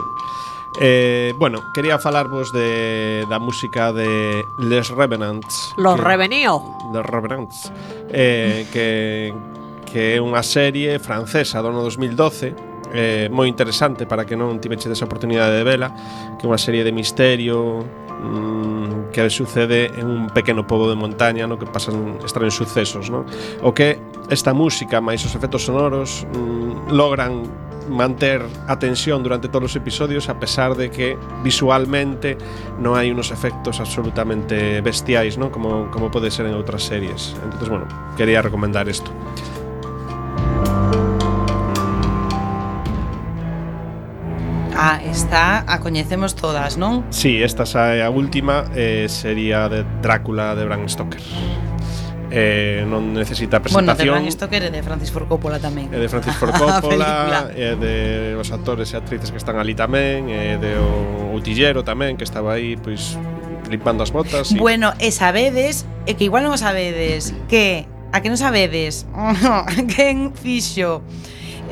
Eh, 0.79 1.33
bueno, 1.39 1.59
quería 1.73 1.97
falarvos 1.97 2.51
de 2.53 3.25
da 3.29 3.39
música 3.39 3.91
de 3.91 4.45
Les 4.59 4.89
Revenants. 4.89 5.73
Los 5.77 5.95
que- 5.95 6.01
revenío. 6.03 6.61
Les 6.93 7.03
Revenants. 7.05 7.71
Eh, 8.09 8.67
que, 8.71 9.33
que 9.91 10.15
é 10.15 10.23
unha 10.23 10.39
serie 10.39 10.95
francesa 11.03 11.59
do 11.59 11.67
ano 11.67 11.83
2012 11.83 12.55
eh, 12.95 13.27
moi 13.27 13.51
interesante 13.51 14.07
para 14.07 14.23
que 14.23 14.39
non 14.39 14.63
tiveche 14.63 14.87
desa 14.87 15.03
oportunidade 15.03 15.51
de 15.59 15.67
vela 15.67 15.91
que 16.39 16.43
é 16.43 16.47
unha 16.47 16.59
serie 16.59 16.87
de 16.87 16.95
misterio 16.95 17.83
mm, 17.83 19.11
que 19.11 19.27
sucede 19.27 19.91
en 19.99 20.07
un 20.07 20.21
pequeno 20.31 20.63
pobo 20.63 20.87
de 20.87 20.95
montaña 20.95 21.43
no 21.43 21.59
que 21.59 21.67
pasan 21.67 22.23
extraños 22.23 22.55
sucesos 22.55 23.11
no? 23.11 23.27
o 23.59 23.75
que 23.75 23.99
esta 24.31 24.55
música 24.55 25.03
máis 25.03 25.27
os 25.27 25.35
efectos 25.35 25.67
sonoros 25.67 26.23
mm, 26.31 26.95
logran 26.95 27.43
manter 27.91 28.41
a 28.67 28.79
tensión 28.79 29.23
durante 29.23 29.49
todos 29.49 29.71
os 29.71 29.75
episodios 29.75 30.29
a 30.29 30.39
pesar 30.39 30.75
de 30.75 30.89
que 30.89 31.17
visualmente 31.43 32.39
non 32.79 32.95
hai 32.95 33.11
unos 33.11 33.33
efectos 33.33 33.83
absolutamente 33.83 34.79
bestiais, 34.79 35.35
non? 35.35 35.51
Como, 35.51 35.91
como 35.91 36.07
pode 36.13 36.31
ser 36.31 36.47
en 36.47 36.55
outras 36.55 36.87
series. 36.87 37.35
Entonces, 37.43 37.67
bueno, 37.67 37.85
quería 38.15 38.39
recomendar 38.39 38.87
isto. 38.87 39.11
Ah, 44.83 44.99
está 45.05 45.63
a 45.71 45.77
coñecemos 45.77 46.33
todas, 46.33 46.73
non? 46.73 47.05
Sí, 47.13 47.37
esta 47.45 47.69
xa 47.69 47.93
é 47.93 48.01
a 48.01 48.09
última, 48.09 48.65
eh, 48.73 49.05
sería 49.05 49.69
de 49.69 49.85
Drácula 50.01 50.57
de 50.57 50.65
Bram 50.65 50.89
Stoker. 50.89 51.21
Eh, 52.33 52.81
non 52.89 53.13
necesita 53.13 53.61
presentación. 53.61 54.17
Bueno, 54.17 54.25
de 54.25 54.25
Bram 54.25 54.25
Stoker 54.33 54.61
e 54.65 54.71
de 54.73 54.81
Francis 54.81 55.13
Ford 55.13 55.29
Coppola 55.29 55.61
tamén. 55.61 55.93
É 55.93 56.01
de 56.01 56.09
Francis 56.09 56.33
Ford 56.33 56.57
Coppola, 56.57 57.45
É 57.53 57.77
de 57.77 58.33
os 58.39 58.49
actores 58.49 58.89
e 58.89 58.97
actrices 58.97 59.29
que 59.29 59.37
están 59.37 59.61
ali 59.61 59.77
tamén, 59.77 60.33
É 60.33 60.57
de 60.57 60.73
o 60.79 61.35
outillero 61.35 61.85
tamén 61.85 62.17
que 62.17 62.25
estaba 62.25 62.57
aí, 62.57 62.73
pois 62.73 63.21
limpando 63.69 64.01
as 64.01 64.09
botas. 64.09 64.49
E... 64.49 64.57
Bueno, 64.57 64.97
e 64.97 65.11
sabedes, 65.11 65.85
e 66.07 66.17
que 66.17 66.25
igual 66.25 66.47
non 66.47 66.55
sabedes, 66.55 67.35
que 67.51 67.90
a 68.11 68.19
que 68.19 68.27
non 68.27 68.37
sabedes, 68.37 69.07
quen 69.95 70.35
fixo 70.35 71.01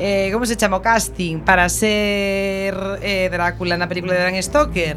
eh, 0.00 0.30
como 0.32 0.46
se 0.46 0.56
chama 0.56 0.80
o 0.80 0.82
casting 0.82 1.44
para 1.44 1.68
ser 1.68 2.72
eh, 3.04 3.28
Drácula 3.28 3.76
na 3.76 3.84
película 3.84 4.16
de 4.16 4.24
Bram 4.24 4.40
Stoker? 4.40 4.96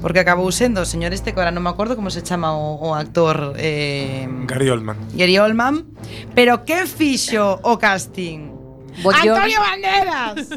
Porque 0.00 0.22
acabou 0.22 0.48
sendo 0.54 0.80
o 0.80 0.88
señor 0.88 1.12
este 1.12 1.34
que 1.34 1.38
ahora 1.42 1.52
non 1.52 1.60
me 1.60 1.68
acordo 1.68 1.98
como 1.98 2.08
se 2.08 2.24
chama 2.24 2.56
o, 2.56 2.78
o 2.80 2.94
actor 2.96 3.58
eh, 3.58 4.24
Gary 4.46 4.70
Oldman. 4.70 4.96
Gary 5.12 5.36
Oldman, 5.36 5.90
pero 6.32 6.64
quen 6.64 6.88
fixo 6.88 7.60
o 7.60 7.76
casting? 7.76 8.54
Antonio 9.04 9.58
Banderas. 9.60 10.48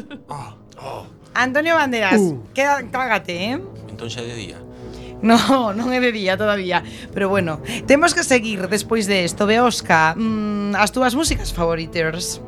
Antonio 1.34 1.74
Banderas, 1.74 2.20
queda, 2.54 2.80
cágate, 2.88 3.34
eh? 3.52 3.60
Entón 3.90 4.08
xa 4.08 4.22
de 4.22 4.34
día. 4.34 4.61
No, 5.32 5.70
non 5.70 5.94
é 5.94 6.02
de 6.02 6.10
día 6.10 6.34
todavía 6.34 6.82
Pero 7.14 7.30
bueno, 7.30 7.62
temos 7.86 8.10
que 8.10 8.26
seguir 8.26 8.66
despois 8.66 9.06
de 9.06 9.22
isto 9.22 9.46
Beosca, 9.46 10.18
mm, 10.18 10.74
as 10.74 10.90
túas 10.90 11.14
músicas 11.14 11.54
favoritas 11.54 12.42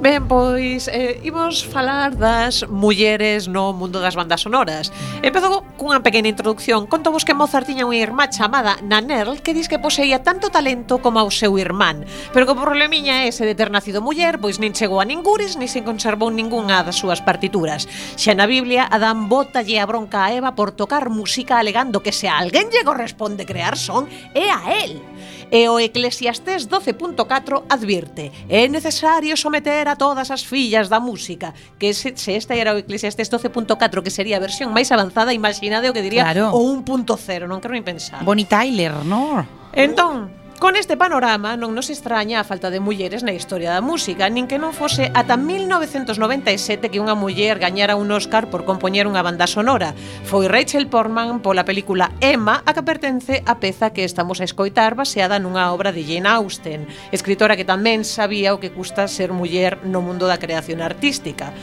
Ben, 0.00 0.28
pois, 0.28 0.86
eh, 0.86 1.18
imos 1.26 1.66
falar 1.66 2.14
das 2.14 2.62
mulleres 2.70 3.50
no 3.50 3.74
mundo 3.74 3.98
das 3.98 4.14
bandas 4.14 4.46
sonoras. 4.46 4.94
Empezo 5.26 5.66
cunha 5.74 5.98
pequena 6.06 6.30
introducción. 6.30 6.86
Contovos 6.86 7.26
que 7.26 7.34
Mozart 7.34 7.66
tiña 7.66 7.82
unha 7.82 7.98
irmá 7.98 8.30
chamada 8.30 8.78
Nannerl 8.78 9.42
que 9.42 9.50
diz 9.50 9.66
que 9.66 9.82
poseía 9.82 10.22
tanto 10.22 10.54
talento 10.54 11.02
como 11.02 11.18
ao 11.18 11.34
seu 11.34 11.58
irmán, 11.58 12.06
pero 12.30 12.46
que 12.46 12.54
o 12.54 12.62
problemiña 12.62 13.26
é 13.26 13.34
ese 13.34 13.42
de 13.42 13.58
ter 13.58 13.74
nacido 13.74 13.98
muller, 13.98 14.38
pois 14.38 14.62
nin 14.62 14.70
chegou 14.70 15.02
a 15.02 15.08
ningures, 15.08 15.58
nin 15.58 15.66
se 15.66 15.82
conservou 15.82 16.30
ningunha 16.30 16.86
das 16.86 16.94
súas 16.94 17.18
partituras. 17.18 17.90
Xa 18.14 18.38
na 18.38 18.46
Biblia, 18.46 18.86
Adán 18.86 19.26
botalle 19.26 19.82
a 19.82 19.88
bronca 19.90 20.22
a 20.22 20.30
Eva 20.30 20.54
por 20.54 20.70
tocar 20.78 21.10
música 21.10 21.58
alegando 21.58 22.06
que 22.06 22.14
se 22.14 22.30
a 22.30 22.38
alguén 22.38 22.70
lle 22.70 22.86
corresponde 22.86 23.42
crear 23.42 23.74
son, 23.74 24.06
é 24.30 24.46
a 24.46 24.62
él. 24.78 25.02
E 25.50 25.64
o 25.68 25.80
Eclesiastés 25.80 26.68
12.4 26.68 27.64
advirte 27.72 28.28
é 28.48 28.68
necesario 28.68 29.32
someter 29.36 29.88
a 29.88 29.96
todas 29.96 30.28
as 30.30 30.44
fillas 30.44 30.92
da 30.92 31.00
música 31.00 31.54
que 31.80 31.96
se, 31.96 32.12
se 32.16 32.36
esta 32.36 32.52
era 32.52 32.74
o 32.74 32.78
Eclesiastés 32.78 33.32
12.4 33.32 34.04
que 34.04 34.12
sería 34.12 34.36
a 34.36 34.44
versión 34.44 34.76
máis 34.76 34.92
avanzada 34.92 35.32
imaginade 35.32 35.88
o 35.88 35.96
que 35.96 36.04
diría 36.04 36.28
claro. 36.28 36.52
o 36.52 36.60
1.0 36.76 37.48
non 37.48 37.64
quero 37.64 37.72
nin 37.72 37.86
pensar 37.86 38.20
Bonnie 38.20 38.44
Tyler, 38.44 38.92
non? 39.08 39.40
Entón, 39.72 40.28
Con 40.58 40.74
este 40.74 40.96
panorama 40.96 41.54
non 41.54 41.70
nos 41.70 41.86
extraña 41.86 42.42
a 42.42 42.48
falta 42.48 42.66
de 42.74 42.82
mulleres 42.82 43.22
na 43.22 43.30
historia 43.30 43.70
da 43.70 43.78
música, 43.78 44.26
nin 44.26 44.50
que 44.50 44.58
non 44.58 44.74
fose 44.74 45.06
ata 45.14 45.38
1997 45.38 46.90
que 46.90 46.98
unha 46.98 47.14
muller 47.14 47.62
gañara 47.62 47.94
un 47.94 48.10
Oscar 48.10 48.50
por 48.50 48.66
compoñer 48.66 49.06
unha 49.06 49.22
banda 49.22 49.46
sonora. 49.46 49.94
Foi 50.26 50.50
Rachel 50.50 50.90
Portman 50.90 51.38
pola 51.46 51.62
película 51.62 52.10
Emma, 52.18 52.66
a 52.66 52.74
que 52.74 52.82
pertence 52.82 53.46
a 53.46 53.62
peza 53.62 53.94
que 53.94 54.02
estamos 54.02 54.42
a 54.42 54.48
escoitar 54.50 54.98
baseada 54.98 55.38
nunha 55.38 55.70
obra 55.70 55.94
de 55.94 56.02
Jane 56.02 56.26
Austen, 56.26 56.90
escritora 57.14 57.54
que 57.54 57.62
tamén 57.62 58.02
sabía 58.02 58.50
o 58.50 58.58
que 58.58 58.74
custa 58.74 59.06
ser 59.06 59.30
muller 59.30 59.78
no 59.86 60.02
mundo 60.02 60.26
da 60.26 60.42
creación 60.42 60.82
artística. 60.82 61.54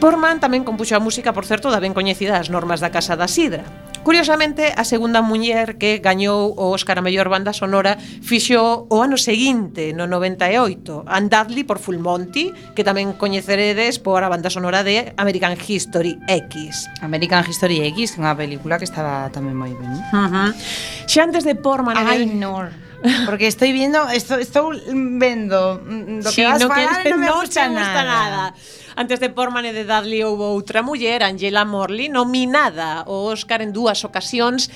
Portman 0.00 0.40
tamén 0.40 0.64
compuxo 0.64 0.96
a 0.96 1.04
música, 1.04 1.36
por 1.36 1.44
certo, 1.44 1.68
da 1.68 1.84
ben 1.84 1.92
coñecida 1.92 2.40
as 2.40 2.48
normas 2.48 2.80
da 2.80 2.88
Casa 2.88 3.12
da 3.12 3.28
Sidra. 3.28 3.91
Curiosamente, 4.02 4.74
a 4.74 4.82
segunda 4.82 5.22
muller 5.22 5.78
que 5.78 6.02
gañou 6.02 6.50
o 6.58 6.74
Óscar 6.74 6.98
a 6.98 7.06
mellor 7.06 7.30
banda 7.30 7.54
sonora 7.54 7.94
fixo 8.02 8.90
o 8.90 8.96
ano 8.98 9.14
seguinte, 9.14 9.94
no 9.94 10.10
98, 10.10 11.06
Anne 11.06 11.30
Dudley 11.30 11.62
por 11.62 11.78
Full 11.78 12.02
Monty, 12.02 12.50
que 12.74 12.82
tamén 12.82 13.14
coñeceredes 13.14 14.02
por 14.02 14.26
a 14.26 14.28
banda 14.28 14.50
sonora 14.50 14.82
de 14.82 15.14
American 15.14 15.54
History 15.54 16.18
X. 16.26 16.90
American 16.98 17.46
History 17.46 17.86
X, 17.94 18.18
que 18.18 18.18
é 18.18 18.26
unha 18.26 18.34
película 18.34 18.74
que 18.74 18.90
estaba 18.90 19.30
tamén 19.30 19.54
moi 19.54 19.70
ben. 19.70 19.94
Uh 20.10 20.26
-huh. 20.26 20.48
Xa 21.06 21.22
antes 21.22 21.46
de 21.46 21.54
Portman... 21.54 21.94
Ainor. 21.94 22.81
Porque 23.26 23.46
estoy 23.46 23.72
viendo, 23.72 24.08
esto, 24.08 24.38
estou 24.38 24.70
vendo 25.18 25.78
do 26.22 26.30
sí, 26.30 26.42
que 26.42 26.46
vas 26.46 26.62
no 26.62 26.68
falar 26.70 27.02
que, 27.02 27.10
non 27.10 27.18
me 27.18 27.26
no 27.26 27.42
gusta, 27.42 27.66
nada. 27.66 27.82
gusta 27.82 28.00
nada. 28.06 28.42
Antes 28.94 29.18
de 29.18 29.28
Portman 29.32 29.66
e 29.66 29.72
de 29.74 29.82
Dudley 29.82 30.22
houve 30.22 30.46
outra 30.46 30.84
muller, 30.84 31.26
Angela 31.26 31.64
Morley, 31.66 32.06
nominada 32.12 33.02
ao 33.02 33.32
Oscar 33.32 33.58
en 33.64 33.74
dúas 33.74 34.06
ocasións 34.06 34.70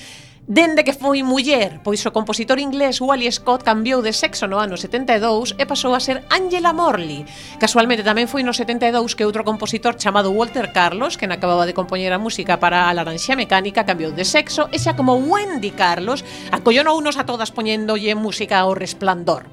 Dende 0.47 0.87
que 0.87 0.95
foi 0.95 1.27
muller, 1.27 1.83
pois 1.83 1.99
o 2.07 2.15
compositor 2.15 2.55
inglés 2.55 3.03
Wally 3.03 3.27
Scott 3.27 3.67
cambiou 3.67 3.99
de 3.99 4.15
sexo 4.15 4.47
no 4.47 4.63
ano 4.63 4.79
72 4.79 5.59
e 5.59 5.67
pasou 5.67 5.91
a 5.91 5.99
ser 5.99 6.23
Angela 6.31 6.71
Morley. 6.71 7.27
Casualmente 7.59 7.99
tamén 7.99 8.31
foi 8.31 8.47
no 8.47 8.55
72 8.55 9.11
que 9.11 9.27
outro 9.27 9.43
compositor 9.43 9.99
chamado 9.99 10.31
Walter 10.31 10.71
Carlos, 10.71 11.19
que 11.19 11.27
acababa 11.27 11.67
de 11.67 11.75
compoñer 11.75 12.15
a 12.15 12.23
música 12.23 12.63
para 12.63 12.87
a 12.87 12.95
Laranxa 12.95 13.35
Mecánica, 13.35 13.83
cambiou 13.83 14.15
de 14.15 14.23
sexo 14.23 14.71
e 14.71 14.79
xa 14.79 14.95
como 14.95 15.19
Wendy 15.19 15.75
Carlos 15.75 16.23
acollonou 16.47 16.95
unos 16.95 17.19
a 17.19 17.27
todas 17.27 17.51
poñéndolle 17.51 18.15
música 18.15 18.63
ao 18.63 18.71
resplandor. 18.71 19.43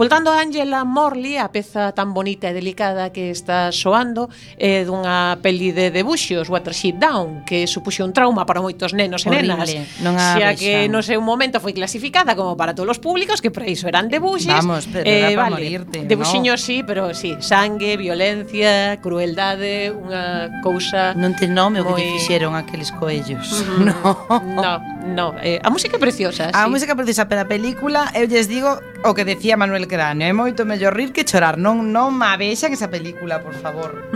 Voltando 0.00 0.32
a 0.32 0.40
Angela 0.40 0.80
Morley, 0.88 1.36
a 1.36 1.52
peza 1.52 1.92
tan 1.92 2.16
bonita 2.16 2.48
e 2.48 2.56
delicada 2.56 3.12
que 3.12 3.28
está 3.28 3.68
soando 3.68 4.32
é 4.56 4.80
dunha 4.88 5.36
peli 5.44 5.76
de 5.76 5.92
debuxos, 5.92 6.48
Watership 6.48 6.96
Down, 6.96 7.44
que 7.44 7.68
supuxo 7.68 8.00
un 8.00 8.16
trauma 8.16 8.48
para 8.48 8.64
moitos 8.64 8.96
nenos 8.96 9.28
e 9.28 9.28
nenas. 9.28 9.68
Horrible. 9.68 9.84
Non 10.00 10.16
a 10.16 10.37
xa 10.38 10.54
que 10.54 10.88
no 10.88 11.02
seu 11.02 11.20
momento 11.20 11.58
foi 11.58 11.74
clasificada 11.74 12.34
como 12.38 12.54
para 12.56 12.74
todos 12.74 12.96
os 12.96 13.00
públicos, 13.02 13.42
que 13.42 13.50
para 13.50 13.66
iso 13.66 13.86
eran 13.90 14.08
debuxes. 14.08 14.48
Vamos, 14.48 14.86
pero 14.86 15.04
eh, 15.04 15.34
era 15.34 15.42
vale, 15.42 15.58
morirte, 15.58 16.06
Debuxiños 16.06 16.60
no? 16.60 16.66
sí, 16.66 16.76
pero 16.86 17.12
sí, 17.14 17.36
sangue, 17.42 17.96
violencia, 18.00 18.98
crueldade, 19.02 19.90
unha 19.90 20.62
cousa 20.62 21.12
Non 21.18 21.34
te 21.34 21.46
nome 21.50 21.82
moi... 21.82 21.92
o 21.92 21.96
que 21.96 22.04
lle 22.04 22.14
fixeron 22.22 22.54
aqueles 22.54 22.90
coellos. 22.94 23.46
No. 23.78 24.16
No, 24.58 24.74
no, 25.06 25.26
eh, 25.40 25.60
a 25.62 25.70
música 25.70 25.96
é 25.96 26.00
preciosa, 26.00 26.50
A 26.52 26.64
sí. 26.64 26.70
música 26.70 26.94
preciosa, 26.94 27.26
pero 27.30 27.42
a 27.42 27.48
película, 27.48 28.10
eu 28.14 28.26
lles 28.26 28.48
digo 28.50 28.78
o 29.04 29.14
que 29.14 29.24
decía 29.24 29.56
Manuel 29.56 29.86
Cráneo, 29.86 30.26
é 30.26 30.34
moito 30.34 30.66
mellor 30.66 30.94
rir 30.94 31.14
que 31.14 31.22
chorar. 31.22 31.54
Non 31.54 31.94
non 31.94 32.14
ma 32.18 32.34
vexan 32.34 32.74
esa 32.74 32.90
película, 32.90 33.38
por 33.38 33.54
favor. 33.54 34.10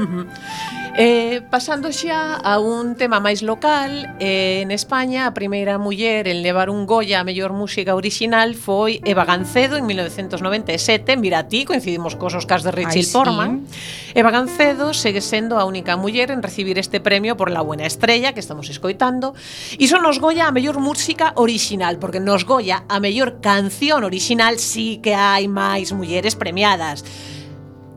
Eh, 0.93 1.41
pasando 1.49 1.89
xa 1.89 2.37
a 2.37 2.61
un 2.61 3.01
tema 3.01 3.17
máis 3.17 3.41
local, 3.41 4.13
eh, 4.21 4.61
en 4.61 4.69
España 4.69 5.25
a 5.25 5.33
primeira 5.33 5.81
muller 5.81 6.29
en 6.29 6.45
levar 6.45 6.69
un 6.69 6.85
Goya 6.85 7.23
a 7.23 7.25
mellor 7.25 7.57
música 7.57 7.97
original 7.97 8.53
foi 8.53 9.01
Eva 9.09 9.25
Gancedo 9.25 9.81
en 9.81 9.89
1997, 9.89 11.17
mira 11.17 11.49
ti, 11.49 11.65
coincidimos 11.65 12.13
cos 12.21 12.37
Oscars 12.37 12.61
de 12.61 12.77
Richie 12.77 13.09
Ay, 13.09 13.13
Portman. 13.13 13.65
Sí. 13.73 14.21
Eva 14.21 14.29
Gancedo 14.29 14.93
segue 14.93 15.25
sendo 15.25 15.57
a 15.57 15.65
única 15.65 15.97
muller 15.97 16.29
en 16.29 16.45
recibir 16.45 16.77
este 16.77 17.01
premio 17.01 17.41
por 17.41 17.49
La 17.49 17.63
Buena 17.63 17.89
Estrella 17.89 18.35
que 18.37 18.41
estamos 18.45 18.69
escoitando, 18.69 19.33
e 19.81 19.89
son 19.89 20.05
os 20.05 20.21
Goya 20.21 20.45
a 20.45 20.53
mellor 20.53 20.77
música 20.77 21.33
original, 21.41 21.97
porque 21.97 22.21
nos 22.21 22.45
Goya 22.45 22.85
a 22.93 23.01
mellor 23.01 23.41
canción 23.41 24.05
original 24.05 24.61
sí 24.73 25.01
que 25.05 25.13
hai 25.13 25.45
máis 25.53 25.93
mulleres 25.93 26.33
premiadas. 26.33 27.05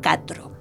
4, 0.03 0.51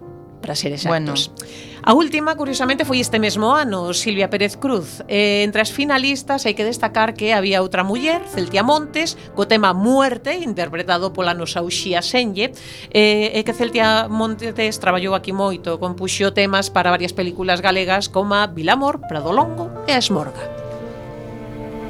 para 0.40 0.54
ser 0.54 0.72
exactos. 0.72 1.30
Bueno. 1.34 1.74
A 1.86 1.92
última, 1.92 2.32
curiosamente, 2.34 2.88
foi 2.88 2.96
este 2.96 3.20
mesmo 3.20 3.52
ano, 3.52 3.92
Silvia 3.92 4.32
Pérez 4.32 4.56
Cruz. 4.56 5.04
Eh, 5.04 5.44
entre 5.44 5.60
as 5.60 5.68
finalistas 5.68 6.48
hai 6.48 6.56
que 6.56 6.64
destacar 6.64 7.12
que 7.12 7.36
había 7.36 7.60
outra 7.60 7.84
muller, 7.84 8.24
Celtia 8.24 8.64
Montes, 8.64 9.20
co 9.36 9.44
tema 9.44 9.76
Muerte, 9.76 10.32
interpretado 10.40 11.12
pola 11.12 11.36
nosa 11.36 11.60
Uxía 11.60 12.00
Senlle, 12.00 12.56
eh, 12.88 13.36
e 13.36 13.40
que 13.44 13.52
Celtia 13.52 14.08
Montes 14.08 14.80
traballou 14.80 15.12
aquí 15.12 15.36
moito, 15.36 15.76
compuxo 15.76 16.32
temas 16.32 16.72
para 16.72 16.88
varias 16.88 17.12
películas 17.12 17.60
galegas 17.60 18.08
como 18.08 18.32
Vilamor, 18.48 19.04
Prado 19.04 19.28
Longo 19.36 19.68
e 19.84 19.92
Esmorga. 19.92 20.40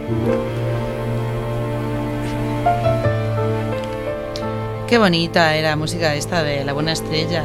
Música 0.04 0.63
qué 4.94 4.98
bonita 4.98 5.56
era 5.56 5.72
a 5.72 5.76
música 5.76 6.14
esta 6.14 6.44
de 6.44 6.64
La 6.64 6.72
Buena 6.72 6.92
Estrella. 6.92 7.42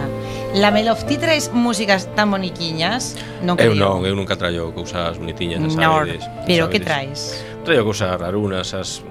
La 0.54 0.70
Melofti 0.70 1.18
traes 1.18 1.52
músicas 1.52 2.06
tan 2.14 2.30
boniquiñas? 2.30 3.18
Non 3.42 3.58
eu 3.58 3.74
non, 3.74 4.06
eu 4.06 4.14
nunca 4.14 4.38
traio 4.38 4.70
cousas 4.70 5.18
bonitiñas, 5.18 5.58
no, 5.58 5.74
sabedes. 5.74 6.22
Pero 6.46 6.70
que 6.70 6.78
traes? 6.78 7.42
Traio 7.66 7.82
cousas 7.82 8.14
rarunas, 8.22 8.78
as, 8.78 9.02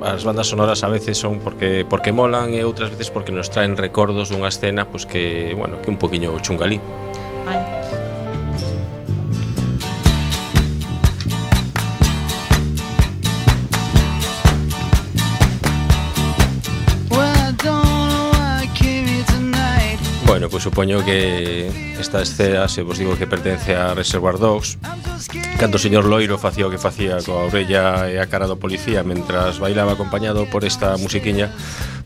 as 0.00 0.24
bandas 0.24 0.48
sonoras 0.48 0.80
a 0.80 0.88
veces 0.88 1.20
son 1.20 1.44
porque 1.44 1.84
porque 1.84 2.16
molan 2.16 2.56
e 2.56 2.64
outras 2.64 2.88
veces 2.88 3.12
porque 3.12 3.28
nos 3.28 3.52
traen 3.52 3.76
recordos 3.76 4.32
dunha 4.32 4.48
escena 4.48 4.88
pois 4.88 5.04
pues, 5.04 5.12
que, 5.12 5.52
bueno, 5.52 5.76
que 5.84 5.92
un 5.92 6.00
poquiño 6.00 6.32
chungalí. 6.40 6.80
Ai. 7.44 7.75
pois 20.56 20.64
supoño 20.64 21.04
que 21.04 21.68
esta 22.00 22.22
escena 22.22 22.66
se 22.66 22.80
vos 22.80 22.96
digo 22.96 23.12
que 23.12 23.26
pertence 23.26 23.76
a 23.76 23.92
Reservoir 23.92 24.40
Dogs 24.40 24.80
Canto 25.60 25.76
o 25.76 25.82
señor 25.84 26.08
Loiro 26.08 26.40
facía 26.40 26.64
o 26.64 26.72
que 26.72 26.80
facía 26.80 27.20
coa 27.20 27.44
orella 27.44 28.08
e 28.08 28.16
a 28.16 28.24
cara 28.24 28.48
do 28.48 28.56
policía 28.56 29.04
Mentras 29.04 29.60
bailaba 29.60 29.92
acompañado 29.92 30.48
por 30.48 30.64
esta 30.64 30.96
musiquiña 30.96 31.52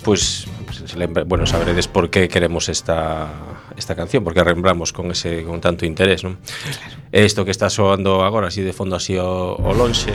Pois, 0.03 0.51
se 0.67 0.99
lembra, 0.99 1.23
bueno, 1.23 1.47
sabredes 1.47 1.87
por 1.87 2.11
que 2.11 2.27
queremos 2.27 2.67
esta, 2.67 3.31
esta 3.79 3.95
canción 3.95 4.27
Porque 4.27 4.43
arrembramos 4.43 4.91
con 4.91 5.15
ese 5.15 5.47
con 5.47 5.63
tanto 5.63 5.87
interés, 5.87 6.27
non? 6.27 6.43
Claro. 6.43 6.99
Isto 7.15 7.47
que 7.47 7.55
está 7.55 7.71
soando 7.71 8.27
agora, 8.27 8.51
así 8.51 8.67
de 8.67 8.75
fondo 8.75 8.99
así 8.99 9.15
o, 9.15 9.55
o 9.63 9.71
lonxe 9.79 10.11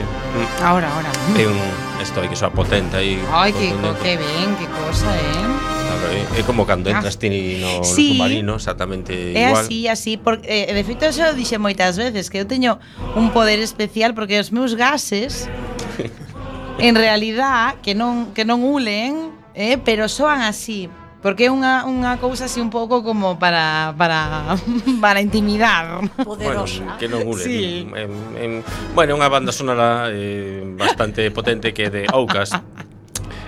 Ahora, 0.60 0.92
ahora 0.92 1.08
É 1.40 1.48
un, 1.48 1.56
isto 2.04 2.20
aí 2.20 2.28
que 2.28 2.36
soa 2.36 2.52
potente 2.52 3.00
aí 3.00 3.16
Ai, 3.32 3.56
que, 3.56 3.72
co, 3.80 3.96
que 4.04 4.20
ben, 4.20 4.52
que 4.60 4.68
cosa, 4.76 5.08
eh? 5.08 5.75
Claro, 6.06 6.36
é, 6.36 6.40
é 6.40 6.42
como 6.44 6.66
cando 6.66 6.90
entras 6.90 7.16
ah. 7.16 7.18
ti 7.18 7.58
no 7.58 7.82
sí, 7.82 8.14
submarino, 8.14 8.56
exactamente 8.56 9.12
é 9.12 9.50
igual. 9.50 9.62
É 9.62 9.66
así, 9.66 9.88
así, 9.88 10.16
porque 10.16 10.46
eh, 10.46 10.74
de 10.74 10.84
feito 10.84 11.10
xa 11.10 11.30
o 11.30 11.34
dixe 11.34 11.58
moitas 11.58 11.98
veces 11.98 12.30
que 12.30 12.38
eu 12.38 12.46
teño 12.46 12.78
un 13.18 13.34
poder 13.34 13.58
especial 13.58 14.14
porque 14.14 14.38
os 14.38 14.54
meus 14.54 14.78
gases 14.78 15.50
en 16.78 16.94
realidad 16.94 17.82
que 17.82 17.98
non 17.98 18.30
que 18.30 18.46
non 18.46 18.62
ulen, 18.62 19.34
eh, 19.54 19.78
pero 19.82 20.06
soan 20.06 20.46
así. 20.46 20.86
Porque 21.24 21.48
é 21.48 21.50
unha, 21.50 21.82
unha 21.90 22.22
cousa 22.22 22.46
así 22.46 22.62
un 22.62 22.70
pouco 22.70 23.02
como 23.02 23.34
para 23.34 23.90
para, 23.98 24.54
para 25.02 25.18
intimidar. 25.18 26.06
Poderosa. 26.22 26.86
Bueno, 26.86 26.98
que 27.02 27.10
non 27.10 27.26
ule. 27.26 27.42
Sí. 27.42 27.82
En, 27.82 28.12
en, 28.38 28.50
bueno, 28.94 29.18
unha 29.18 29.26
banda 29.26 29.50
sonora 29.50 30.06
eh, 30.14 30.62
bastante 30.78 31.26
potente 31.34 31.74
que 31.74 31.90
é 31.90 31.90
de 31.90 32.02
Oukas. 32.14 32.54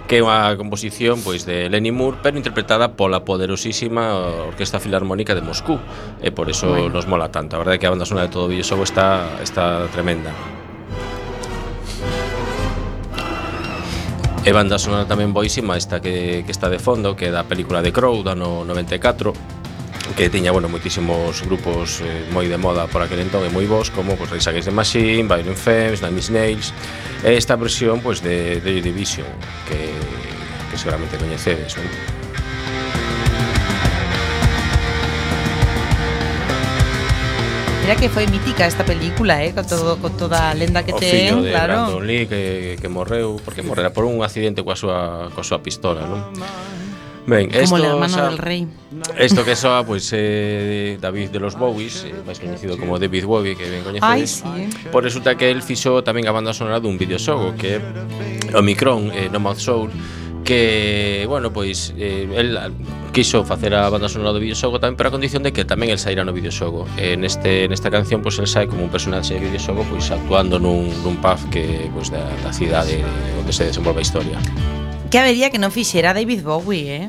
que 0.09 0.19
é 0.19 0.25
unha 0.25 0.57
composición 0.57 1.21
pois 1.21 1.45
de 1.45 1.69
Lenny 1.69 1.93
Moore, 1.93 2.25
pero 2.25 2.41
interpretada 2.41 2.97
pola 2.97 3.29
poderosísima 3.29 4.17
Orquesta 4.49 4.81
Filarmónica 4.81 5.37
de 5.37 5.45
Moscú, 5.45 5.77
e 6.25 6.33
por 6.33 6.49
eso 6.49 6.73
bueno. 6.73 6.89
nos 6.97 7.05
mola 7.05 7.29
tanto. 7.29 7.55
A 7.55 7.61
verdade 7.61 7.77
é 7.77 7.81
que 7.85 7.87
a 7.87 7.93
banda 7.93 8.09
sonora 8.09 8.25
de 8.25 8.33
todo 8.33 8.49
o 8.49 8.51
videoxogo 8.51 8.89
está 8.89 9.37
está 9.45 9.85
tremenda. 9.93 10.33
E 14.49 14.51
banda 14.57 14.81
sonora 14.81 15.05
tamén 15.05 15.37
boísima 15.37 15.77
esta 15.77 16.01
que, 16.01 16.41
que 16.41 16.53
está 16.57 16.73
de 16.73 16.81
fondo, 16.81 17.13
que 17.13 17.29
é 17.29 17.31
da 17.31 17.45
película 17.45 17.85
de 17.85 17.93
Crow, 17.93 18.25
da 18.25 18.33
no 18.33 18.65
94, 18.65 19.58
que 20.17 20.31
tiña, 20.31 20.51
bueno, 20.51 20.69
moitísimos 20.69 21.43
grupos 21.47 22.01
eh, 22.01 22.25
moi 22.33 22.49
de 22.49 22.59
moda 22.59 22.87
por 22.91 23.03
aquel 23.03 23.23
entón 23.23 23.47
e 23.47 23.51
moi 23.51 23.67
vos, 23.67 23.91
como 23.91 24.17
pues, 24.17 24.31
Rage 24.31 24.51
Against 24.51 24.69
the 24.69 24.75
Machine, 24.75 25.27
Violent 25.27 25.59
Femmes, 25.59 26.03
Nine 26.03 26.19
Inch 26.19 26.31
Nails, 26.31 26.67
e 27.23 27.39
esta 27.39 27.55
versión 27.55 28.01
pues, 28.03 28.23
de 28.23 28.59
Joy 28.63 28.83
Division, 28.83 29.29
que, 29.67 29.95
que 30.71 30.77
seguramente 30.77 31.19
coñecedes, 31.19 31.79
non? 31.79 31.87
Mira 37.89 37.97
que 37.97 38.13
foi 38.13 38.29
mítica 38.29 38.69
esta 38.69 38.85
película, 38.85 39.41
eh, 39.41 39.57
con 39.57 39.65
todo 39.65 39.97
con 39.97 40.13
toda 40.13 40.51
a 40.51 40.55
lenda 40.55 40.85
que 40.85 40.93
o 40.93 41.01
ten, 41.01 41.09
fillo 41.09 41.41
de 41.41 41.57
claro. 41.57 41.89
Brandon 41.89 42.05
Lee 42.05 42.29
que 42.29 42.77
que 42.77 42.89
morreu 42.93 43.41
porque 43.41 43.65
morrera 43.65 43.97
por 43.97 44.05
un 44.05 44.21
accidente 44.21 44.61
coa 44.61 44.77
súa 44.77 45.33
coa 45.33 45.41
súa 45.41 45.65
pistola, 45.65 46.05
non? 46.05 46.29
Ben, 47.29 47.53
Como 47.53 47.61
esto, 47.61 47.77
la 47.77 47.97
mano 47.97 48.09
xa, 48.09 48.25
del 48.33 48.39
rei. 48.41 48.65
Esto 49.21 49.45
que 49.45 49.53
soa, 49.53 49.85
pois, 49.85 50.09
pues, 50.09 50.17
eh, 50.17 50.97
David 50.97 51.29
de 51.29 51.41
los 51.41 51.61
Bowies, 51.61 52.09
eh, 52.09 52.17
máis 52.25 52.41
coñecido 52.41 52.81
como 52.81 52.97
David 52.97 53.29
Bowie, 53.29 53.53
que 53.53 53.69
ben 53.69 53.85
coñecedes. 53.85 54.41
Ai, 54.49 54.73
sí. 54.73 54.89
Por 54.89 55.05
resulta 55.05 55.37
que 55.37 55.53
el 55.53 55.61
fixo 55.61 56.01
tamén 56.01 56.25
a 56.25 56.33
banda 56.33 56.57
sonora 56.57 56.81
dun 56.81 56.97
videoxogo 56.97 57.53
que 57.61 57.85
Omicron, 58.57 59.13
eh, 59.13 59.29
Nomad 59.29 59.61
Soul, 59.61 59.93
que, 60.41 61.29
bueno, 61.29 61.53
pois 61.53 61.93
eh, 62.01 62.25
el 62.33 62.57
quiso 63.13 63.45
facer 63.45 63.77
a 63.77 63.93
banda 63.93 64.09
sonora 64.09 64.33
do 64.33 64.41
videoxogo 64.41 64.81
tamén 64.81 64.97
pero 64.97 65.13
a 65.13 65.13
condición 65.13 65.45
de 65.45 65.53
que 65.53 65.69
tamén 65.69 65.93
el 65.93 66.01
saíra 66.01 66.25
no 66.25 66.33
videoxogo. 66.33 66.89
Eh, 66.97 67.21
neste 67.21 67.69
nesta 67.69 67.93
canción 67.93 68.25
pois 68.25 68.41
el 68.41 68.49
sai 68.49 68.65
como 68.65 68.81
un 68.81 68.89
personaxe 68.89 69.37
de 69.37 69.45
videoxogo 69.45 69.85
pois 69.85 70.09
actuando 70.09 70.57
nun, 70.57 70.89
nun 71.05 71.21
pub 71.21 71.37
que 71.53 71.93
pois 71.93 72.09
da, 72.09 72.25
da 72.41 72.57
cidade 72.57 73.05
onde 73.37 73.53
se 73.53 73.69
desenvolve 73.69 74.01
a 74.01 74.05
historia. 74.09 74.41
Que 75.11 75.19
habería 75.19 75.49
que 75.49 75.57
non 75.57 75.73
fixera 75.73 76.13
David 76.13 76.45
Bowie, 76.45 77.09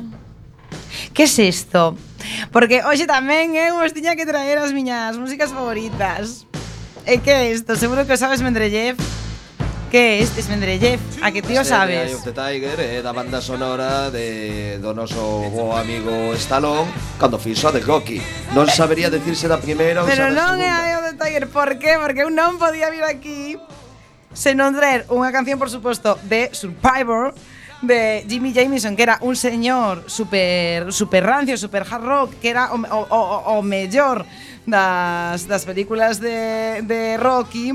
Que 1.12 1.28
es 1.28 1.36
isto? 1.36 2.00
Porque 2.48 2.80
hoxe 2.80 3.04
tamén 3.04 3.52
eu 3.52 3.76
eh, 3.76 3.76
vos 3.76 3.92
tiña 3.92 4.16
que 4.16 4.24
traer 4.24 4.56
as 4.56 4.72
miñas 4.72 5.20
músicas 5.20 5.52
favoritas. 5.52 6.48
E 7.04 7.20
que 7.20 7.28
é 7.28 7.52
isto? 7.52 7.76
Seguro 7.76 8.08
que 8.08 8.16
o 8.16 8.20
sabes, 8.20 8.40
Mendrellev. 8.40 8.96
Que 9.92 10.24
estes, 10.24 10.48
Mendrellev? 10.48 10.96
A 11.20 11.28
que 11.28 11.44
ti 11.44 11.60
o 11.60 11.64
sabes? 11.64 12.08
Eye 12.08 12.16
of 12.16 12.24
the 12.24 12.32
Tiger 12.32 12.80
é 12.80 13.04
da 13.04 13.12
banda 13.12 13.44
sonora 13.44 14.08
de, 14.08 14.80
do 14.80 14.96
noso 14.96 15.44
bo 15.52 15.76
amigo 15.76 16.32
Stallone 16.40 16.88
cando 17.20 17.36
fixo 17.36 17.68
a 17.68 17.74
de 17.74 17.84
Rocky 17.84 18.22
Non 18.56 18.64
sabería 18.70 19.12
decirse 19.12 19.44
da 19.44 19.60
primeira 19.60 20.00
ou 20.00 20.08
Pero 20.08 20.32
non 20.32 20.56
é 20.56 20.72
Eye 20.72 20.94
of 20.96 21.04
the 21.04 21.16
Tiger, 21.20 21.52
por 21.52 21.76
qué? 21.76 22.00
Porque 22.00 22.24
eu 22.24 22.32
non 22.32 22.56
podía 22.56 22.88
vir 22.88 23.04
aquí 23.04 23.60
se 24.30 24.54
non 24.54 24.72
traer 24.78 25.10
unha 25.10 25.34
canción, 25.34 25.58
por 25.58 25.68
suposto, 25.68 26.14
de 26.30 26.54
Survivor 26.54 27.34
de 27.82 28.24
Jimmy 28.28 28.52
Jamison, 28.52 28.94
que 28.94 29.02
era 29.02 29.18
un 29.22 29.36
señor 29.36 30.04
super 30.06 30.92
super 30.92 31.24
rancio, 31.24 31.56
super 31.56 31.84
hard 31.90 32.04
rock, 32.04 32.34
que 32.40 32.50
era 32.50 32.72
o, 32.72 32.76
o, 32.76 33.06
o 33.08 33.58
o 33.58 33.62
mellor 33.62 34.24
das, 34.66 35.46
das 35.46 35.64
películas 35.64 36.20
de, 36.20 36.82
de 36.82 37.16
Rocky, 37.16 37.72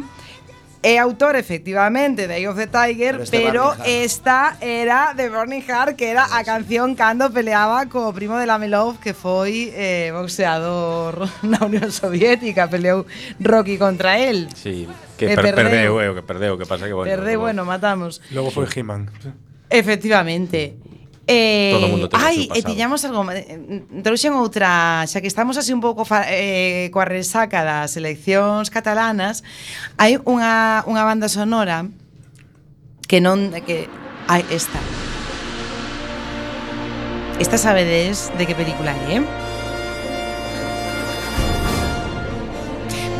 é 0.86 0.99
autor 0.99 1.36
efectivamente 1.36 2.28
de 2.28 2.38
Eye 2.38 2.47
of 2.47 2.58
the 2.58 2.68
Tiger, 2.68 3.18
pero, 3.18 3.24
este 3.24 3.41
pero 3.41 3.74
esta 3.86 4.56
era 4.62 5.16
de 5.16 5.30
Burning 5.30 5.64
Heart, 5.66 5.95
que 5.95 6.12
era 6.12 6.38
a 6.38 6.43
canción 6.43 6.93
cando 6.93 7.34
peleaba 7.34 7.89
co 7.89 8.14
primo 8.14 8.38
de 8.38 8.45
Lamelov, 8.45 9.01
que 9.01 9.18
foi 9.18 9.74
eh, 9.74 10.14
boxeador 10.14 11.26
na 11.41 11.58
Unión 11.66 11.89
Soviética, 11.89 12.70
peleou 12.70 13.10
Rocky 13.41 13.82
contra 13.82 14.22
él. 14.22 14.45
Sí, 14.53 14.86
que 15.18 15.34
per 15.34 15.41
perdeu, 15.41 15.58
perdeu, 15.58 15.91
eh, 16.06 16.10
o 16.10 16.14
que 16.14 16.22
perdeu, 16.22 16.53
que 16.53 16.70
pasa 16.70 16.86
que 16.86 16.93
bueno. 16.93 17.10
Perdeu, 17.10 17.41
bueno, 17.41 17.66
matamos. 17.66 18.22
Logo 18.30 18.53
foi 18.53 18.70
He-Man. 18.70 19.10
Efectivamente. 19.70 20.78
Eh, 21.28 21.74
Todo 21.74 21.88
mundo 21.88 22.09
ai, 22.13 22.45
e 22.53 22.59
eh, 22.59 22.61
tiñamos 22.61 23.01
algo 23.01 23.26
eh, 23.34 23.82
Trouxen 24.05 24.38
outra 24.38 25.01
Xa 25.09 25.26
que 25.26 25.30
estamos 25.32 25.57
así 25.57 25.74
un 25.74 25.82
pouco 25.82 26.05
fa, 26.05 26.30
eh, 26.30 26.93
Coa 26.93 27.01
resaca 27.01 27.66
das 27.66 27.97
eleccións 27.97 28.70
catalanas 28.70 29.41
Hai 29.97 30.22
unha, 30.22 30.86
unha 30.86 31.01
banda 31.01 31.26
sonora 31.26 31.89
Que 33.09 33.18
non 33.26 33.49
que 33.66 33.89
Ai, 34.30 34.45
esta 34.53 34.78
Esta 37.41 37.57
sabedes 37.57 38.30
de 38.38 38.45
que 38.45 38.53
película 38.53 38.93
é, 39.09 39.18
eh? 39.18 39.45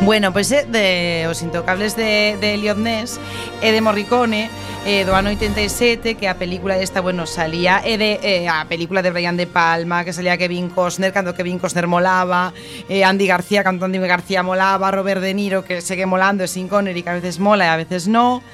Bueno, 0.02 0.32
pois 0.32 0.52
é 0.52 0.60
eh, 0.60 0.66
de 0.68 1.28
Os 1.28 1.42
Intocables 1.42 1.96
de, 1.96 2.36
de 2.40 2.54
Elliot 2.54 2.78
Ness 2.78 3.18
e 3.64 3.72
de 3.72 3.80
Morricone 3.80 4.52
eh, 4.84 5.02
do 5.02 5.16
ano 5.16 5.32
87 5.32 6.14
que 6.14 6.28
a 6.28 6.38
película 6.38 6.78
esta, 6.78 7.00
bueno, 7.00 7.26
salía 7.26 7.82
e 7.82 7.98
de, 7.98 8.20
eh, 8.22 8.46
a 8.46 8.68
película 8.68 9.02
de 9.02 9.10
Brian 9.10 9.34
De 9.34 9.48
Palma 9.48 10.04
que 10.04 10.12
salía 10.12 10.38
Kevin 10.38 10.70
Costner 10.70 11.10
cando 11.10 11.34
Kevin 11.34 11.58
Costner 11.58 11.88
molaba 11.88 12.52
eh, 12.86 13.02
Andy 13.02 13.26
García 13.26 13.64
cando 13.64 13.88
Andy 13.88 13.98
García 13.98 14.44
molaba 14.44 14.92
Robert 14.92 15.20
De 15.24 15.34
Niro 15.34 15.64
que 15.64 15.80
segue 15.80 16.06
molando 16.06 16.44
e 16.44 16.48
Sin 16.48 16.68
Connery 16.68 17.02
que 17.02 17.10
a 17.10 17.18
veces 17.18 17.40
mola 17.40 17.66
e 17.66 17.70
a 17.72 17.80
veces 17.80 18.06
non 18.06 18.44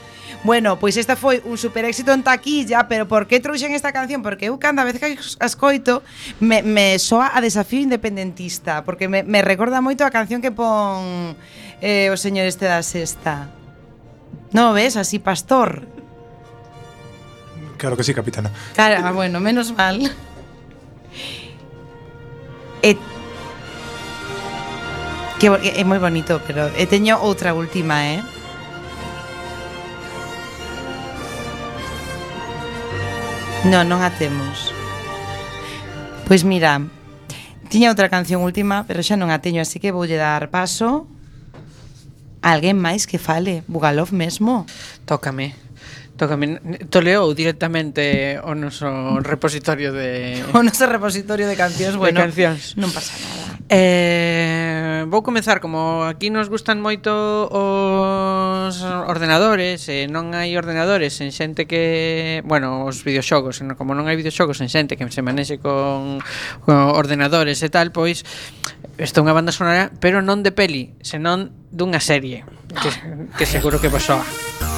Bueno, 0.45 0.74
pois 0.78 0.99
esta 0.99 1.14
foi 1.14 1.38
un 1.47 1.55
super 1.55 1.86
éxito 1.86 2.11
en 2.11 2.26
taquilla, 2.26 2.90
pero 2.90 3.07
por 3.07 3.30
que 3.30 3.38
trouxen 3.38 3.78
esta 3.78 3.95
canción? 3.95 4.26
Porque 4.26 4.51
eu 4.51 4.59
cada 4.59 4.82
vez 4.82 4.99
que 4.99 5.14
a 5.14 5.47
escoito 5.47 6.03
me, 6.43 6.66
me 6.66 6.99
soa 6.99 7.30
a 7.30 7.38
desafío 7.38 7.78
independentista, 7.78 8.82
porque 8.82 9.07
me, 9.07 9.22
me 9.22 9.38
recorda 9.38 9.78
moito 9.78 10.03
a 10.03 10.11
canción 10.11 10.43
que 10.43 10.51
pon 10.51 11.38
eh, 11.78 12.11
o 12.11 12.18
señor 12.18 12.51
este 12.51 12.66
da 12.66 12.82
sexta. 12.82 13.55
No, 14.51 14.74
ves, 14.74 14.99
así 14.99 15.22
pastor. 15.22 15.86
Claro 17.78 17.95
que 17.95 18.03
sí, 18.03 18.11
capitana. 18.11 18.51
Cara, 18.74 18.99
ah, 19.07 19.14
bueno, 19.14 19.38
menos 19.38 19.70
mal. 19.70 20.03
E 22.82 22.99
que 25.38 25.47
é 25.47 25.82
moi 25.86 26.03
bonito, 26.03 26.43
pero 26.51 26.66
e 26.74 26.82
teño 26.90 27.14
outra 27.22 27.55
última, 27.55 28.11
eh? 28.11 28.41
Non, 33.62 33.86
non 33.86 34.02
a 34.02 34.10
temos. 34.10 34.74
Pois 36.26 36.42
mira, 36.42 36.82
tiña 37.70 37.94
outra 37.94 38.10
canción 38.10 38.42
última, 38.42 38.82
pero 38.90 39.06
xa 39.06 39.14
non 39.14 39.30
a 39.30 39.38
teño, 39.38 39.62
así 39.62 39.78
que 39.78 39.94
voulle 39.94 40.18
dar 40.18 40.50
paso 40.50 41.06
a 42.42 42.58
alguén 42.58 42.74
máis 42.74 43.06
que 43.06 43.22
fale, 43.22 43.62
Bugalov 43.70 44.10
mesmo. 44.10 44.66
Tócame. 45.06 45.54
Tócame, 46.16 46.60
toleou 46.92 47.32
directamente 47.32 48.36
o 48.44 48.52
noso 48.52 49.18
repositorio 49.24 49.96
de... 49.96 50.44
O 50.52 50.60
noso 50.60 50.84
repositorio 50.84 51.48
de 51.48 51.56
cancións, 51.56 51.96
bueno, 51.96 52.20
de 52.20 52.28
cancións. 52.28 52.76
non 52.76 52.92
pasa 52.92 53.16
nada. 53.16 53.42
Eh, 53.72 55.08
vou 55.08 55.24
comezar, 55.24 55.64
como 55.64 56.04
aquí 56.04 56.28
nos 56.28 56.52
gustan 56.52 56.84
moito 56.84 57.08
os 57.48 58.76
ordenadores, 59.08 59.88
e 59.88 60.04
eh, 60.04 60.10
non 60.12 60.36
hai 60.36 60.52
ordenadores 60.60 61.16
en 61.24 61.32
xente 61.32 61.64
que... 61.64 62.44
Bueno, 62.44 62.84
os 62.84 63.00
videoxogos, 63.00 63.64
como 63.80 63.96
non 63.96 64.04
hai 64.04 64.20
videoxogos 64.20 64.60
en 64.60 64.68
xente 64.68 65.00
que 65.00 65.08
se 65.08 65.24
manexe 65.24 65.56
con, 65.64 66.20
con 66.68 66.76
ordenadores 66.92 67.64
e 67.64 67.72
tal, 67.72 67.88
pois 67.88 68.28
isto 69.00 69.16
é 69.18 69.24
unha 69.24 69.32
banda 69.32 69.56
sonora, 69.56 69.88
pero 69.96 70.20
non 70.20 70.44
de 70.44 70.52
peli, 70.52 70.92
senón 71.00 71.56
dunha 71.72 72.04
serie, 72.04 72.44
que, 72.76 72.92
ah. 72.92 73.32
que 73.40 73.48
seguro 73.48 73.80
que 73.80 73.88
vos 73.88 74.04
soa. 74.04 74.72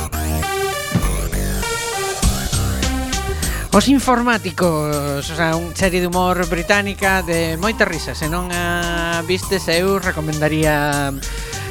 Os 3.75 3.89
informáticos, 3.89 5.31
o 5.31 5.35
sea, 5.35 5.57
un 5.57 5.75
serie 5.75 5.99
de 5.99 6.07
humor 6.07 6.47
británica 6.47 7.27
de 7.27 7.59
moitas 7.59 7.91
risas, 7.91 8.14
se 8.14 8.31
non 8.31 8.47
a 8.55 9.18
vistes 9.27 9.66
eu 9.66 9.99
recomendaría 9.99 11.11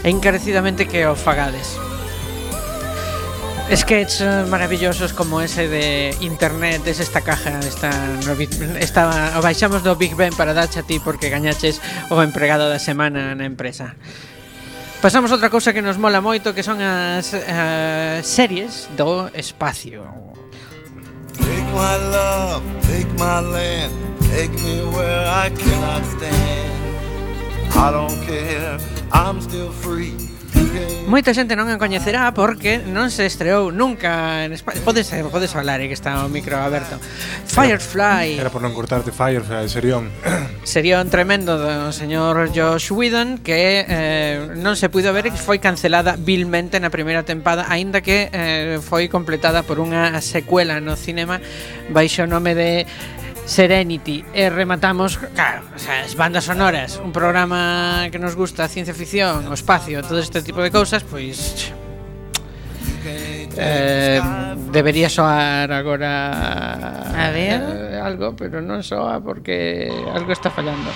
encarecidamente 0.03 0.83
que 0.83 1.07
o 1.07 1.15
fagades. 1.15 1.79
Sketch 3.71 4.19
maravillosos 4.51 5.15
como 5.15 5.39
ese 5.39 5.71
de 5.71 6.11
internet, 6.19 6.83
es 6.91 6.99
esta 6.99 7.23
caja, 7.23 7.63
esta, 7.63 7.95
esta 8.83 9.39
o 9.39 9.41
baixamos 9.41 9.79
do 9.79 9.95
Big 9.95 10.11
Ben 10.19 10.35
para 10.35 10.51
darche 10.51 10.83
a 10.83 10.87
ti 10.87 10.99
porque 10.99 11.31
gañaches 11.31 11.79
o 12.11 12.19
empregado 12.19 12.67
da 12.67 12.83
semana 12.83 13.31
na 13.31 13.47
empresa. 13.47 13.95
Pasamos 14.99 15.31
a 15.31 15.39
outra 15.39 15.47
cousa 15.47 15.71
que 15.71 15.79
nos 15.79 15.95
mola 15.95 16.19
moito 16.19 16.51
que 16.51 16.67
son 16.67 16.83
as 16.83 17.31
uh, 17.31 18.19
series 18.19 18.91
do 18.91 19.31
espacio 19.31 20.22
Take 21.33 21.65
my 21.73 21.97
love, 21.97 22.63
take 22.83 23.11
my 23.13 23.39
land, 23.39 23.93
take 24.21 24.51
me 24.51 24.81
where 24.95 25.27
I 25.27 25.49
cannot 25.49 26.05
stand. 26.05 27.75
I 27.75 27.91
don't 27.91 28.21
care, 28.23 28.79
I'm 29.11 29.41
still 29.41 29.71
free. 29.71 30.32
Moita 31.03 31.29
xente 31.35 31.53
non 31.53 31.67
a 31.69 31.77
coñecerá 31.77 32.31
porque 32.33 32.79
non 32.79 33.11
se 33.11 33.27
estreou 33.27 33.69
nunca 33.69 34.47
en 34.47 34.55
España. 34.55 34.81
Podes, 34.81 35.11
podes 35.29 35.51
falar 35.51 35.83
eh, 35.83 35.91
que 35.91 35.93
está 35.93 36.23
o 36.23 36.31
micro 36.31 36.57
aberto. 36.57 36.97
Firefly. 37.45 38.39
Era, 38.39 38.47
era 38.47 38.49
por 38.49 38.63
non 38.63 38.73
cortarte 38.73 39.13
Firefly, 39.13 39.67
Serión. 39.67 40.09
Serión 40.65 41.11
tremendo 41.11 41.59
do 41.59 41.93
señor 41.93 42.49
Josh 42.55 42.95
Whedon 42.95 43.43
que 43.43 43.85
eh, 43.85 44.57
non 44.57 44.73
se 44.79 44.87
puido 44.87 45.11
ver 45.11 45.29
e 45.29 45.35
foi 45.35 45.59
cancelada 45.59 46.15
vilmente 46.17 46.79
na 46.79 46.89
primeira 46.89 47.21
tempada, 47.21 47.67
aínda 47.67 47.99
que 47.99 48.31
eh, 48.31 48.79
foi 48.81 49.11
completada 49.11 49.61
por 49.61 49.83
unha 49.83 50.17
secuela 50.23 50.79
no 50.79 50.95
cinema 50.95 51.37
baixo 51.91 52.23
o 52.23 52.31
nome 52.31 52.55
de 52.55 52.87
Serenity. 53.45 54.23
E 54.33 54.49
rematamos, 54.49 55.19
claro, 55.35 55.63
o 55.75 55.79
sea, 55.79 56.03
as 56.03 56.15
bandas 56.15 56.47
sonoras, 56.47 56.99
un 57.03 57.11
programa 57.11 58.07
que 58.11 58.19
nos 58.19 58.35
gusta, 58.35 58.63
a 58.63 58.69
ciencia 58.71 58.93
ficción, 58.95 59.47
o 59.47 59.53
espacio, 59.53 60.01
todo 60.01 60.19
este 60.19 60.41
tipo 60.41 60.63
de 60.63 60.71
cousas, 60.71 61.03
pois 61.03 61.71
eh, 63.57 64.21
debería 64.71 65.09
soar 65.09 65.71
agora 65.71 67.11
a 67.11 67.31
ver. 67.31 67.61
Eh, 67.61 67.99
algo, 68.01 68.35
pero 68.35 68.61
non 68.61 68.81
soa 68.81 69.19
porque 69.19 69.91
algo 69.91 70.31
está 70.31 70.49
fallando. 70.49 70.89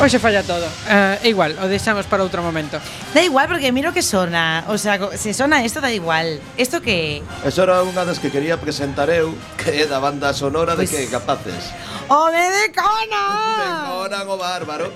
Hoxe 0.00 0.18
falla 0.18 0.42
todo. 0.42 0.64
Uh, 0.64 1.20
é 1.20 1.28
igual, 1.28 1.52
o 1.60 1.68
deixamos 1.68 2.08
para 2.08 2.24
outro 2.24 2.40
momento. 2.40 2.80
Da 3.12 3.20
igual 3.20 3.44
porque 3.52 3.68
miro 3.68 3.92
que 3.92 4.00
sona, 4.00 4.64
o 4.72 4.80
sea, 4.80 4.96
se 5.12 5.36
sona 5.36 5.60
isto 5.60 5.84
da 5.84 5.92
igual. 5.92 6.40
Isto 6.56 6.80
que 6.80 7.20
Eso 7.44 7.68
era 7.68 7.84
unha 7.84 8.08
das 8.08 8.16
que 8.16 8.32
quería 8.32 8.56
presentar 8.56 9.12
eu, 9.12 9.36
que 9.60 9.84
é 9.84 9.84
da 9.84 10.00
banda 10.00 10.32
sonora 10.32 10.72
pues... 10.72 10.88
de 10.88 10.96
pois 10.96 11.04
que 11.04 11.12
capaces. 11.12 11.68
O 12.08 12.32
de 12.32 12.72
Conan. 12.72 13.44
de 13.60 13.68
Conan 13.92 14.24
o 14.24 14.36
bárbaro. 14.40 14.88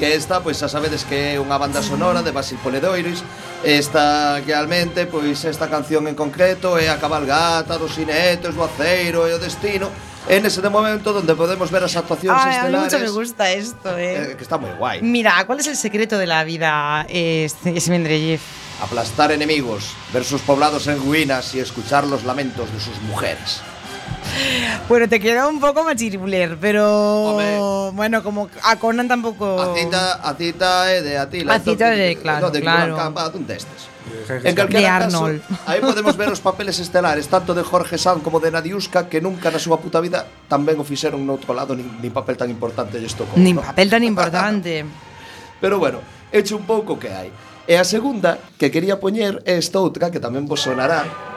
Que 0.00 0.16
esta, 0.16 0.40
pois 0.40 0.56
xa 0.56 0.72
sabedes 0.72 1.04
que 1.04 1.36
é 1.36 1.40
unha 1.40 1.60
banda 1.60 1.84
sonora 1.84 2.24
de 2.24 2.32
Basil 2.32 2.56
Poledoiris 2.64 3.20
Esta, 3.64 4.40
realmente, 4.40 5.04
pois 5.04 5.44
esta 5.44 5.68
canción 5.68 6.08
en 6.08 6.14
concreto 6.14 6.80
é 6.80 6.88
a 6.88 6.96
cabalgata 6.96 7.76
dos 7.76 7.92
sinetes, 7.92 8.56
do 8.56 8.64
aceiro 8.64 9.28
e 9.28 9.32
o 9.32 9.40
destino 9.40 9.92
En 10.28 10.44
ese 10.44 10.60
momento 10.68 11.12
donde 11.12 11.34
podemos 11.38 11.70
ver 11.70 11.84
as 11.86 11.94
actuacións 11.94 12.34
Ay, 12.42 12.42
a 12.42 12.46
mí 12.46 12.74
estelares 12.74 12.92
mucho 12.92 12.98
me 12.98 13.10
gusta 13.14 13.44
esto, 13.52 13.94
eh. 13.96 14.32
eh, 14.32 14.36
Que 14.36 14.42
está 14.42 14.58
moi 14.58 14.74
guai 14.74 14.98
Mira, 15.02 15.38
¿cuál 15.46 15.62
es 15.62 15.68
el 15.70 15.76
secreto 15.78 16.18
de 16.18 16.26
la 16.26 16.42
vida, 16.42 17.06
eh, 17.08 17.46
Mendeleev? 17.62 18.42
Aplastar 18.82 19.30
enemigos, 19.32 19.94
ver 20.12 20.24
sus 20.26 20.42
poblados 20.42 20.86
en 20.90 20.98
ruinas 20.98 21.54
y 21.54 21.60
escuchar 21.62 22.04
los 22.06 22.24
lamentos 22.24 22.66
de 22.74 22.80
sus 22.82 22.98
mujeres 23.06 23.62
Bueno, 24.90 25.08
te 25.08 25.18
queda 25.20 25.46
un 25.46 25.60
poco 25.60 25.84
machiruler, 25.84 26.58
pero 26.60 27.92
bueno, 27.94 28.22
como 28.22 28.50
a 28.62 28.76
Conan 28.76 29.08
tampoco. 29.08 29.62
A 29.62 29.74
cita, 29.74 30.18
a 30.22 30.34
cita 30.34 30.90
é 30.92 31.00
de 31.02 31.12
Atila 31.18 31.54
A 31.54 31.60
cita 31.62 31.86
de- 31.90 32.18
claro, 32.18 32.46
no, 32.46 32.50
de 32.50 32.60
claro. 32.60 32.96
Campa, 32.98 33.30
dun 33.30 33.46
destes 33.46 33.86
De 33.86 33.95
en 34.28 34.54
calquera 34.54 34.80
de 34.80 34.86
Arnold. 34.86 35.40
Caso, 35.42 35.62
aí 35.66 35.80
podemos 35.80 36.16
ver 36.16 36.30
os 36.30 36.40
papeles 36.40 36.78
estelares 36.78 37.28
tanto 37.28 37.54
de 37.54 37.62
Jorge 37.62 37.98
Sanz 37.98 38.22
como 38.22 38.40
de 38.40 38.50
Nadiuska 38.50 39.08
que 39.10 39.20
nunca 39.20 39.50
na 39.50 39.60
súa 39.60 39.78
puta 39.78 40.00
vida 40.00 40.26
tamén 40.46 40.78
o 40.80 40.84
fixeron 40.86 41.22
noutro 41.26 41.52
lado 41.52 41.74
nin, 41.74 41.86
nin 42.00 42.12
papel 42.14 42.38
tan 42.38 42.48
importante 42.48 42.98
lles 42.98 43.14
tocou. 43.14 43.36
Nin 43.38 43.58
no? 43.58 43.66
papel 43.66 43.90
tan 43.90 44.02
importante. 44.02 44.86
Pero 45.62 45.80
bueno, 45.80 46.00
eche 46.32 46.54
un 46.54 46.64
pouco 46.64 46.98
que 46.98 47.10
hai. 47.12 47.30
E 47.66 47.74
a 47.74 47.82
segunda 47.82 48.38
que 48.56 48.70
quería 48.70 49.02
poñer 49.02 49.42
é 49.42 49.58
esta 49.58 49.82
outra 49.82 50.14
que 50.14 50.22
tamén 50.22 50.46
vos 50.46 50.62
sonará 50.62 51.34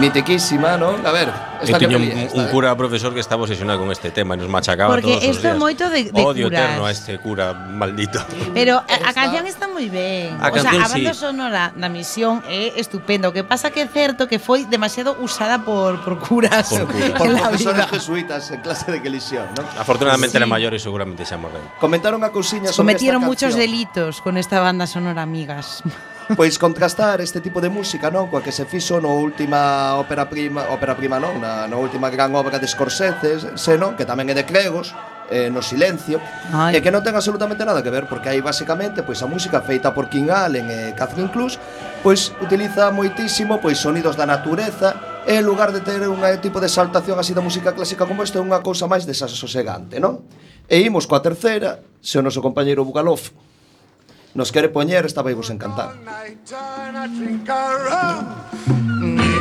Mitiquísima, 0.00 0.76
non? 0.76 1.00
A 1.06 1.12
ver, 1.14 1.30
esta 1.62 1.78
que 1.78 1.86
tiña 1.86 1.96
un, 1.96 2.04
esta, 2.04 2.36
un 2.36 2.44
eh. 2.46 2.50
cura 2.50 2.74
profesor 2.76 3.14
que 3.14 3.20
estaba 3.20 3.42
obsesionado 3.46 3.78
con 3.80 3.90
este 3.94 4.10
tema 4.10 4.34
e 4.34 4.38
nos 4.42 4.50
machacaba 4.50 4.90
Porque 4.94 5.16
todos 5.16 5.38
os 5.38 5.42
días. 5.42 5.56
moito 5.56 5.86
de- 5.88 6.10
de 6.10 6.20
Odio 6.22 6.50
curas. 6.50 6.60
eterno 6.60 6.82
a 6.86 6.90
este 6.90 7.12
cura 7.22 7.54
maldito. 7.54 8.18
Pero 8.52 8.82
a, 8.82 8.96
a 9.08 9.12
canción 9.14 9.46
está 9.46 9.70
moi 9.70 9.86
ben. 9.88 10.34
A 10.42 10.50
o 10.50 10.58
sea, 10.58 10.74
a 10.76 10.88
banda 10.90 11.14
sí. 11.14 11.20
sonora 11.24 11.70
da 11.72 11.88
misión 11.88 12.42
é 12.50 12.74
estupenda. 12.76 13.30
O 13.30 13.32
que 13.32 13.46
pasa 13.46 13.70
que 13.70 13.80
é 13.80 13.88
certo 13.88 14.26
que 14.28 14.36
foi 14.42 14.66
demasiado 14.68 15.16
usada 15.22 15.62
por, 15.62 16.02
por 16.04 16.18
curas. 16.20 16.68
Por 16.68 16.90
curas. 16.90 17.14
Por 17.16 17.28
profesores 17.38 17.86
jesuitas 17.88 18.50
en 18.50 18.60
clase 18.60 18.90
de 18.92 18.98
religión, 19.00 19.46
non? 19.56 19.64
Afortunadamente 19.78 20.36
Sí. 20.36 20.40
era 20.42 20.48
maior 20.50 20.74
e 20.74 20.80
seguramente 20.82 21.22
xa 21.24 21.38
morreu. 21.40 21.62
Comentaron 21.80 22.20
a 22.26 22.30
cousiña 22.34 22.68
sobre 22.74 22.92
Cometieron 22.92 23.22
esta 23.24 23.28
muchos 23.30 23.52
delitos 23.56 24.20
con 24.20 24.36
esta 24.36 24.58
banda 24.60 24.84
sonora, 24.90 25.22
amigas. 25.24 25.80
Pois 26.32 26.56
contrastar 26.56 27.20
este 27.20 27.44
tipo 27.44 27.60
de 27.60 27.68
música, 27.68 28.08
non, 28.08 28.32
coa 28.32 28.40
que 28.40 28.48
se 28.48 28.64
fixo 28.64 28.96
no 28.96 29.12
última 29.20 29.92
ópera 30.00 30.24
prima, 30.24 30.64
ópera 30.72 30.96
prima 30.96 31.20
non, 31.20 31.36
na, 31.36 31.68
na 31.68 31.76
última 31.76 32.08
gran 32.08 32.32
obra 32.32 32.56
de 32.56 32.64
Scorsese, 32.64 33.60
seno, 33.60 33.92
que 33.92 34.08
tamén 34.08 34.32
é 34.32 34.34
de 34.34 34.48
Cregos, 34.48 34.96
eh, 35.30 35.50
no 35.50 35.62
silencio 35.62 36.20
Ai. 36.52 36.76
e 36.76 36.78
que 36.84 36.92
non 36.92 37.00
ten 37.00 37.16
absolutamente 37.16 37.64
nada 37.64 37.80
que 37.80 37.88
ver 37.92 38.04
porque 38.08 38.28
aí 38.28 38.40
basicamente 38.44 39.00
pois 39.04 39.20
a 39.24 39.28
música 39.28 39.64
feita 39.64 39.92
por 39.96 40.08
King 40.12 40.28
Allen 40.28 40.68
e 40.68 40.92
Catherine 40.92 41.32
Clus 41.32 41.56
pois 42.04 42.32
utiliza 42.44 42.92
moitísimo 42.92 43.60
pois 43.60 43.80
sonidos 43.80 44.16
da 44.20 44.28
natureza 44.28 45.24
e 45.24 45.40
en 45.40 45.44
lugar 45.48 45.72
de 45.72 45.80
ter 45.80 46.04
un 46.04 46.20
tipo 46.44 46.60
de 46.60 46.68
saltación 46.68 47.16
así 47.16 47.32
da 47.32 47.40
música 47.40 47.72
clásica 47.72 48.04
como 48.04 48.20
esta 48.20 48.36
é 48.36 48.44
unha 48.44 48.60
cousa 48.60 48.84
máis 48.84 49.08
desasosegante, 49.08 49.96
non? 49.96 50.28
E 50.68 50.84
imos 50.84 51.08
coa 51.08 51.24
terceira, 51.24 51.80
se 52.04 52.20
o 52.20 52.24
noso 52.24 52.44
compañeiro 52.44 52.84
Bugalov 52.84 53.32
nos 54.34 54.50
quere 54.50 54.68
poñer, 54.68 55.06
esta 55.06 55.22
vai 55.22 55.34
vos 55.34 55.50
encantar. 55.50 55.94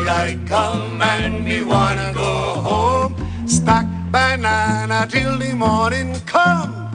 Daylight 0.03 0.47
come 0.47 1.01
and 1.01 1.43
me 1.43 1.63
wanna 1.63 2.11
go 2.13 2.61
home. 2.61 3.15
Stack 3.47 3.87
banana 4.11 5.07
till 5.09 5.37
the 5.39 5.53
morning 5.53 6.13
come. 6.25 6.89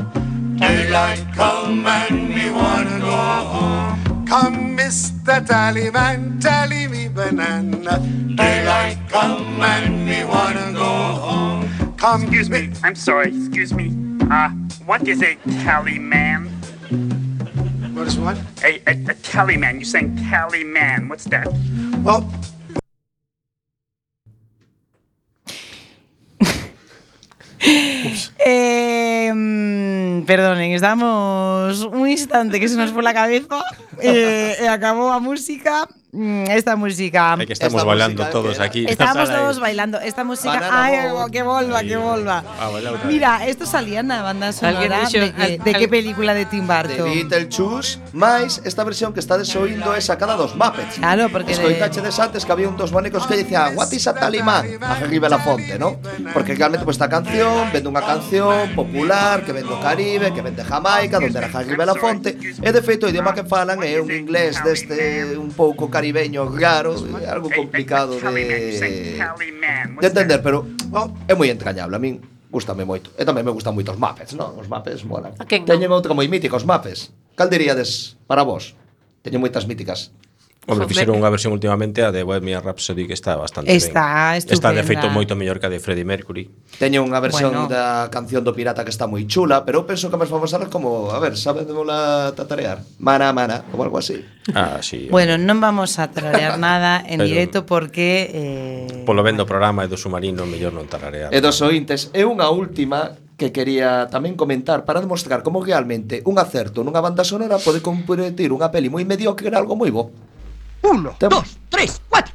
Daylight 0.57 1.25
come 1.35 1.87
and 1.87 2.29
me 2.29 2.51
wanna 2.51 2.99
go 3.01 3.17
home. 3.17 4.27
Come, 4.27 4.77
Mr. 4.77 5.41
Tallyman, 5.45 6.41
tally 6.41 6.87
me 6.87 7.09
banana. 7.09 7.99
Daylight 8.35 8.99
come 9.09 9.61
and 9.63 10.07
me 10.07 10.25
wanna 10.25 10.73
go 10.73 10.85
home. 10.85 11.69
Come, 11.97 12.23
Excuse 12.23 12.51
me. 12.51 12.71
I'm 12.85 12.95
sorry. 12.95 13.29
Excuse 13.35 13.73
me. 13.73 13.91
Uh, 14.31 14.51
what 14.87 15.09
is 15.09 15.23
a 15.23 15.37
tally 15.65 15.99
man? 15.99 16.58
What 17.99 18.07
is 18.07 18.17
what? 18.17 18.39
A, 18.63 18.79
a, 18.87 18.93
a 19.11 19.15
tally 19.27 19.57
man. 19.57 19.75
You're 19.81 19.85
saying 19.85 20.19
tally 20.31 20.63
man. 20.63 21.09
What's 21.09 21.25
that? 21.25 21.49
Well, 22.05 22.23
Eh, 28.39 29.33
perdonen, 30.27 30.73
estamos 30.73 31.81
un 31.83 32.09
instante 32.09 32.61
que 32.61 32.69
se 32.69 32.77
nos 32.77 32.93
fue 32.93 33.03
la 33.03 33.13
cabeza 33.13 33.63
eh, 34.01 34.57
e 34.63 34.67
acabou 34.69 35.11
a 35.13 35.21
música. 35.21 35.89
Mm, 36.11 36.49
Esta 36.49 36.73
música. 36.75 37.37
Que 37.37 37.53
estamos 37.53 37.75
Esta 37.77 37.85
bailando 37.85 38.23
música 38.25 38.33
todos 38.33 38.61
aquí. 38.65 38.89
Sala 38.97 39.29
todos 39.29 39.61
bailando. 39.61 40.01
Esta 40.01 40.25
música. 40.25 40.57
Banana 40.57 40.85
Ay, 40.85 41.11
Boat. 41.13 41.29
que 41.31 41.43
volva, 41.45 41.83
que 41.85 41.97
volva. 42.01 42.39
a 42.57 42.69
bailar 42.73 42.97
outra 42.97 43.05
vez. 43.07 43.13
Mira, 43.13 43.45
esto 43.45 43.69
salía 43.69 44.01
na 44.01 44.25
banda 44.25 44.49
sonora 44.57 45.05
dixo- 45.05 45.21
de, 45.21 45.29
al- 45.37 45.59
de 45.61 45.69
al- 45.69 45.81
que 45.85 45.89
película 45.89 46.33
de 46.33 46.49
Tim 46.49 46.65
de 46.65 46.73
Burton. 46.73 47.13
Beetlejuice, 47.13 48.01
máis 48.17 48.57
esta 48.65 48.89
versión 48.89 49.13
que 49.13 49.21
está 49.21 49.37
desoindo 49.37 49.93
é 49.93 50.01
sacada 50.01 50.33
dos 50.41 50.57
Muppets. 50.57 50.97
Claro, 50.97 51.29
porque 51.29 51.53
de- 51.53 51.61
Escoitache 51.61 52.01
des 52.01 52.17
antes 52.17 52.41
que 52.49 52.53
había 52.57 52.73
un 52.73 52.81
dos 52.81 52.89
bonecos 52.89 53.29
que 53.29 53.37
dicía 53.37 53.69
What 53.77 53.93
is 53.93 54.09
a 54.09 54.17
talimán? 54.17 54.65
A 54.81 54.97
Henry 54.97 55.21
Belafonte, 55.21 55.77
¿no? 55.79 56.01
Porque 56.33 56.57
realmente 56.57 56.89
pues 56.89 56.97
esta 56.97 57.13
canción 57.13 57.69
vende 57.69 57.85
unha 57.93 58.01
canción 58.01 58.73
popular 58.73 59.45
que 59.45 59.53
vende 59.53 59.77
Caribe, 59.85 60.33
que 60.33 60.41
vende 60.41 60.65
Jamaica, 60.65 61.21
donde 61.21 61.37
era 61.37 61.53
Henry 61.53 61.77
Belafonte 61.77 62.33
e 62.65 62.71
de 62.73 62.81
feito 62.81 63.05
o 63.05 63.13
idioma 63.13 63.37
que 63.37 63.45
falan 63.45 63.77
é 63.89 64.01
un 64.01 64.11
inglés 64.13 64.61
deste 64.61 65.25
un 65.37 65.51
pouco 65.57 65.89
caribeño 65.89 66.45
raro, 66.53 66.93
é 67.21 67.29
algo 67.29 67.49
complicado 67.49 68.21
de, 68.21 68.77
de 70.01 70.07
entender, 70.07 70.41
pero 70.45 70.69
oh, 70.93 71.09
é 71.25 71.35
moi 71.35 71.49
entrañable, 71.49 71.97
a 71.97 72.01
min 72.01 72.21
gustame 72.51 72.85
moito. 72.85 73.13
E 73.17 73.25
tamén 73.25 73.45
me 73.45 73.53
gustan 73.53 73.77
moito 73.77 73.93
os 73.93 74.01
mapes, 74.01 74.33
non? 74.37 74.57
Os 74.57 74.69
mapes 74.69 75.05
molan. 75.05 75.37
Teñen 75.49 75.93
outra 75.93 76.17
moi 76.17 76.29
mítica, 76.29 76.57
os 76.57 76.65
mapes. 76.65 77.13
Cal 77.37 77.49
diríades 77.49 78.17
para 78.29 78.45
vos? 78.45 78.77
Teñen 79.25 79.41
moitas 79.41 79.69
míticas. 79.69 80.13
Hombre, 80.69 80.85
fixeron 80.85 81.17
unha 81.17 81.33
versión 81.33 81.57
últimamente 81.57 82.05
a 82.05 82.13
de 82.13 82.21
Bohemian 82.21 82.61
Rhapsody 82.61 83.09
que 83.09 83.17
está 83.17 83.41
bastante 83.41 83.73
está 83.73 84.37
ben. 84.37 84.45
Estupenda. 84.45 84.53
Está 84.53 84.71
de 84.77 84.85
feito 84.85 85.09
moito 85.09 85.33
mellor 85.33 85.57
que 85.57 85.65
a 85.65 85.73
de 85.73 85.81
Freddie 85.81 86.05
Mercury. 86.05 86.45
Teño 86.77 87.01
unha 87.01 87.17
versión 87.25 87.57
bueno. 87.57 87.73
da 87.73 88.13
canción 88.13 88.45
do 88.45 88.53
pirata 88.53 88.85
que 88.85 88.93
está 88.93 89.09
moi 89.09 89.25
chula, 89.25 89.65
pero 89.65 89.81
eu 89.81 89.89
penso 89.89 90.13
que 90.13 90.17
a 90.17 90.21
máis 90.21 90.29
famosa 90.29 90.61
é 90.61 90.69
como, 90.69 91.09
a 91.09 91.17
ver, 91.25 91.41
saben 91.41 91.65
de 91.65 91.73
tatarear. 92.37 92.85
Mana, 93.01 93.33
mana, 93.33 93.65
como 93.73 93.81
algo 93.81 93.97
así. 93.97 94.21
Ah, 94.53 94.85
sí. 94.85 95.09
bueno, 95.09 95.41
non 95.41 95.57
vamos 95.65 95.97
a 95.97 96.13
tararear 96.13 96.61
nada 96.69 97.01
en 97.01 97.25
pero, 97.25 97.33
directo 97.33 97.59
porque 97.65 98.29
eh 98.29 99.09
polo 99.09 99.25
vendo 99.25 99.45
o 99.45 99.49
programa 99.49 99.85
e 99.85 99.89
do 99.89 99.97
submarino 99.97 100.45
mellor 100.45 100.77
non 100.77 100.85
tararear. 100.85 101.33
E 101.33 101.41
dos 101.41 101.65
ointes, 101.65 102.13
é 102.13 102.29
unha 102.29 102.53
última 102.53 103.17
que 103.41 103.55
quería 103.55 104.11
tamén 104.13 104.37
comentar 104.37 104.85
para 104.85 105.01
demostrar 105.01 105.41
como 105.41 105.65
realmente 105.65 106.21
un 106.29 106.37
acerto 106.37 106.85
nunha 106.85 107.01
banda 107.01 107.25
sonora 107.25 107.57
pode 107.57 107.81
convertir 107.81 108.53
unha 108.53 108.69
peli 108.69 108.93
moi 108.93 109.07
mediocre 109.09 109.49
en 109.49 109.57
algo 109.57 109.73
moi 109.73 109.89
bo. 109.89 110.13
Uno, 110.83 111.11
Estamos. 111.11 111.43
dos, 111.43 111.59
tres, 111.71 112.01
cuatro. 112.09 112.35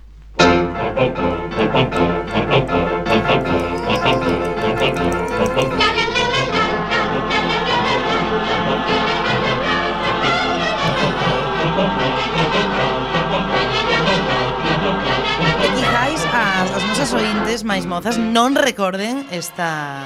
E 15.64 15.68
quizáis 15.76 16.22
as, 16.34 16.72
as 16.72 16.84
nosas 16.88 17.14
ointes 17.14 17.64
máis 17.64 17.86
mozas 17.86 18.18
non 18.18 18.56
recorden 18.56 19.26
esta 19.32 20.04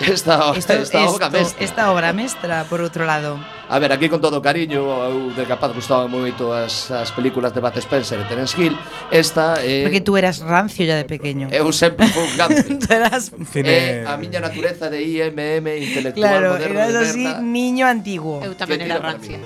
esta, 0.00 0.52
Esto, 0.56 0.72
esta 0.72 0.74
esto, 0.74 1.10
obra 1.14 1.30
mestra. 1.30 1.64
Esta 1.64 1.92
obra 1.92 2.12
mestra, 2.12 2.64
por 2.68 2.80
outro 2.80 3.06
lado. 3.06 3.38
A 3.68 3.78
ver, 3.78 3.92
aquí 3.92 4.08
con 4.08 4.20
todo 4.20 4.42
cariño, 4.42 4.82
eu 4.82 5.32
de 5.32 5.46
capaz 5.46 5.72
gustaba 5.72 6.04
moito 6.10 6.52
as, 6.52 6.90
as 6.90 7.10
películas 7.14 7.54
de 7.54 7.60
Bud 7.62 7.76
Spencer 7.78 8.20
e 8.20 8.24
Terence 8.28 8.54
Hill. 8.58 8.76
Esta 9.08 9.62
é... 9.62 9.80
Eh, 9.80 9.84
Porque 9.86 10.02
tú 10.02 10.16
eras 10.18 10.40
rancio 10.42 10.84
ya 10.84 10.96
de 10.96 11.06
pequeño. 11.06 11.48
Eu 11.50 11.72
sempre 11.72 12.06
fui 12.08 12.26
rancio. 12.36 12.76
tú 12.82 12.88
eras... 12.92 13.32
Eh, 13.54 14.04
a 14.06 14.18
miña 14.18 14.40
natureza 14.40 14.90
de 14.90 15.00
IMM 15.00 15.66
intelectual 15.78 16.12
claro, 16.14 16.48
moderno. 16.58 16.74
Claro, 16.74 16.90
eras 16.90 17.10
así, 17.10 17.24
niño 17.40 17.86
antiguo. 17.86 18.42
Eu 18.44 18.52
tamén 18.58 18.82
era 18.82 18.98
rancia. 19.00 19.40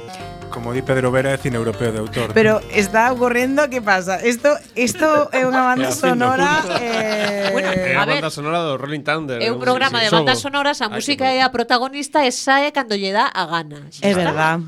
Como 0.51 0.73
di 0.73 0.83
Pedro 0.83 1.13
Vera, 1.13 1.33
é 1.33 1.39
cine 1.39 1.57
europeo 1.57 1.93
de 1.93 1.99
autor. 2.01 2.33
Pero 2.33 2.61
está 2.73 3.13
ocorrendo, 3.13 3.69
que 3.69 3.81
pasa? 3.81 4.25
Isto 4.25 4.49
isto 4.75 5.05
é 5.31 5.45
unha 5.45 5.75
banda 5.75 5.93
sonora 5.93 6.65
eh... 6.81 7.53
bueno, 7.53 7.69
é 7.69 7.95
a, 7.95 8.03
a 8.03 8.09
banda 8.09 8.29
ver, 8.29 8.33
sonora 8.33 8.65
do 8.65 8.81
Rolling 8.81 9.05
Thunder. 9.05 9.39
É 9.45 9.53
un 9.53 9.61
programa 9.61 10.01
sí, 10.01 10.09
de 10.09 10.11
bandas 10.11 10.41
sonoras, 10.41 10.81
a 10.81 10.89
Ay, 10.89 10.97
música 10.97 11.29
é 11.29 11.45
a 11.45 11.53
protagonista 11.53 12.25
e 12.25 12.33
sae 12.33 12.73
cando 12.73 12.97
lle 12.97 13.13
dá 13.13 13.29
a 13.29 13.45
gana. 13.45 13.85
É 14.01 14.13
verdad. 14.17 14.65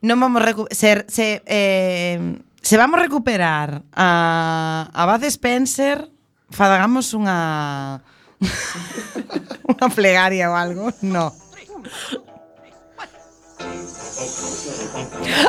Non 0.00 0.16
vamos 0.22 0.46
ser 0.70 1.04
se 1.10 1.42
eh, 1.44 2.18
se 2.62 2.74
vamos 2.78 3.02
recuperar 3.02 3.82
a 3.92 4.88
a 4.94 5.02
Bud 5.10 5.26
Spencer, 5.26 6.06
fadagamos 6.54 7.10
unha 7.12 7.98
unha 9.72 9.86
plegaria 9.90 10.48
ou 10.48 10.54
algo. 10.54 10.86
No. 11.02 11.34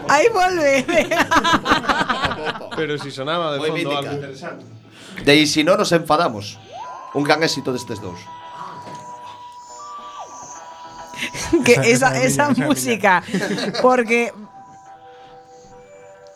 Aí 0.10 0.28
volve. 0.30 0.86
Pero 2.76 2.98
si 2.98 3.12
sonaba 3.12 3.54
de 3.54 3.60
Moi 3.60 3.70
fondo 3.72 3.80
mítica. 3.84 4.00
algo 4.00 4.14
interesante. 4.18 4.64
De 5.24 5.34
e 5.38 5.46
si 5.48 5.62
non 5.64 5.76
nos 5.78 5.92
enfadamos. 5.92 6.58
Un 7.14 7.24
gran 7.28 7.44
éxito 7.44 7.76
destes 7.76 8.00
dous. 8.00 8.20
que 11.66 11.74
esa, 11.92 12.16
Esa- 12.24 12.50
música. 12.56 13.24
Porque 13.82 14.32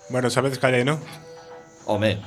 Bueno, 0.09 0.29
sabedes 0.29 0.59
cal 0.61 0.75
é, 0.75 0.83
non? 0.85 1.01
Home, 1.89 2.21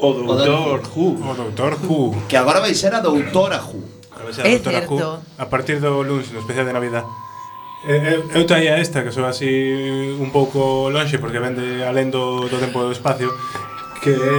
O 0.00 0.12
Doutor 0.16 0.80
Who. 0.96 1.20
O 1.20 1.34
Doutor 1.36 1.76
Who. 1.84 2.16
que 2.26 2.36
agora 2.40 2.60
vai 2.64 2.72
ser 2.74 2.94
a 2.96 3.00
doutora 3.04 3.60
Who. 3.60 3.84
A 4.16 4.24
ver 4.24 4.32
se 4.32 4.40
a 4.40 4.44
É 4.48 4.56
Doutora 4.56 4.80
certo. 4.88 4.94
Who, 4.96 5.20
a 5.36 5.46
partir 5.50 5.76
do 5.82 6.00
lunes, 6.02 6.32
no 6.32 6.40
especial 6.40 6.64
de 6.64 6.72
Navidad. 6.72 7.04
Eu, 7.84 8.30
eu 8.30 8.46
traía 8.46 8.78
esta, 8.78 9.02
que 9.02 9.10
sou 9.10 9.26
así 9.26 9.50
eh, 9.50 10.14
un 10.14 10.30
pouco 10.30 10.86
lonxe, 10.86 11.18
porque 11.18 11.42
vende 11.42 11.82
alén 11.82 12.14
do, 12.14 12.46
do 12.46 12.56
tempo 12.62 12.78
e 12.78 12.86
do 12.86 12.94
espacio, 12.94 13.26
que 13.98 14.14
é 14.14 14.38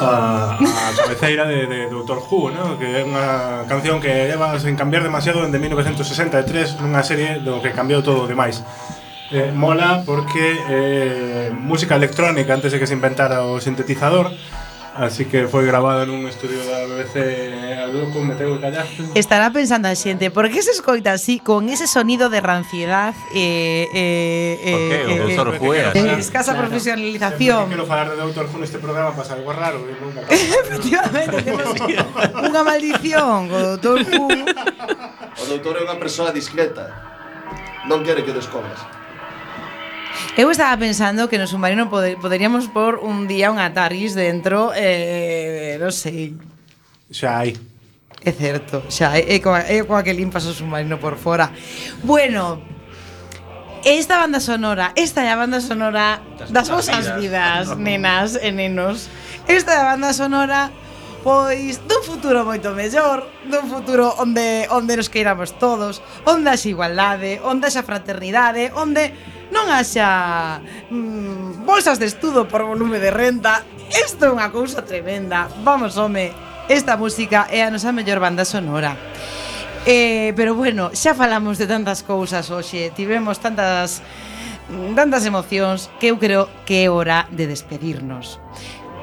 a, 0.00 0.52
a 0.60 0.92
cabeceira 1.00 1.48
de, 1.48 1.64
de 1.64 1.78
Doctor 1.88 2.20
Who, 2.20 2.52
¿no? 2.52 2.76
que 2.76 2.84
é 2.84 3.00
unha 3.00 3.64
canción 3.64 4.04
que 4.04 4.12
leva 4.28 4.52
sen 4.60 4.76
cambiar 4.76 5.00
demasiado 5.00 5.40
dende 5.40 5.56
1963 5.56 6.76
nunha 6.84 7.00
serie 7.00 7.40
do 7.40 7.64
que 7.64 7.72
cambiou 7.72 8.04
todo 8.04 8.24
o 8.24 8.28
demais. 8.28 8.60
Eh, 9.32 9.50
mola 9.56 10.04
porque 10.04 10.60
eh, 10.68 11.48
música 11.56 11.96
electrónica 11.96 12.52
antes 12.52 12.68
de 12.68 12.78
que 12.78 12.86
se 12.86 12.92
inventara 12.92 13.48
o 13.48 13.64
sintetizador 13.64 14.28
Así 14.96 15.26
que 15.26 15.44
foi 15.44 15.68
grabado 15.68 16.08
nun 16.08 16.24
estudio 16.24 16.56
da 16.64 16.88
BBC 16.88 17.20
eh, 17.20 17.84
a 17.84 17.84
Lugo, 17.84 18.24
me 18.24 18.32
tengo 18.32 18.56
que 18.56 18.64
callar. 18.64 18.88
Estará 19.12 19.52
pensando 19.52 19.92
a 19.92 19.94
xente, 19.94 20.32
por 20.32 20.48
que 20.48 20.64
se 20.64 20.72
escoita 20.72 21.12
así 21.12 21.36
con 21.36 21.68
ese 21.68 21.84
sonido 21.84 22.32
de 22.32 22.40
ranciedad 22.40 23.12
eh, 23.36 23.84
eh, 23.92 24.56
eh, 24.56 24.72
Porque 24.72 24.96
eh, 24.96 25.20
o 25.20 25.28
Doutor 25.28 25.48
eh, 25.52 25.58
Juegas. 25.60 25.92
Eh, 25.92 26.16
escasa 26.16 26.56
claro. 26.56 26.72
profesionalización. 26.72 27.68
Sempre 27.68 27.76
quero 27.76 27.84
falar 27.84 28.08
de 28.08 28.16
Doutor 28.16 28.48
Juegas 28.48 28.72
neste 28.72 28.80
programa 28.80 29.12
pasa 29.12 29.36
algo 29.36 29.52
raro, 29.52 29.84
nunca. 29.84 30.24
Efectivamente, 30.64 31.44
temos 31.44 31.76
unha 32.32 32.62
maldición 32.64 33.52
co 33.52 33.76
Doutor 33.76 34.00
Juegas. 34.00 34.56
O 35.36 35.44
doutor 35.44 35.76
é 35.76 35.82
unha 35.84 36.00
persoa 36.00 36.32
discreta. 36.32 36.88
Non 37.84 38.00
quere 38.00 38.24
que 38.24 38.32
o 38.32 38.36
descobras. 38.36 38.80
Eu 40.36 40.50
estaba 40.50 40.76
pensando 40.76 41.30
que 41.32 41.40
no 41.40 41.48
submarino 41.48 41.88
poderíamos 41.88 42.68
por 42.68 43.00
un 43.00 43.24
día 43.24 43.48
un 43.48 43.56
Ataris 43.56 44.12
dentro, 44.12 44.68
eh, 44.76 45.80
non 45.80 45.88
sei. 45.88 46.36
Xa 47.08 47.40
hai. 47.40 47.56
É 48.20 48.36
certo, 48.36 48.84
xa 48.92 49.16
hai, 49.16 49.24
é, 49.24 49.40
coa, 49.40 49.64
é 49.64 49.80
coa 49.88 50.04
que 50.04 50.12
limpas 50.12 50.44
o 50.44 50.52
submarino 50.52 51.00
por 51.00 51.16
fora. 51.16 51.48
Bueno, 52.04 52.60
esta 53.80 54.20
banda 54.20 54.36
sonora, 54.36 54.92
esta 54.92 55.24
é 55.24 55.32
a 55.32 55.40
banda 55.40 55.64
sonora 55.64 56.20
das, 56.52 56.68
vosas 56.68 57.16
vidas, 57.16 57.72
vidas 57.72 57.80
nenas 57.80 58.36
e 58.36 58.52
nenos. 58.52 59.08
Esta 59.48 59.72
é 59.72 59.80
a 59.80 59.96
banda 59.96 60.12
sonora 60.12 60.68
pois 61.24 61.80
dun 61.88 62.04
futuro 62.04 62.44
moito 62.44 62.76
mellor, 62.76 63.24
dun 63.48 63.72
futuro 63.72 64.12
onde 64.20 64.68
onde 64.68 65.00
nos 65.00 65.08
queiramos 65.08 65.56
todos, 65.56 66.04
onde 66.28 66.52
haxa 66.52 66.68
igualdade, 66.68 67.40
onde 67.40 67.72
haxa 67.72 67.82
fraternidade, 67.82 68.68
onde 68.76 69.16
non 69.54 69.70
haxa 69.70 70.60
mm, 70.90 71.66
bolsas 71.66 71.98
de 71.98 72.06
estudo 72.06 72.48
por 72.48 72.66
volume 72.66 72.98
de 72.98 73.10
renta. 73.10 73.62
Isto 73.90 74.26
é 74.26 74.34
unha 74.34 74.50
cousa 74.50 74.82
tremenda. 74.82 75.46
Vamos, 75.62 75.94
home, 75.94 76.34
esta 76.66 76.98
música 76.98 77.46
é 77.50 77.62
a 77.62 77.70
nosa 77.70 77.94
mellor 77.94 78.18
banda 78.18 78.42
sonora. 78.42 78.98
Eh, 79.86 80.34
pero 80.34 80.58
bueno, 80.58 80.90
xa 80.90 81.14
falamos 81.14 81.62
de 81.62 81.70
tantas 81.70 82.02
cousas 82.02 82.50
hoxe, 82.50 82.90
tivemos 82.90 83.38
tantas 83.38 84.02
mm, 84.66 84.98
tantas 84.98 85.22
emocións 85.22 85.86
que 86.02 86.10
eu 86.10 86.18
creo 86.18 86.50
que 86.66 86.82
é 86.82 86.90
hora 86.90 87.30
de 87.30 87.46
despedirnos 87.46 88.42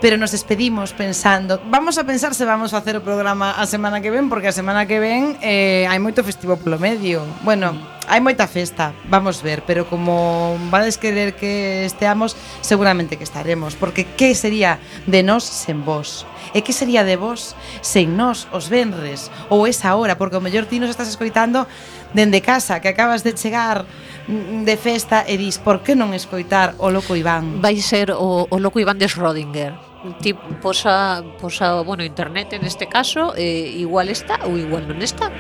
pero 0.03 0.17
nos 0.17 0.35
despedimos 0.35 0.91
pensando, 0.91 1.61
vamos 1.71 1.97
a 1.97 2.03
pensar 2.03 2.35
se 2.35 2.43
vamos 2.43 2.73
a 2.73 2.83
facer 2.83 2.99
o 2.99 3.07
programa 3.07 3.55
a 3.55 3.63
semana 3.63 4.03
que 4.03 4.11
ven, 4.11 4.27
porque 4.27 4.51
a 4.51 4.51
semana 4.51 4.83
que 4.83 4.99
ven 4.99 5.39
eh, 5.39 5.87
hai 5.87 5.95
moito 5.95 6.27
festivo 6.27 6.59
polo 6.59 6.75
medio. 6.75 7.23
Bueno, 7.47 7.71
hai 8.11 8.19
moita 8.19 8.43
festa, 8.51 8.91
vamos 9.07 9.39
ver, 9.39 9.63
pero 9.63 9.87
como 9.87 10.59
vades 10.67 10.99
querer 10.99 11.39
que 11.39 11.87
esteamos, 11.87 12.35
seguramente 12.59 13.15
que 13.15 13.23
estaremos, 13.23 13.79
porque 13.79 14.03
que 14.03 14.35
sería 14.35 14.75
de 15.07 15.23
nós 15.23 15.47
sen 15.47 15.87
vos? 15.87 16.27
E 16.51 16.67
que 16.67 16.75
sería 16.75 17.07
de 17.07 17.15
vos 17.15 17.55
sen 17.79 18.19
nós 18.19 18.51
os 18.51 18.67
venres 18.67 19.31
ou 19.47 19.71
esa 19.71 19.95
hora, 19.95 20.19
porque 20.19 20.35
o 20.35 20.43
mellor 20.43 20.67
ti 20.67 20.83
nos 20.83 20.91
estás 20.91 21.07
escoitando 21.07 21.63
dende 22.11 22.43
casa, 22.43 22.83
que 22.83 22.91
acabas 22.91 23.23
de 23.23 23.39
chegar 23.39 23.87
de 24.27 24.75
festa 24.75 25.23
e 25.23 25.39
dis, 25.39 25.63
por 25.63 25.79
que 25.79 25.95
non 25.95 26.11
escoitar 26.11 26.75
o 26.83 26.91
Loco 26.91 27.15
Iván? 27.15 27.63
Vai 27.63 27.79
ser 27.79 28.11
o, 28.11 28.51
o 28.51 28.55
Loco 28.59 28.83
Iván 28.83 28.99
de 28.99 29.07
Schrödinger 29.07 29.92
ti 30.19 30.33
posa, 30.33 31.23
posa 31.39 31.81
bueno, 31.81 32.03
internet 32.03 32.53
en 32.53 32.65
este 32.65 32.87
caso, 32.87 33.33
eh, 33.35 33.71
igual 33.77 34.09
está 34.09 34.39
ou 34.45 34.57
igual 34.57 34.87
non 34.87 34.99
está. 34.99 35.31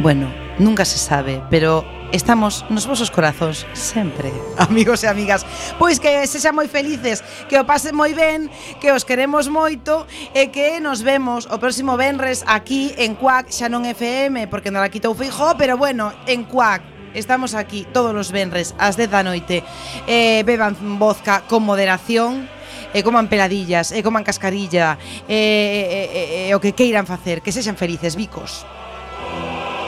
Bueno, 0.00 0.32
nunca 0.58 0.84
se 0.84 0.96
sabe, 0.96 1.42
pero 1.50 1.84
estamos 2.12 2.64
nos 2.70 2.86
vosos 2.86 3.10
corazóns 3.10 3.66
sempre, 3.72 4.32
amigos 4.56 5.04
e 5.04 5.08
amigas. 5.08 5.44
Pois 5.76 6.00
que 6.00 6.24
sexan 6.24 6.56
moi 6.56 6.68
felices, 6.68 7.20
que 7.48 7.60
o 7.60 7.68
pasen 7.68 7.92
moi 7.96 8.16
ben, 8.16 8.48
que 8.80 8.92
os 8.92 9.04
queremos 9.04 9.52
moito 9.52 10.08
e 10.32 10.48
que 10.48 10.80
nos 10.80 11.04
vemos 11.04 11.44
o 11.48 11.60
próximo 11.60 12.00
venres 12.00 12.44
aquí 12.48 12.96
en 12.96 13.12
Cuac, 13.16 13.52
xa 13.52 13.68
non 13.68 13.84
FM, 13.84 14.48
porque 14.48 14.72
non 14.72 14.80
la 14.80 14.92
quitou 14.92 15.12
fijo, 15.12 15.56
pero 15.60 15.76
bueno, 15.76 16.12
en 16.24 16.48
Cuac. 16.48 16.80
Estamos 17.12 17.58
aquí 17.58 17.84
todos 17.90 18.14
os 18.14 18.30
venres 18.30 18.72
ás 18.78 18.94
10 18.94 19.10
da 19.10 19.26
noite. 19.26 19.66
Eh, 20.06 20.46
beban 20.46 20.78
vodka 20.96 21.42
con 21.50 21.66
moderación, 21.66 22.46
e 22.94 23.02
coman 23.02 23.30
peladillas, 23.30 23.92
e 23.92 24.02
coman 24.02 24.26
cascarilla, 24.26 24.98
e, 25.28 25.34
e, 25.34 26.48
e, 26.48 26.50
e 26.50 26.54
o 26.54 26.60
que 26.60 26.74
queiran 26.74 27.06
facer, 27.06 27.40
que 27.40 27.52
sexan 27.54 27.78
felices, 27.78 28.16
bicos. 28.16 28.66